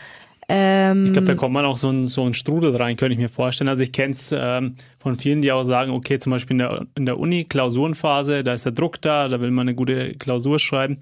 Ähm, 0.51 1.05
ich 1.05 1.11
glaube, 1.13 1.27
da 1.27 1.35
kommt 1.35 1.53
man 1.53 1.65
auch 1.65 1.77
so 1.77 1.89
ein, 1.89 2.05
so 2.05 2.25
ein 2.25 2.33
Strudel 2.33 2.75
rein, 2.75 2.97
könnte 2.97 3.13
ich 3.13 3.19
mir 3.19 3.29
vorstellen. 3.29 3.69
Also 3.69 3.83
ich 3.83 3.91
kenne 3.91 4.13
es 4.13 4.33
ähm, 4.35 4.75
von 4.97 5.15
vielen, 5.15 5.41
die 5.41 5.51
auch 5.51 5.63
sagen, 5.63 5.91
okay, 5.91 6.17
zum 6.17 6.31
Beispiel 6.31 6.55
in 6.55 6.57
der, 6.59 6.87
in 6.95 7.05
der 7.05 7.19
Uni, 7.19 7.43
Klausurenphase, 7.43 8.43
da 8.43 8.53
ist 8.53 8.65
der 8.65 8.71
Druck 8.71 8.99
da, 9.01 9.27
da 9.27 9.41
will 9.41 9.51
man 9.51 9.67
eine 9.67 9.75
gute 9.75 10.15
Klausur 10.15 10.57
schreiben, 10.57 10.97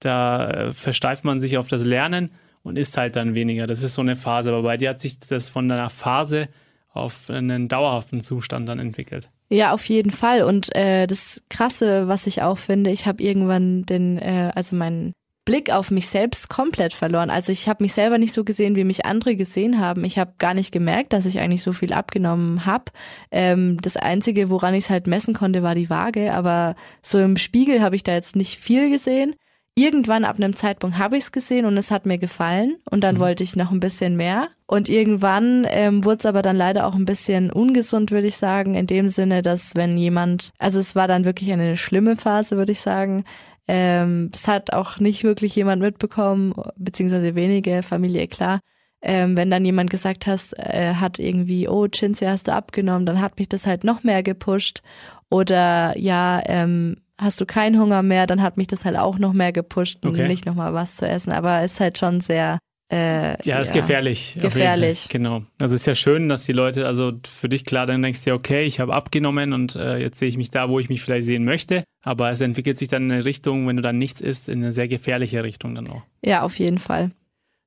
da 0.00 0.50
äh, 0.50 0.72
versteift 0.72 1.24
man 1.24 1.40
sich 1.40 1.58
auf 1.58 1.68
das 1.68 1.84
Lernen 1.84 2.30
und 2.62 2.78
isst 2.78 2.96
halt 2.96 3.16
dann 3.16 3.34
weniger. 3.34 3.66
Das 3.66 3.82
ist 3.82 3.94
so 3.94 4.02
eine 4.02 4.16
Phase. 4.16 4.50
Aber 4.52 4.62
bei 4.62 4.78
dir 4.78 4.90
hat 4.90 5.00
sich 5.00 5.18
das 5.18 5.50
von 5.50 5.70
einer 5.70 5.90
Phase 5.90 6.48
auf 6.92 7.30
einen 7.30 7.68
dauerhaften 7.68 8.20
Zustand 8.20 8.68
dann 8.68 8.78
entwickelt. 8.78 9.30
Ja, 9.50 9.72
auf 9.72 9.84
jeden 9.86 10.10
Fall. 10.10 10.42
Und 10.42 10.74
äh, 10.74 11.06
das 11.06 11.42
Krasse, 11.48 12.08
was 12.08 12.26
ich 12.26 12.42
auch 12.42 12.58
finde, 12.58 12.90
ich 12.90 13.06
habe 13.06 13.22
irgendwann 13.22 13.84
den, 13.84 14.18
äh, 14.18 14.52
also 14.54 14.76
meinen 14.76 15.12
Blick 15.48 15.70
auf 15.70 15.90
mich 15.90 16.08
selbst 16.08 16.50
komplett 16.50 16.92
verloren. 16.92 17.30
Also 17.30 17.52
ich 17.52 17.70
habe 17.70 17.82
mich 17.82 17.94
selber 17.94 18.18
nicht 18.18 18.34
so 18.34 18.44
gesehen, 18.44 18.76
wie 18.76 18.84
mich 18.84 19.06
andere 19.06 19.34
gesehen 19.34 19.80
haben. 19.80 20.04
Ich 20.04 20.18
habe 20.18 20.34
gar 20.36 20.52
nicht 20.52 20.72
gemerkt, 20.72 21.14
dass 21.14 21.24
ich 21.24 21.38
eigentlich 21.38 21.62
so 21.62 21.72
viel 21.72 21.94
abgenommen 21.94 22.66
habe. 22.66 22.92
Ähm, 23.30 23.80
das 23.80 23.96
Einzige, 23.96 24.50
woran 24.50 24.74
ich 24.74 24.84
es 24.84 24.90
halt 24.90 25.06
messen 25.06 25.32
konnte, 25.32 25.62
war 25.62 25.74
die 25.74 25.88
Waage. 25.88 26.34
Aber 26.34 26.74
so 27.00 27.18
im 27.18 27.38
Spiegel 27.38 27.80
habe 27.80 27.96
ich 27.96 28.02
da 28.02 28.12
jetzt 28.12 28.36
nicht 28.36 28.58
viel 28.58 28.90
gesehen 28.90 29.34
irgendwann 29.78 30.24
ab 30.24 30.36
einem 30.36 30.56
Zeitpunkt 30.56 30.98
habe 30.98 31.16
ich 31.16 31.24
es 31.24 31.32
gesehen 31.32 31.64
und 31.64 31.76
es 31.76 31.90
hat 31.90 32.04
mir 32.04 32.18
gefallen 32.18 32.76
und 32.90 33.04
dann 33.04 33.16
mhm. 33.16 33.20
wollte 33.20 33.42
ich 33.44 33.54
noch 33.54 33.70
ein 33.70 33.80
bisschen 33.80 34.16
mehr. 34.16 34.48
Und 34.66 34.88
irgendwann 34.88 35.66
ähm, 35.70 36.04
wurde 36.04 36.18
es 36.18 36.26
aber 36.26 36.42
dann 36.42 36.56
leider 36.56 36.86
auch 36.86 36.94
ein 36.94 37.04
bisschen 37.04 37.50
ungesund, 37.50 38.10
würde 38.10 38.26
ich 38.26 38.36
sagen, 38.36 38.74
in 38.74 38.86
dem 38.86 39.08
Sinne, 39.08 39.40
dass 39.40 39.76
wenn 39.76 39.96
jemand, 39.96 40.52
also 40.58 40.78
es 40.78 40.96
war 40.96 41.08
dann 41.08 41.24
wirklich 41.24 41.52
eine 41.52 41.76
schlimme 41.76 42.16
Phase, 42.16 42.56
würde 42.56 42.72
ich 42.72 42.80
sagen. 42.80 43.24
Ähm, 43.68 44.30
es 44.34 44.48
hat 44.48 44.72
auch 44.72 44.98
nicht 44.98 45.24
wirklich 45.24 45.54
jemand 45.54 45.80
mitbekommen, 45.80 46.54
beziehungsweise 46.76 47.34
wenige, 47.34 47.82
Familie, 47.82 48.26
klar. 48.26 48.60
Ähm, 49.00 49.36
wenn 49.36 49.50
dann 49.50 49.64
jemand 49.64 49.90
gesagt 49.90 50.26
hast, 50.26 50.58
äh, 50.58 50.94
hat 50.94 51.18
irgendwie, 51.20 51.68
oh, 51.68 51.86
Cinzia, 51.86 52.30
hast 52.30 52.48
du 52.48 52.52
abgenommen, 52.52 53.06
dann 53.06 53.20
hat 53.20 53.38
mich 53.38 53.48
das 53.48 53.64
halt 53.64 53.84
noch 53.84 54.02
mehr 54.02 54.24
gepusht. 54.24 54.82
Oder 55.30 55.96
ja, 55.96 56.42
ähm, 56.46 56.96
hast 57.18 57.40
du 57.40 57.46
keinen 57.46 57.80
Hunger 57.80 58.02
mehr, 58.02 58.26
dann 58.26 58.42
hat 58.42 58.56
mich 58.56 58.68
das 58.68 58.84
halt 58.84 58.96
auch 58.96 59.18
noch 59.18 59.32
mehr 59.32 59.52
gepusht, 59.52 60.04
um 60.04 60.12
okay. 60.12 60.28
nicht 60.28 60.46
nochmal 60.46 60.72
was 60.74 60.96
zu 60.96 61.06
essen. 61.06 61.32
Aber 61.32 61.62
es 61.62 61.74
ist 61.74 61.80
halt 61.80 61.98
schon 61.98 62.20
sehr. 62.20 62.58
Äh, 62.90 63.36
ja, 63.46 63.58
ist 63.58 63.74
ja, 63.74 63.82
gefährlich. 63.82 64.38
Gefährlich. 64.40 65.08
Genau. 65.10 65.42
Also 65.60 65.74
es 65.74 65.82
ist 65.82 65.86
ja 65.86 65.94
schön, 65.94 66.30
dass 66.30 66.44
die 66.44 66.54
Leute, 66.54 66.86
also 66.86 67.12
für 67.28 67.50
dich 67.50 67.66
klar, 67.66 67.84
dann 67.84 68.00
denkst 68.00 68.24
du 68.24 68.30
ja, 68.30 68.36
okay, 68.36 68.64
ich 68.64 68.80
habe 68.80 68.94
abgenommen 68.94 69.52
und 69.52 69.76
äh, 69.76 69.98
jetzt 69.98 70.18
sehe 70.18 70.28
ich 70.28 70.38
mich 70.38 70.50
da, 70.50 70.70
wo 70.70 70.78
ich 70.80 70.88
mich 70.88 71.02
vielleicht 71.02 71.26
sehen 71.26 71.44
möchte. 71.44 71.84
Aber 72.02 72.30
es 72.30 72.40
entwickelt 72.40 72.78
sich 72.78 72.88
dann 72.88 73.04
in 73.04 73.12
eine 73.12 73.24
Richtung, 73.26 73.68
wenn 73.68 73.76
du 73.76 73.82
dann 73.82 73.98
nichts 73.98 74.22
isst, 74.22 74.48
in 74.48 74.62
eine 74.62 74.72
sehr 74.72 74.88
gefährliche 74.88 75.44
Richtung 75.44 75.74
dann 75.74 75.86
auch. 75.88 76.02
Ja, 76.24 76.42
auf 76.42 76.58
jeden 76.58 76.78
Fall. 76.78 77.10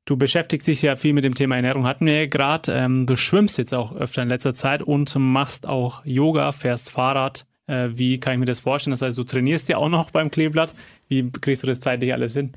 Du 0.05 0.17
beschäftigst 0.17 0.67
dich 0.67 0.81
ja 0.81 0.95
viel 0.95 1.13
mit 1.13 1.23
dem 1.23 1.35
Thema 1.35 1.55
Ernährung, 1.55 1.85
hatten 1.85 2.07
wir 2.07 2.21
ja 2.21 2.25
gerade. 2.25 2.71
Ähm, 2.73 3.05
du 3.05 3.15
schwimmst 3.15 3.59
jetzt 3.59 3.75
auch 3.75 3.95
öfter 3.95 4.23
in 4.23 4.29
letzter 4.29 4.55
Zeit 4.55 4.81
und 4.81 5.15
machst 5.15 5.67
auch 5.67 6.03
Yoga, 6.03 6.51
fährst 6.51 6.89
Fahrrad. 6.89 7.45
Äh, 7.67 7.89
wie 7.91 8.19
kann 8.19 8.33
ich 8.33 8.39
mir 8.39 8.45
das 8.45 8.59
vorstellen? 8.59 8.91
Das 8.91 9.01
heißt, 9.01 9.17
du 9.17 9.23
trainierst 9.23 9.69
ja 9.69 9.77
auch 9.77 9.89
noch 9.89 10.11
beim 10.11 10.31
Kleeblatt. 10.31 10.75
Wie 11.07 11.29
kriegst 11.31 11.63
du 11.63 11.67
das 11.67 11.79
zeitlich 11.79 12.13
alles 12.13 12.33
hin? 12.33 12.51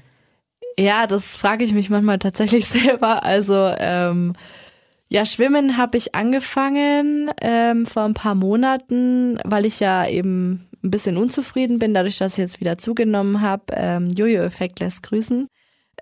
Ja, 0.79 1.07
das 1.07 1.37
frage 1.37 1.65
ich 1.65 1.73
mich 1.73 1.91
manchmal 1.91 2.19
tatsächlich 2.19 2.67
selber. 2.67 3.25
Also 3.25 3.55
ähm, 3.79 4.35
ja, 5.09 5.27
Schwimmen 5.27 5.77
habe 5.77 5.97
ich 5.97 6.15
angefangen 6.15 7.31
ähm, 7.41 7.87
vor 7.87 8.03
ein 8.05 8.15
paar 8.15 8.35
Monaten, 8.35 9.39
weil 9.45 9.67
ich 9.67 9.81
ja 9.81 10.09
eben 10.09 10.67
ein 10.83 10.91
bisschen 10.91 11.17
unzufrieden 11.17 11.79
bin, 11.79 11.95
dadurch, 11.95 12.19
dass 12.19 12.33
ich 12.33 12.39
jetzt 12.39 12.61
wieder 12.61 12.79
zugenommen 12.79 13.41
habe. 13.41 13.65
Ähm, 13.73 14.11
Jojo-Effekt 14.11 14.81
lässt 14.81 15.03
grüßen. 15.03 15.49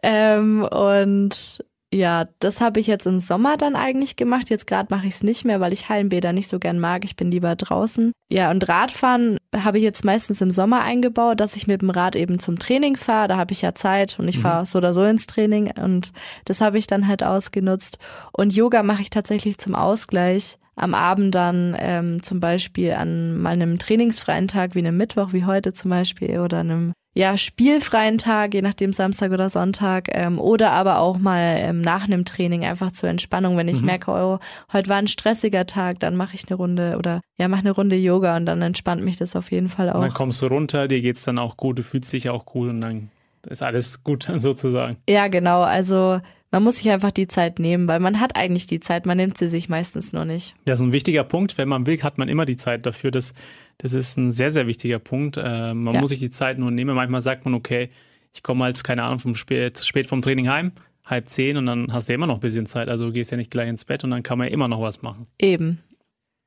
Ähm, 0.03 0.62
und 0.64 1.64
ja, 1.93 2.26
das 2.38 2.61
habe 2.61 2.80
ich 2.80 2.86
jetzt 2.86 3.07
im 3.07 3.18
Sommer 3.18 3.57
dann 3.59 3.76
eigentlich 3.76 4.16
gemacht. 4.16 4.49
Jetzt 4.49 4.66
gerade 4.66 4.88
mache 4.90 5.07
ich 5.07 5.14
es 5.14 5.22
nicht 5.22 5.45
mehr, 5.45 5.61
weil 5.61 5.74
ich 5.74 5.90
Hallenbäder 5.90 6.32
nicht 6.32 6.49
so 6.49 6.59
gern 6.59 6.78
mag. 6.78 7.05
Ich 7.05 7.16
bin 7.16 7.30
lieber 7.30 7.55
draußen. 7.55 8.12
Ja, 8.30 8.51
und 8.51 8.66
Radfahren 8.66 9.36
habe 9.55 9.76
ich 9.76 9.84
jetzt 9.84 10.05
meistens 10.05 10.40
im 10.40 10.51
Sommer 10.51 10.80
eingebaut, 10.80 11.38
dass 11.38 11.55
ich 11.55 11.66
mit 11.66 11.82
dem 11.82 11.90
Rad 11.90 12.16
eben 12.16 12.38
zum 12.38 12.59
Training 12.59 12.97
fahre. 12.97 13.28
Da 13.28 13.36
habe 13.36 13.53
ich 13.53 13.61
ja 13.61 13.74
Zeit 13.74 14.18
und 14.18 14.26
ich 14.26 14.38
mhm. 14.38 14.43
fahre 14.43 14.66
so 14.66 14.78
oder 14.78 14.95
so 14.95 15.05
ins 15.05 15.26
Training 15.26 15.70
und 15.78 16.12
das 16.47 16.62
habe 16.62 16.78
ich 16.78 16.86
dann 16.86 17.07
halt 17.07 17.22
ausgenutzt. 17.22 17.99
Und 18.32 18.55
Yoga 18.55 18.82
mache 18.82 19.03
ich 19.03 19.11
tatsächlich 19.11 19.59
zum 19.59 19.74
Ausgleich 19.74 20.59
am 20.74 20.95
Abend 20.95 21.34
dann 21.34 21.76
ähm, 21.78 22.22
zum 22.22 22.40
Beispiel 22.40 22.93
an 22.93 23.36
meinem 23.38 23.78
trainingsfreien 23.78 24.49
Tag 24.49 24.74
wie 24.74 24.78
einem 24.78 24.97
Mittwoch 24.97 25.34
wie 25.34 25.45
heute 25.45 25.74
zum 25.74 25.90
Beispiel 25.90 26.40
oder 26.40 26.61
einem 26.61 26.93
ja, 27.14 27.36
spielfreien 27.36 28.16
Tag, 28.16 28.54
je 28.54 28.62
nachdem 28.62 28.92
Samstag 28.92 29.32
oder 29.32 29.50
Sonntag, 29.50 30.08
ähm, 30.12 30.40
oder 30.40 30.70
aber 30.72 30.98
auch 30.98 31.18
mal 31.18 31.56
ähm, 31.58 31.82
nach 31.82 32.04
einem 32.04 32.24
Training 32.24 32.64
einfach 32.64 32.92
zur 32.92 33.10
Entspannung, 33.10 33.56
wenn 33.56 33.68
ich 33.68 33.80
mhm. 33.80 33.86
merke, 33.86 34.10
oh, 34.10 34.38
heute 34.72 34.88
war 34.88 34.96
ein 34.96 35.08
stressiger 35.08 35.66
Tag, 35.66 36.00
dann 36.00 36.16
mache 36.16 36.34
ich 36.34 36.44
eine 36.48 36.56
Runde 36.56 36.96
oder 36.98 37.20
ja, 37.36 37.48
mache 37.48 37.60
eine 37.60 37.72
Runde 37.72 37.96
Yoga 37.96 38.36
und 38.36 38.46
dann 38.46 38.62
entspannt 38.62 39.04
mich 39.04 39.18
das 39.18 39.36
auf 39.36 39.50
jeden 39.50 39.68
Fall 39.68 39.90
auch. 39.90 39.96
Und 39.96 40.02
dann 40.02 40.14
kommst 40.14 40.40
du 40.40 40.46
runter, 40.46 40.88
dir 40.88 41.02
geht's 41.02 41.24
dann 41.24 41.38
auch 41.38 41.56
gut, 41.56 41.78
du 41.78 41.82
fühlst 41.82 42.12
dich 42.12 42.30
auch 42.30 42.46
cool 42.54 42.70
und 42.70 42.80
dann 42.80 43.10
ist 43.46 43.62
alles 43.62 44.02
gut 44.02 44.28
sozusagen. 44.36 44.96
Ja, 45.08 45.28
genau. 45.28 45.60
Also 45.62 46.20
man 46.53 46.62
muss 46.62 46.76
sich 46.76 46.90
einfach 46.90 47.11
die 47.11 47.26
Zeit 47.26 47.59
nehmen, 47.59 47.88
weil 47.88 47.98
man 47.98 48.20
hat 48.20 48.36
eigentlich 48.36 48.66
die 48.66 48.78
Zeit, 48.78 49.07
man 49.07 49.16
nimmt 49.16 49.38
sie 49.38 49.48
sich 49.48 49.70
meistens 49.70 50.12
nur 50.12 50.26
nicht. 50.26 50.55
Das 50.66 50.78
ist 50.78 50.86
ein 50.86 50.92
wichtiger 50.92 51.24
Punkt. 51.24 51.57
Wenn 51.57 51.68
man 51.68 51.86
will, 51.86 52.00
hat 52.03 52.18
man 52.18 52.28
immer 52.28 52.44
die 52.44 52.59
Zeit 52.59 52.84
dafür. 52.84 53.11
Das, 53.11 53.32
das 53.78 53.94
ist 53.94 54.18
ein 54.18 54.30
sehr, 54.30 54.50
sehr 54.50 54.66
wichtiger 54.66 54.98
Punkt. 54.98 55.38
Äh, 55.38 55.72
man 55.72 55.94
ja. 55.94 56.00
muss 56.00 56.11
sich 56.11 56.20
die 56.20 56.30
Zeit 56.30 56.59
nur 56.59 56.70
nehmen. 56.70 56.94
Manchmal 56.94 57.22
sagt 57.22 57.46
man, 57.46 57.55
okay, 57.55 57.88
ich 58.34 58.42
komme 58.42 58.64
halt, 58.64 58.84
keine 58.84 59.03
Ahnung, 59.03 59.18
vom 59.18 59.34
spät, 59.34 59.82
spät 59.82 60.07
vom 60.07 60.20
Training 60.20 60.50
heim, 60.50 60.72
halb 61.07 61.28
zehn 61.28 61.57
und 61.57 61.66
dann 61.66 61.90
hast 61.92 62.09
du 62.09 62.12
immer 62.12 62.26
noch 62.26 62.34
ein 62.36 62.40
bisschen 62.40 62.66
Zeit. 62.66 62.88
Also 62.88 63.07
du 63.07 63.12
gehst 63.12 63.30
ja 63.30 63.38
nicht 63.38 63.50
gleich 63.50 63.68
ins 63.68 63.86
Bett 63.86 64.05
und 64.05 64.11
dann 64.11 64.22
kann 64.22 64.36
man 64.36 64.48
ja 64.48 64.53
immer 64.53 64.68
noch 64.68 64.82
was 64.82 65.00
machen. 65.00 65.26
Eben. 65.40 65.80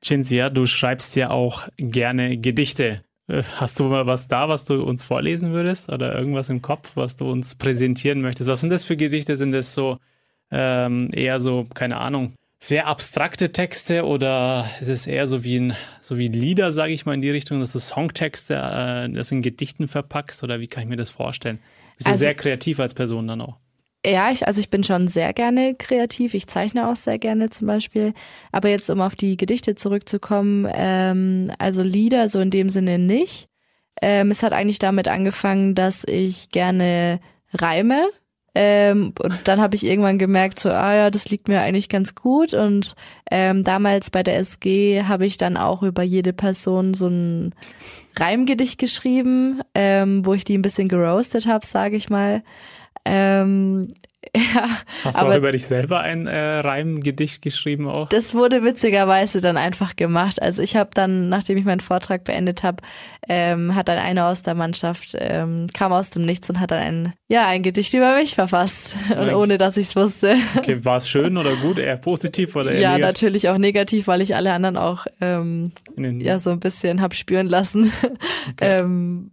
Cinzia, 0.04 0.50
du 0.50 0.66
schreibst 0.66 1.16
ja 1.16 1.30
auch 1.30 1.68
gerne 1.78 2.38
Gedichte. 2.38 3.02
Äh, 3.28 3.42
hast 3.56 3.80
du 3.80 3.84
mal 3.84 4.06
was 4.06 4.28
da, 4.28 4.48
was 4.48 4.64
du 4.64 4.82
uns 4.82 5.04
vorlesen 5.04 5.52
würdest? 5.52 5.88
Oder 5.88 6.14
irgendwas 6.16 6.50
im 6.50 6.62
Kopf, 6.62 6.96
was 6.96 7.16
du 7.16 7.30
uns 7.30 7.54
präsentieren 7.54 8.20
möchtest? 8.20 8.48
Was 8.48 8.60
sind 8.60 8.70
das 8.70 8.84
für 8.84 8.96
Gedichte? 8.96 9.36
Sind 9.36 9.52
das 9.52 9.74
so 9.74 9.98
ähm, 10.50 11.10
eher 11.12 11.40
so, 11.40 11.66
keine 11.74 11.98
Ahnung, 11.98 12.34
sehr 12.58 12.86
abstrakte 12.86 13.52
Texte 13.52 14.04
oder 14.04 14.66
ist 14.80 14.88
es 14.88 15.06
eher 15.06 15.26
so 15.26 15.44
wie 15.44 15.58
ein, 15.58 15.74
so 16.00 16.16
wie 16.16 16.28
Lieder, 16.28 16.72
sage 16.72 16.92
ich 16.92 17.04
mal, 17.04 17.14
in 17.14 17.20
die 17.20 17.30
Richtung, 17.30 17.60
dass 17.60 17.72
du 17.72 17.78
Songtexte, 17.78 18.54
äh, 18.54 19.10
das 19.10 19.30
in 19.30 19.42
Gedichten 19.42 19.88
verpackst 19.88 20.42
oder 20.42 20.60
wie 20.60 20.66
kann 20.66 20.82
ich 20.82 20.88
mir 20.88 20.96
das 20.96 21.10
vorstellen? 21.10 21.58
Bist 21.96 22.06
du 22.06 22.12
also, 22.12 22.24
sehr 22.24 22.34
kreativ 22.34 22.80
als 22.80 22.94
Person 22.94 23.26
dann 23.26 23.40
auch? 23.40 23.58
Ja, 24.06 24.30
ich, 24.30 24.46
also 24.46 24.60
ich 24.60 24.70
bin 24.70 24.84
schon 24.84 25.08
sehr 25.08 25.32
gerne 25.32 25.74
kreativ. 25.74 26.34
Ich 26.34 26.46
zeichne 26.46 26.88
auch 26.88 26.94
sehr 26.94 27.18
gerne 27.18 27.50
zum 27.50 27.66
Beispiel. 27.66 28.12
Aber 28.52 28.68
jetzt, 28.68 28.88
um 28.88 29.00
auf 29.00 29.16
die 29.16 29.36
Gedichte 29.36 29.74
zurückzukommen, 29.74 30.68
ähm, 30.72 31.50
also 31.58 31.82
Lieder 31.82 32.28
so 32.28 32.38
in 32.38 32.50
dem 32.50 32.70
Sinne 32.70 33.00
nicht. 33.00 33.48
Ähm, 34.00 34.30
es 34.30 34.44
hat 34.44 34.52
eigentlich 34.52 34.78
damit 34.78 35.08
angefangen, 35.08 35.74
dass 35.74 36.04
ich 36.06 36.50
gerne 36.50 37.18
Reime. 37.52 38.06
Ähm, 38.54 39.12
und 39.20 39.48
dann 39.48 39.60
habe 39.60 39.74
ich 39.74 39.84
irgendwann 39.84 40.18
gemerkt, 40.18 40.60
so, 40.60 40.70
ah 40.70 40.94
ja, 40.94 41.10
das 41.10 41.28
liegt 41.28 41.48
mir 41.48 41.60
eigentlich 41.60 41.88
ganz 41.88 42.14
gut. 42.14 42.54
Und 42.54 42.94
ähm, 43.28 43.64
damals 43.64 44.10
bei 44.10 44.22
der 44.22 44.38
SG 44.38 45.02
habe 45.02 45.26
ich 45.26 45.36
dann 45.36 45.56
auch 45.56 45.82
über 45.82 46.04
jede 46.04 46.32
Person 46.32 46.94
so 46.94 47.08
ein 47.08 47.56
Reimgedicht 48.14 48.78
geschrieben, 48.78 49.62
ähm, 49.74 50.24
wo 50.24 50.32
ich 50.32 50.44
die 50.44 50.56
ein 50.56 50.62
bisschen 50.62 50.86
geroastet 50.86 51.46
habe, 51.46 51.66
sage 51.66 51.96
ich 51.96 52.08
mal. 52.08 52.44
Ähm, 53.06 53.92
ja, 54.36 54.68
Hast 55.04 55.20
du 55.20 55.26
auch 55.26 55.34
über 55.34 55.52
dich 55.52 55.66
selber 55.66 56.00
ein 56.00 56.26
äh, 56.26 56.36
Reimgedicht 56.58 57.42
geschrieben 57.42 57.88
auch? 57.88 58.08
Das 58.08 58.34
wurde 58.34 58.64
witzigerweise 58.64 59.40
dann 59.40 59.56
einfach 59.56 59.96
gemacht. 59.96 60.42
Also 60.42 60.62
ich 60.62 60.76
habe 60.76 60.90
dann, 60.94 61.28
nachdem 61.28 61.56
ich 61.56 61.64
meinen 61.64 61.80
Vortrag 61.80 62.24
beendet 62.24 62.62
habe, 62.62 62.82
ähm, 63.28 63.74
hat 63.74 63.88
dann 63.88 63.98
einer 63.98 64.26
aus 64.26 64.42
der 64.42 64.54
Mannschaft, 64.54 65.16
ähm, 65.18 65.68
kam 65.72 65.92
aus 65.92 66.10
dem 66.10 66.24
Nichts 66.24 66.50
und 66.50 66.60
hat 66.60 66.70
dann 66.70 66.80
ein, 66.80 67.12
ja, 67.28 67.46
ein 67.46 67.62
Gedicht 67.62 67.94
über 67.94 68.16
mich 68.16 68.34
verfasst. 68.34 68.96
Und 69.16 69.32
ohne 69.32 69.58
dass 69.58 69.76
ich 69.76 69.88
es 69.88 69.96
wusste. 69.96 70.36
Okay, 70.56 70.84
war 70.84 70.96
es 70.96 71.08
schön 71.08 71.36
oder 71.36 71.54
gut, 71.56 71.78
eher 71.78 71.96
positiv 71.96 72.56
oder 72.56 72.72
eher 72.72 72.80
Ja, 72.80 72.88
negativ? 72.94 73.06
natürlich 73.06 73.48
auch 73.48 73.58
negativ, 73.58 74.06
weil 74.06 74.20
ich 74.20 74.34
alle 74.34 74.52
anderen 74.52 74.76
auch 74.76 75.06
ähm, 75.20 75.72
ja 75.96 76.38
so 76.38 76.50
ein 76.50 76.60
bisschen 76.60 77.00
hab 77.00 77.14
spüren 77.14 77.46
lassen. 77.46 77.92
ähm, 78.60 79.30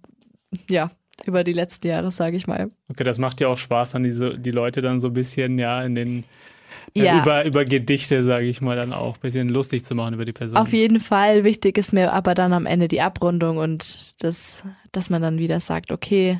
ja, 0.69 0.91
über 1.25 1.43
die 1.43 1.53
letzten 1.53 1.87
Jahre, 1.87 2.11
sage 2.11 2.37
ich 2.37 2.47
mal. 2.47 2.71
Okay, 2.89 3.03
das 3.03 3.17
macht 3.17 3.41
ja 3.41 3.47
auch 3.47 3.57
Spaß, 3.57 3.91
dann 3.91 4.03
diese, 4.03 4.37
die 4.37 4.51
Leute 4.51 4.81
dann 4.81 4.99
so 4.99 5.07
ein 5.07 5.13
bisschen, 5.13 5.57
ja, 5.57 5.83
in 5.83 5.95
den 5.95 6.23
Ja. 6.95 7.21
über, 7.21 7.45
über 7.45 7.65
Gedichte, 7.65 8.23
sage 8.23 8.45
ich 8.45 8.61
mal, 8.61 8.75
dann 8.75 8.93
auch 8.93 9.15
ein 9.15 9.21
bisschen 9.21 9.49
lustig 9.49 9.83
zu 9.85 9.95
machen 9.95 10.13
über 10.15 10.25
die 10.25 10.33
Person. 10.33 10.57
Auf 10.59 10.73
jeden 10.73 10.99
Fall. 10.99 11.43
Wichtig 11.43 11.77
ist 11.77 11.93
mir 11.93 12.13
aber 12.13 12.35
dann 12.35 12.53
am 12.53 12.65
Ende 12.65 12.87
die 12.87 13.01
Abrundung 13.01 13.57
und 13.57 14.15
das, 14.23 14.63
dass 14.91 15.09
man 15.09 15.21
dann 15.21 15.37
wieder 15.39 15.59
sagt, 15.59 15.91
okay, 15.91 16.39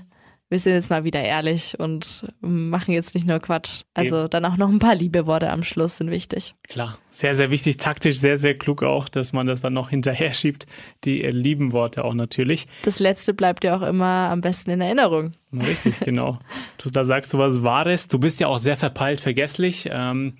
wir 0.53 0.59
sind 0.59 0.73
jetzt 0.73 0.91
mal 0.91 1.03
wieder 1.03 1.19
ehrlich 1.19 1.79
und 1.79 2.25
machen 2.39 2.93
jetzt 2.93 3.15
nicht 3.15 3.25
nur 3.25 3.39
Quatsch. 3.39 3.81
Also 3.95 4.27
dann 4.27 4.45
auch 4.45 4.55
noch 4.55 4.69
ein 4.69 4.77
paar 4.77 4.93
Liebeworte 4.93 5.49
am 5.49 5.63
Schluss 5.63 5.97
sind 5.97 6.11
wichtig. 6.11 6.53
Klar, 6.69 6.99
sehr, 7.09 7.33
sehr 7.33 7.49
wichtig, 7.49 7.77
taktisch 7.77 8.19
sehr, 8.19 8.37
sehr 8.37 8.55
klug 8.55 8.83
auch, 8.83 9.09
dass 9.09 9.33
man 9.33 9.47
das 9.47 9.61
dann 9.61 9.73
noch 9.73 9.89
hinterher 9.89 10.31
schiebt. 10.35 10.67
Die 11.05 11.23
äh, 11.23 11.31
lieben 11.31 11.71
Worte 11.71 12.05
auch 12.05 12.13
natürlich. 12.13 12.67
Das 12.83 12.99
letzte 12.99 13.33
bleibt 13.33 13.63
ja 13.63 13.75
auch 13.75 13.81
immer 13.81 14.29
am 14.29 14.41
besten 14.41 14.69
in 14.69 14.81
Erinnerung. 14.81 15.31
Richtig, 15.51 15.99
genau. 16.05 16.37
Du, 16.77 16.91
da 16.91 17.03
sagst 17.03 17.33
du 17.33 17.39
was 17.39 17.63
Wahres. 17.63 18.07
Du 18.07 18.19
bist 18.19 18.39
ja 18.39 18.47
auch 18.47 18.59
sehr 18.59 18.77
verpeilt, 18.77 19.21
vergesslich. 19.21 19.89
Ähm, 19.91 20.35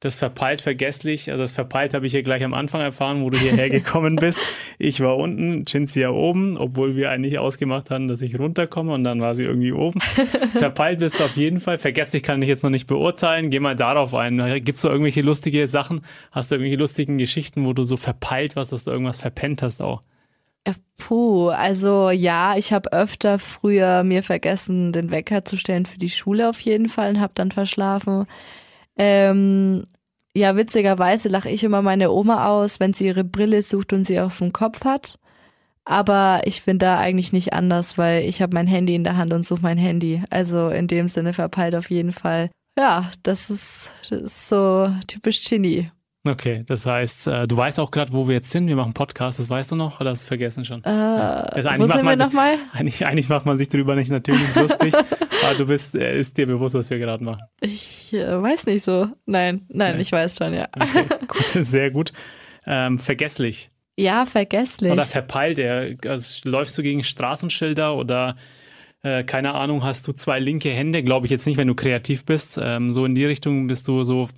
das 0.00 0.16
verpeilt, 0.16 0.60
vergesslich, 0.60 1.30
also 1.30 1.42
das 1.42 1.52
verpeilt 1.52 1.94
habe 1.94 2.04
ich 2.04 2.12
hier 2.12 2.22
gleich 2.22 2.44
am 2.44 2.52
Anfang 2.52 2.82
erfahren, 2.82 3.22
wo 3.22 3.30
du 3.30 3.38
hierher 3.38 3.70
gekommen 3.70 4.16
bist. 4.16 4.38
Ich 4.78 5.00
war 5.00 5.16
unten, 5.16 5.64
Cinzia 5.66 6.10
oben, 6.10 6.58
obwohl 6.58 6.96
wir 6.96 7.10
eigentlich 7.10 7.38
ausgemacht 7.38 7.90
hatten, 7.90 8.06
dass 8.06 8.20
ich 8.20 8.38
runterkomme 8.38 8.92
und 8.92 9.04
dann 9.04 9.22
war 9.22 9.34
sie 9.34 9.44
irgendwie 9.44 9.72
oben. 9.72 9.98
verpeilt 10.52 10.98
bist 10.98 11.18
du 11.18 11.24
auf 11.24 11.36
jeden 11.36 11.60
Fall. 11.60 11.78
Vergesslich 11.78 12.22
kann 12.22 12.42
ich 12.42 12.48
jetzt 12.48 12.62
noch 12.62 12.70
nicht 12.70 12.86
beurteilen. 12.86 13.48
Geh 13.48 13.58
mal 13.58 13.74
darauf 13.74 14.14
ein. 14.14 14.36
Gibt 14.62 14.76
es 14.76 14.82
so 14.82 14.90
irgendwelche 14.90 15.22
lustige 15.22 15.66
Sachen? 15.66 16.02
Hast 16.30 16.50
du 16.50 16.56
irgendwelche 16.56 16.78
lustigen 16.78 17.16
Geschichten, 17.16 17.64
wo 17.64 17.72
du 17.72 17.84
so 17.84 17.96
verpeilt 17.96 18.54
warst, 18.54 18.72
dass 18.72 18.84
du 18.84 18.90
irgendwas 18.90 19.16
verpennt 19.16 19.62
hast 19.62 19.80
auch? 19.80 20.02
Äh, 20.64 20.74
Puh, 20.98 21.48
also 21.48 22.10
ja, 22.10 22.56
ich 22.58 22.72
habe 22.72 22.92
öfter 22.92 23.38
früher 23.38 24.04
mir 24.04 24.22
vergessen, 24.22 24.92
den 24.92 25.10
Wecker 25.10 25.46
zu 25.46 25.56
stellen 25.56 25.86
für 25.86 25.98
die 25.98 26.10
Schule 26.10 26.50
auf 26.50 26.60
jeden 26.60 26.88
Fall 26.90 27.10
und 27.10 27.20
habe 27.20 27.32
dann 27.34 27.50
verschlafen. 27.50 28.26
Ähm, 28.98 29.86
ja, 30.34 30.56
witzigerweise 30.56 31.28
lache 31.28 31.50
ich 31.50 31.64
immer 31.64 31.82
meine 31.82 32.10
Oma 32.10 32.48
aus, 32.48 32.80
wenn 32.80 32.92
sie 32.92 33.06
ihre 33.06 33.24
Brille 33.24 33.62
sucht 33.62 33.92
und 33.92 34.04
sie 34.04 34.20
auf 34.20 34.38
dem 34.38 34.52
Kopf 34.52 34.84
hat. 34.84 35.18
Aber 35.84 36.42
ich 36.44 36.64
bin 36.64 36.78
da 36.78 36.98
eigentlich 36.98 37.32
nicht 37.32 37.52
anders, 37.52 37.96
weil 37.96 38.24
ich 38.24 38.42
habe 38.42 38.54
mein 38.54 38.66
Handy 38.66 38.94
in 38.94 39.04
der 39.04 39.16
Hand 39.16 39.32
und 39.32 39.44
suche 39.44 39.62
mein 39.62 39.78
Handy. 39.78 40.22
Also 40.30 40.68
in 40.68 40.88
dem 40.88 41.08
Sinne 41.08 41.32
verpeilt 41.32 41.74
auf 41.74 41.90
jeden 41.90 42.12
Fall. 42.12 42.50
Ja, 42.78 43.10
das 43.22 43.48
ist, 43.48 43.90
das 44.10 44.20
ist 44.20 44.48
so 44.48 44.90
typisch 45.06 45.42
Ginny. 45.42 45.90
Okay, 46.28 46.64
das 46.66 46.86
heißt, 46.86 47.26
äh, 47.28 47.46
du 47.46 47.56
weißt 47.56 47.78
auch 47.80 47.90
gerade, 47.90 48.12
wo 48.12 48.26
wir 48.28 48.34
jetzt 48.34 48.50
sind. 48.50 48.66
Wir 48.68 48.76
machen 48.76 48.94
Podcast, 48.94 49.38
das 49.38 49.48
weißt 49.48 49.72
du 49.72 49.76
noch 49.76 50.00
oder 50.00 50.10
hast 50.10 50.22
du 50.22 50.24
es 50.24 50.28
vergessen 50.28 50.64
schon? 50.64 50.82
Äh, 50.84 50.88
Also 50.88 51.68
wo 51.68 51.72
eigentlich 51.72 51.78
macht 51.78 51.88
sind 51.88 51.96
wir 51.98 52.02
man 52.04 52.18
sich- 52.18 52.26
nochmal? 52.26 52.54
Eigentlich, 52.72 53.06
eigentlich 53.06 53.28
macht 53.28 53.46
man 53.46 53.56
sich 53.56 53.68
darüber 53.68 53.94
nicht 53.94 54.10
natürlich 54.10 54.54
lustig, 54.54 54.94
aber 54.94 55.54
du 55.56 55.66
bist, 55.66 55.94
äh, 55.94 56.18
ist 56.18 56.36
dir 56.36 56.46
bewusst, 56.46 56.74
was 56.74 56.90
wir 56.90 56.98
gerade 56.98 57.22
machen. 57.24 57.42
Ich 57.60 58.12
äh, 58.12 58.42
weiß 58.42 58.66
nicht 58.66 58.82
so. 58.82 59.08
Nein, 59.26 59.66
nein, 59.68 59.96
Nee. 59.96 60.02
ich 60.02 60.12
weiß 60.12 60.36
schon, 60.38 60.52
ja. 60.54 60.68
Okay, 60.74 61.04
gut, 61.28 61.64
sehr 61.64 61.90
gut. 61.90 62.12
Ähm, 62.66 62.98
vergesslich 62.98 63.70
Ja, 63.96 64.26
vergesslich. 64.26 64.90
oder 64.92 65.02
verpeilt. 65.02 65.58
Er, 65.58 65.94
also, 66.08 66.48
läufst 66.48 66.76
du 66.76 66.82
gegen 66.82 67.04
Straßenschilder 67.04 67.94
oder 67.94 68.34
äh, 69.02 69.22
keine 69.22 69.54
Ahnung, 69.54 69.84
hast 69.84 70.08
du 70.08 70.12
zwei 70.12 70.40
linke 70.40 70.70
Hände? 70.70 71.02
Glaube 71.04 71.26
ich 71.26 71.30
jetzt 71.30 71.46
nicht, 71.46 71.58
wenn 71.58 71.68
du 71.68 71.74
kreativ 71.76 72.24
bist. 72.24 72.58
Ähm, 72.60 72.90
so 72.92 73.04
in 73.04 73.14
die 73.14 73.24
Richtung 73.24 73.68
bist 73.68 73.86
du 73.86 74.02
so 74.02 74.28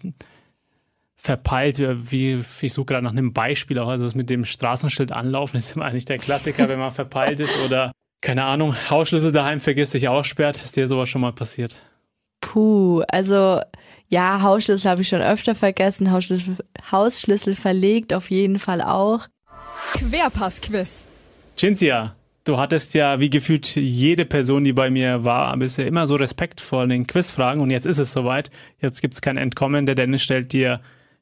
verpeilt. 1.18 1.78
Wie, 2.10 2.34
ich 2.34 2.72
suche 2.72 2.86
gerade 2.86 3.04
nach 3.04 3.12
einem 3.12 3.32
Beispiel 3.32 3.78
auch. 3.78 3.88
Also 3.88 4.04
das 4.04 4.14
mit 4.14 4.30
dem 4.30 4.44
Straßenschild 4.44 5.12
anlaufen 5.12 5.56
ist 5.56 5.76
immer 5.76 5.84
eigentlich 5.84 6.06
der 6.06 6.18
Klassiker, 6.18 6.68
wenn 6.68 6.78
man 6.78 6.92
verpeilt 6.92 7.40
ist 7.40 7.58
oder 7.64 7.92
keine 8.20 8.44
Ahnung, 8.44 8.74
Hausschlüssel 8.90 9.30
daheim 9.30 9.60
vergisst, 9.60 9.92
sich 9.92 10.08
aussperrt. 10.08 10.56
Ist 10.56 10.76
dir 10.76 10.88
sowas 10.88 11.08
schon 11.08 11.20
mal 11.20 11.32
passiert? 11.32 11.82
Puh, 12.40 13.02
also 13.08 13.60
ja, 14.08 14.42
Hausschlüssel 14.42 14.90
habe 14.90 15.02
ich 15.02 15.08
schon 15.08 15.22
öfter 15.22 15.54
vergessen. 15.54 16.10
Hausschlüssel, 16.10 16.56
Hausschlüssel 16.90 17.54
verlegt 17.54 18.14
auf 18.14 18.30
jeden 18.30 18.58
Fall 18.58 18.80
auch. 18.80 19.26
Querpass-Quiz. 19.92 21.06
Cinzia, 21.56 22.14
du 22.44 22.58
hattest 22.58 22.94
ja 22.94 23.20
wie 23.20 23.30
gefühlt 23.30 23.76
jede 23.76 24.24
Person, 24.24 24.64
die 24.64 24.72
bei 24.72 24.90
mir 24.90 25.24
war, 25.24 25.56
bisher 25.56 25.86
immer 25.86 26.06
so 26.06 26.16
Respekt 26.16 26.60
vor 26.60 26.86
den 26.86 27.06
Quizfragen 27.06 27.60
und 27.60 27.70
jetzt 27.70 27.86
ist 27.86 27.98
es 27.98 28.12
soweit. 28.12 28.50
Jetzt 28.80 29.00
gibt 29.00 29.14
es 29.14 29.20
kein 29.20 29.36
Entkommen. 29.36 29.86
Der 29.86 29.94
Dennis 29.94 30.22
stellt 30.22 30.52
dir 30.52 30.80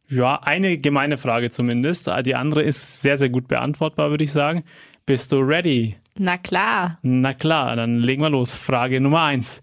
ja 0.08 0.40
eine 0.42 0.78
gemeine 0.78 1.16
Frage 1.16 1.50
zumindest. 1.50 2.10
Die 2.24 2.34
andere 2.34 2.62
ist 2.62 3.02
sehr, 3.02 3.16
sehr 3.16 3.28
gut 3.28 3.48
beantwortbar, 3.48 4.10
würde 4.10 4.24
ich 4.24 4.32
sagen. 4.32 4.64
Bist 5.04 5.32
du 5.32 5.38
ready? 5.38 5.96
Na 6.18 6.36
klar. 6.36 6.98
Na 7.02 7.34
klar, 7.34 7.76
dann 7.76 8.00
legen 8.00 8.22
wir 8.22 8.30
los. 8.30 8.54
Frage 8.54 9.00
Nummer 9.00 9.22
eins. 9.22 9.62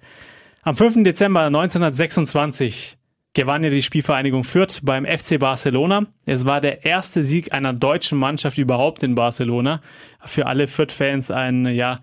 Am 0.61 0.75
5. 0.75 1.03
Dezember 1.03 1.41
1926 1.47 2.97
gewann 3.33 3.63
ja 3.63 3.69
die 3.69 3.81
Spielvereinigung 3.81 4.43
Fürth 4.43 4.81
beim 4.83 5.05
FC 5.05 5.39
Barcelona. 5.39 6.05
Es 6.25 6.45
war 6.45 6.61
der 6.61 6.85
erste 6.85 7.23
Sieg 7.23 7.51
einer 7.53 7.73
deutschen 7.73 8.17
Mannschaft 8.17 8.57
überhaupt 8.57 9.03
in 9.03 9.15
Barcelona. 9.15 9.81
Für 10.23 10.45
alle 10.45 10.67
Fürth-Fans 10.67 11.31
ein, 11.31 11.65
ja, 11.65 11.99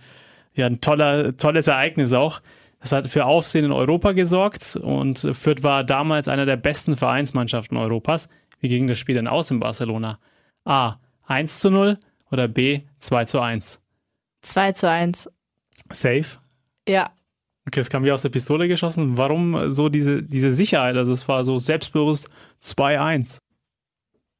ja, 0.54 0.66
ein 0.66 0.80
toller, 0.80 1.36
tolles 1.36 1.68
Ereignis 1.68 2.12
auch. 2.12 2.40
Das 2.80 2.92
hat 2.92 3.08
für 3.10 3.26
Aufsehen 3.26 3.66
in 3.66 3.72
Europa 3.72 4.12
gesorgt 4.12 4.76
und 4.76 5.18
Fürth 5.36 5.62
war 5.62 5.84
damals 5.84 6.28
einer 6.28 6.46
der 6.46 6.56
besten 6.56 6.96
Vereinsmannschaften 6.96 7.76
Europas. 7.76 8.28
Wie 8.60 8.68
ging 8.68 8.86
das 8.86 8.98
Spiel 8.98 9.14
denn 9.14 9.28
aus 9.28 9.50
in 9.50 9.60
Barcelona? 9.60 10.18
A. 10.64 10.96
1 11.26 11.60
zu 11.60 11.70
0 11.70 11.98
oder 12.32 12.48
B. 12.48 12.80
2 13.00 13.24
zu 13.26 13.40
1? 13.40 13.80
2 14.42 14.72
zu 14.72 14.88
1. 14.90 15.30
Safe? 15.92 16.38
Ja. 16.88 17.10
Okay, 17.66 17.80
das 17.80 17.90
kam 17.90 18.04
wie 18.04 18.12
aus 18.12 18.22
der 18.22 18.30
Pistole 18.30 18.66
geschossen. 18.66 19.18
Warum 19.18 19.70
so 19.72 19.88
diese, 19.90 20.22
diese 20.22 20.52
Sicherheit? 20.52 20.96
Also 20.96 21.12
es 21.12 21.28
war 21.28 21.44
so 21.44 21.58
selbstbewusst 21.58 22.30
2-1. 22.62 23.38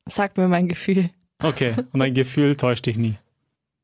Sagt 0.07 0.39
mir 0.39 0.49
mein 0.49 0.69
Gefühl. 0.69 1.11
Okay, 1.43 1.75
und 1.93 2.01
dein 2.01 2.15
Gefühl 2.15 2.57
täuscht 2.57 2.87
dich 2.87 2.97
nie. 2.99 3.17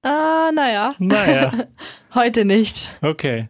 Ah, 0.03 0.51
naja. 0.55 0.95
Naja, 0.99 1.53
Heute 2.15 2.45
nicht. 2.45 2.91
okay. 3.03 3.49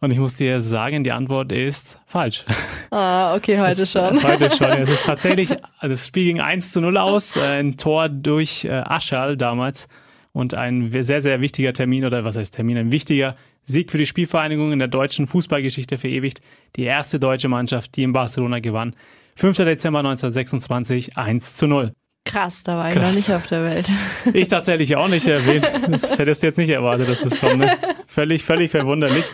Und 0.00 0.12
ich 0.12 0.18
muss 0.18 0.36
dir 0.36 0.60
sagen, 0.60 1.02
die 1.02 1.12
Antwort 1.12 1.50
ist 1.52 1.98
falsch. 2.06 2.44
Ah, 2.90 3.34
okay, 3.36 3.60
heute 3.60 3.82
Es- 3.82 3.92
schon. 3.92 4.22
Heute 4.22 4.50
schon. 4.50 4.70
Es 4.70 4.88
ist 4.88 5.04
tatsächlich, 5.04 5.50
das 5.82 6.06
Spiel 6.06 6.24
ging 6.24 6.40
1 6.40 6.72
zu 6.72 6.80
0 6.80 6.96
aus, 6.96 7.36
äh, 7.36 7.40
ein 7.60 7.76
Tor 7.76 8.08
durch 8.08 8.64
äh, 8.64 8.70
Aschal 8.70 9.36
damals 9.36 9.88
und 10.32 10.54
ein 10.54 10.90
sehr, 11.02 11.20
sehr 11.20 11.42
wichtiger 11.42 11.74
Termin, 11.74 12.06
oder 12.06 12.24
was 12.24 12.38
heißt 12.38 12.54
Termin, 12.54 12.78
ein 12.78 12.90
wichtiger 12.90 13.36
Sieg 13.62 13.90
für 13.92 13.98
die 13.98 14.06
Spielvereinigung 14.06 14.72
in 14.72 14.78
der 14.78 14.88
deutschen 14.88 15.26
Fußballgeschichte 15.26 15.98
verewigt. 15.98 16.40
Die 16.76 16.84
erste 16.84 17.20
deutsche 17.20 17.48
Mannschaft, 17.48 17.94
die 17.96 18.04
in 18.04 18.14
Barcelona 18.14 18.60
gewann. 18.60 18.94
5. 19.36 19.58
Dezember 19.58 19.98
1926, 19.98 21.18
1 21.18 21.56
zu 21.56 21.66
0. 21.66 21.92
Krass, 22.24 22.62
da 22.62 22.76
war 22.76 22.88
ich 22.88 22.94
Krass. 22.94 23.08
noch 23.10 23.16
nicht 23.16 23.30
auf 23.32 23.46
der 23.48 23.64
Welt. 23.64 23.90
Ich 24.32 24.48
tatsächlich 24.48 24.96
auch 24.96 25.08
nicht 25.08 25.26
erwähnt. 25.26 25.68
Das 25.88 26.18
hättest 26.18 26.42
du 26.42 26.46
jetzt 26.46 26.56
nicht 26.58 26.70
erwartet, 26.70 27.08
dass 27.08 27.20
das 27.20 27.38
kommt. 27.38 27.58
Ne? 27.58 27.76
Völlig, 28.06 28.44
völlig 28.44 28.70
verwunderlich. 28.70 29.24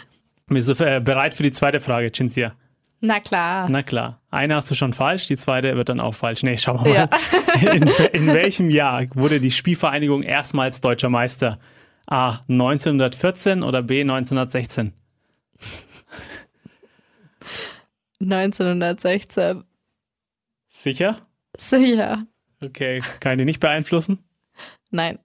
Bist 0.47 0.69
du 0.69 0.85
äh, 0.85 1.01
bereit 1.01 1.35
für 1.35 1.43
die 1.43 1.53
zweite 1.53 1.81
Frage, 1.81 2.13
Cinzia? 2.13 2.55
Na 3.01 3.21
klar. 3.21 3.69
Na 3.69 3.83
klar. 3.83 4.21
Eine 4.31 4.57
hast 4.57 4.71
du 4.71 4.75
schon 4.75 4.93
falsch, 4.93 5.27
die 5.27 5.37
zweite 5.37 5.77
wird 5.77 5.89
dann 5.89 6.01
auch 6.01 6.15
falsch. 6.15 6.43
Nee, 6.43 6.57
schau 6.59 6.75
mal. 6.75 6.89
Ja. 6.89 7.09
In, 7.73 7.89
in 8.13 8.27
welchem 8.29 8.71
Jahr 8.71 9.05
wurde 9.15 9.41
die 9.41 9.51
Spielvereinigung 9.51 10.23
erstmals 10.23 10.81
deutscher 10.81 11.11
Meister? 11.11 11.59
A. 12.07 12.41
1914 12.49 13.63
oder 13.63 13.83
B. 13.83 14.01
1916? 14.01 14.93
1916. 18.21 19.65
Sicher? 20.69 21.27
Sicher. 21.57 22.27
Okay. 22.63 23.03
Kann 23.21 23.33
ich 23.33 23.39
dich 23.39 23.47
nicht 23.47 23.61
beeinflussen? 23.61 24.25
Nein. 24.91 25.19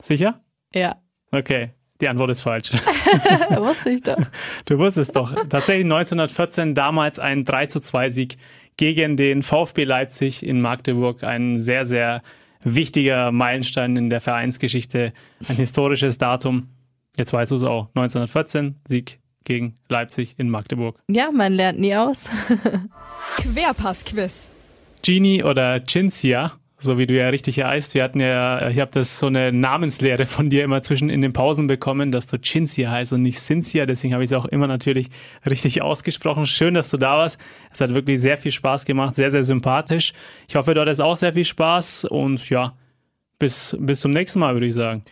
Sicher? 0.00 0.42
Ja. 0.74 1.00
Okay. 1.30 1.70
Die 2.00 2.08
Antwort 2.08 2.30
ist 2.30 2.42
falsch. 2.42 2.72
Wusste 3.56 3.90
ich 3.90 4.02
doch. 4.02 4.16
Du 4.64 4.78
wusstest 4.78 5.14
doch. 5.14 5.32
Tatsächlich 5.48 5.84
1914 5.84 6.74
damals 6.74 7.18
ein 7.18 7.44
3 7.44 7.66
zu 7.66 7.80
2 7.80 8.10
Sieg 8.10 8.36
gegen 8.76 9.16
den 9.16 9.42
VfB 9.42 9.84
Leipzig 9.84 10.44
in 10.44 10.60
Magdeburg. 10.60 11.22
Ein 11.22 11.60
sehr, 11.60 11.84
sehr 11.84 12.22
wichtiger 12.64 13.30
Meilenstein 13.30 13.96
in 13.96 14.10
der 14.10 14.20
Vereinsgeschichte. 14.20 15.12
Ein 15.48 15.56
historisches 15.56 16.18
Datum. 16.18 16.68
Jetzt 17.16 17.32
weißt 17.32 17.52
du 17.52 17.56
es 17.56 17.62
auch. 17.62 17.88
1914 17.94 18.80
Sieg 18.86 19.20
gegen 19.44 19.76
Leipzig 19.88 20.34
in 20.38 20.50
Magdeburg. 20.50 20.98
Ja, 21.08 21.30
man 21.30 21.52
lernt 21.52 21.78
nie 21.78 21.94
aus. 21.94 22.28
Querpass-Quiz. 23.36 24.50
Genie 25.02 25.44
oder 25.44 25.84
Cinzia 25.86 26.52
so 26.76 26.98
wie 26.98 27.06
du 27.06 27.14
ja 27.14 27.28
richtig 27.28 27.62
heißt. 27.62 27.94
Wir 27.94 28.02
hatten 28.02 28.20
ja, 28.20 28.68
ich 28.68 28.80
habe 28.80 28.90
das 28.92 29.18
so 29.18 29.26
eine 29.26 29.52
Namenslehre 29.52 30.26
von 30.26 30.50
dir 30.50 30.64
immer 30.64 30.82
zwischen 30.82 31.08
in 31.08 31.22
den 31.22 31.32
Pausen 31.32 31.66
bekommen, 31.66 32.12
dass 32.12 32.26
du 32.26 32.38
Cinzia 32.40 32.90
heißt 32.90 33.12
und 33.12 33.22
nicht 33.22 33.38
Cinzia. 33.38 33.86
Deswegen 33.86 34.12
habe 34.12 34.24
ich 34.24 34.30
es 34.30 34.34
auch 34.34 34.44
immer 34.44 34.66
natürlich 34.66 35.08
richtig 35.48 35.82
ausgesprochen. 35.82 36.46
Schön, 36.46 36.74
dass 36.74 36.90
du 36.90 36.96
da 36.96 37.18
warst. 37.18 37.38
Es 37.72 37.80
hat 37.80 37.94
wirklich 37.94 38.20
sehr 38.20 38.36
viel 38.36 38.52
Spaß 38.52 38.84
gemacht, 38.84 39.14
sehr, 39.14 39.30
sehr 39.30 39.44
sympathisch. 39.44 40.12
Ich 40.48 40.56
hoffe, 40.56 40.74
du 40.74 40.80
hattest 40.80 41.00
auch 41.00 41.16
sehr 41.16 41.32
viel 41.32 41.44
Spaß 41.44 42.06
und 42.06 42.48
ja, 42.50 42.76
bis, 43.38 43.76
bis 43.78 44.00
zum 44.00 44.10
nächsten 44.10 44.40
Mal, 44.40 44.54
würde 44.54 44.66
ich 44.66 44.74
sagen. 44.74 45.02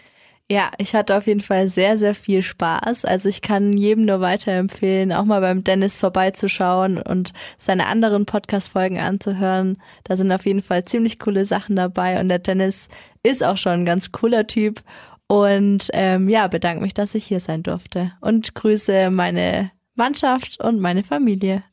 Ja, 0.52 0.70
ich 0.76 0.94
hatte 0.94 1.16
auf 1.16 1.26
jeden 1.26 1.40
Fall 1.40 1.66
sehr, 1.68 1.96
sehr 1.96 2.14
viel 2.14 2.42
Spaß. 2.42 3.06
Also 3.06 3.30
ich 3.30 3.40
kann 3.40 3.72
jedem 3.72 4.04
nur 4.04 4.20
weiterempfehlen, 4.20 5.10
auch 5.10 5.24
mal 5.24 5.40
beim 5.40 5.64
Dennis 5.64 5.96
vorbeizuschauen 5.96 7.00
und 7.00 7.32
seine 7.56 7.86
anderen 7.86 8.26
Podcast-Folgen 8.26 9.00
anzuhören. 9.00 9.78
Da 10.04 10.18
sind 10.18 10.30
auf 10.30 10.44
jeden 10.44 10.60
Fall 10.60 10.84
ziemlich 10.84 11.18
coole 11.18 11.46
Sachen 11.46 11.74
dabei 11.74 12.20
und 12.20 12.28
der 12.28 12.38
Dennis 12.38 12.88
ist 13.22 13.42
auch 13.42 13.56
schon 13.56 13.72
ein 13.72 13.84
ganz 13.86 14.12
cooler 14.12 14.46
Typ. 14.46 14.82
Und 15.26 15.88
ähm, 15.94 16.28
ja, 16.28 16.48
bedanke 16.48 16.82
mich, 16.82 16.92
dass 16.92 17.14
ich 17.14 17.24
hier 17.24 17.40
sein 17.40 17.62
durfte 17.62 18.12
und 18.20 18.54
grüße 18.54 19.10
meine 19.10 19.70
Mannschaft 19.94 20.60
und 20.60 20.80
meine 20.80 21.02
Familie. 21.02 21.64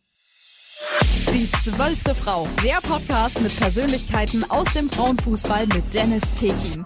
Die 1.34 1.52
zwölfte 1.52 2.16
Frau, 2.16 2.48
der 2.64 2.80
Podcast 2.82 3.42
mit 3.42 3.54
Persönlichkeiten 3.60 4.50
aus 4.50 4.72
dem 4.72 4.90
Frauenfußball 4.90 5.68
mit 5.68 5.94
Dennis 5.94 6.34
Tekin. 6.34 6.86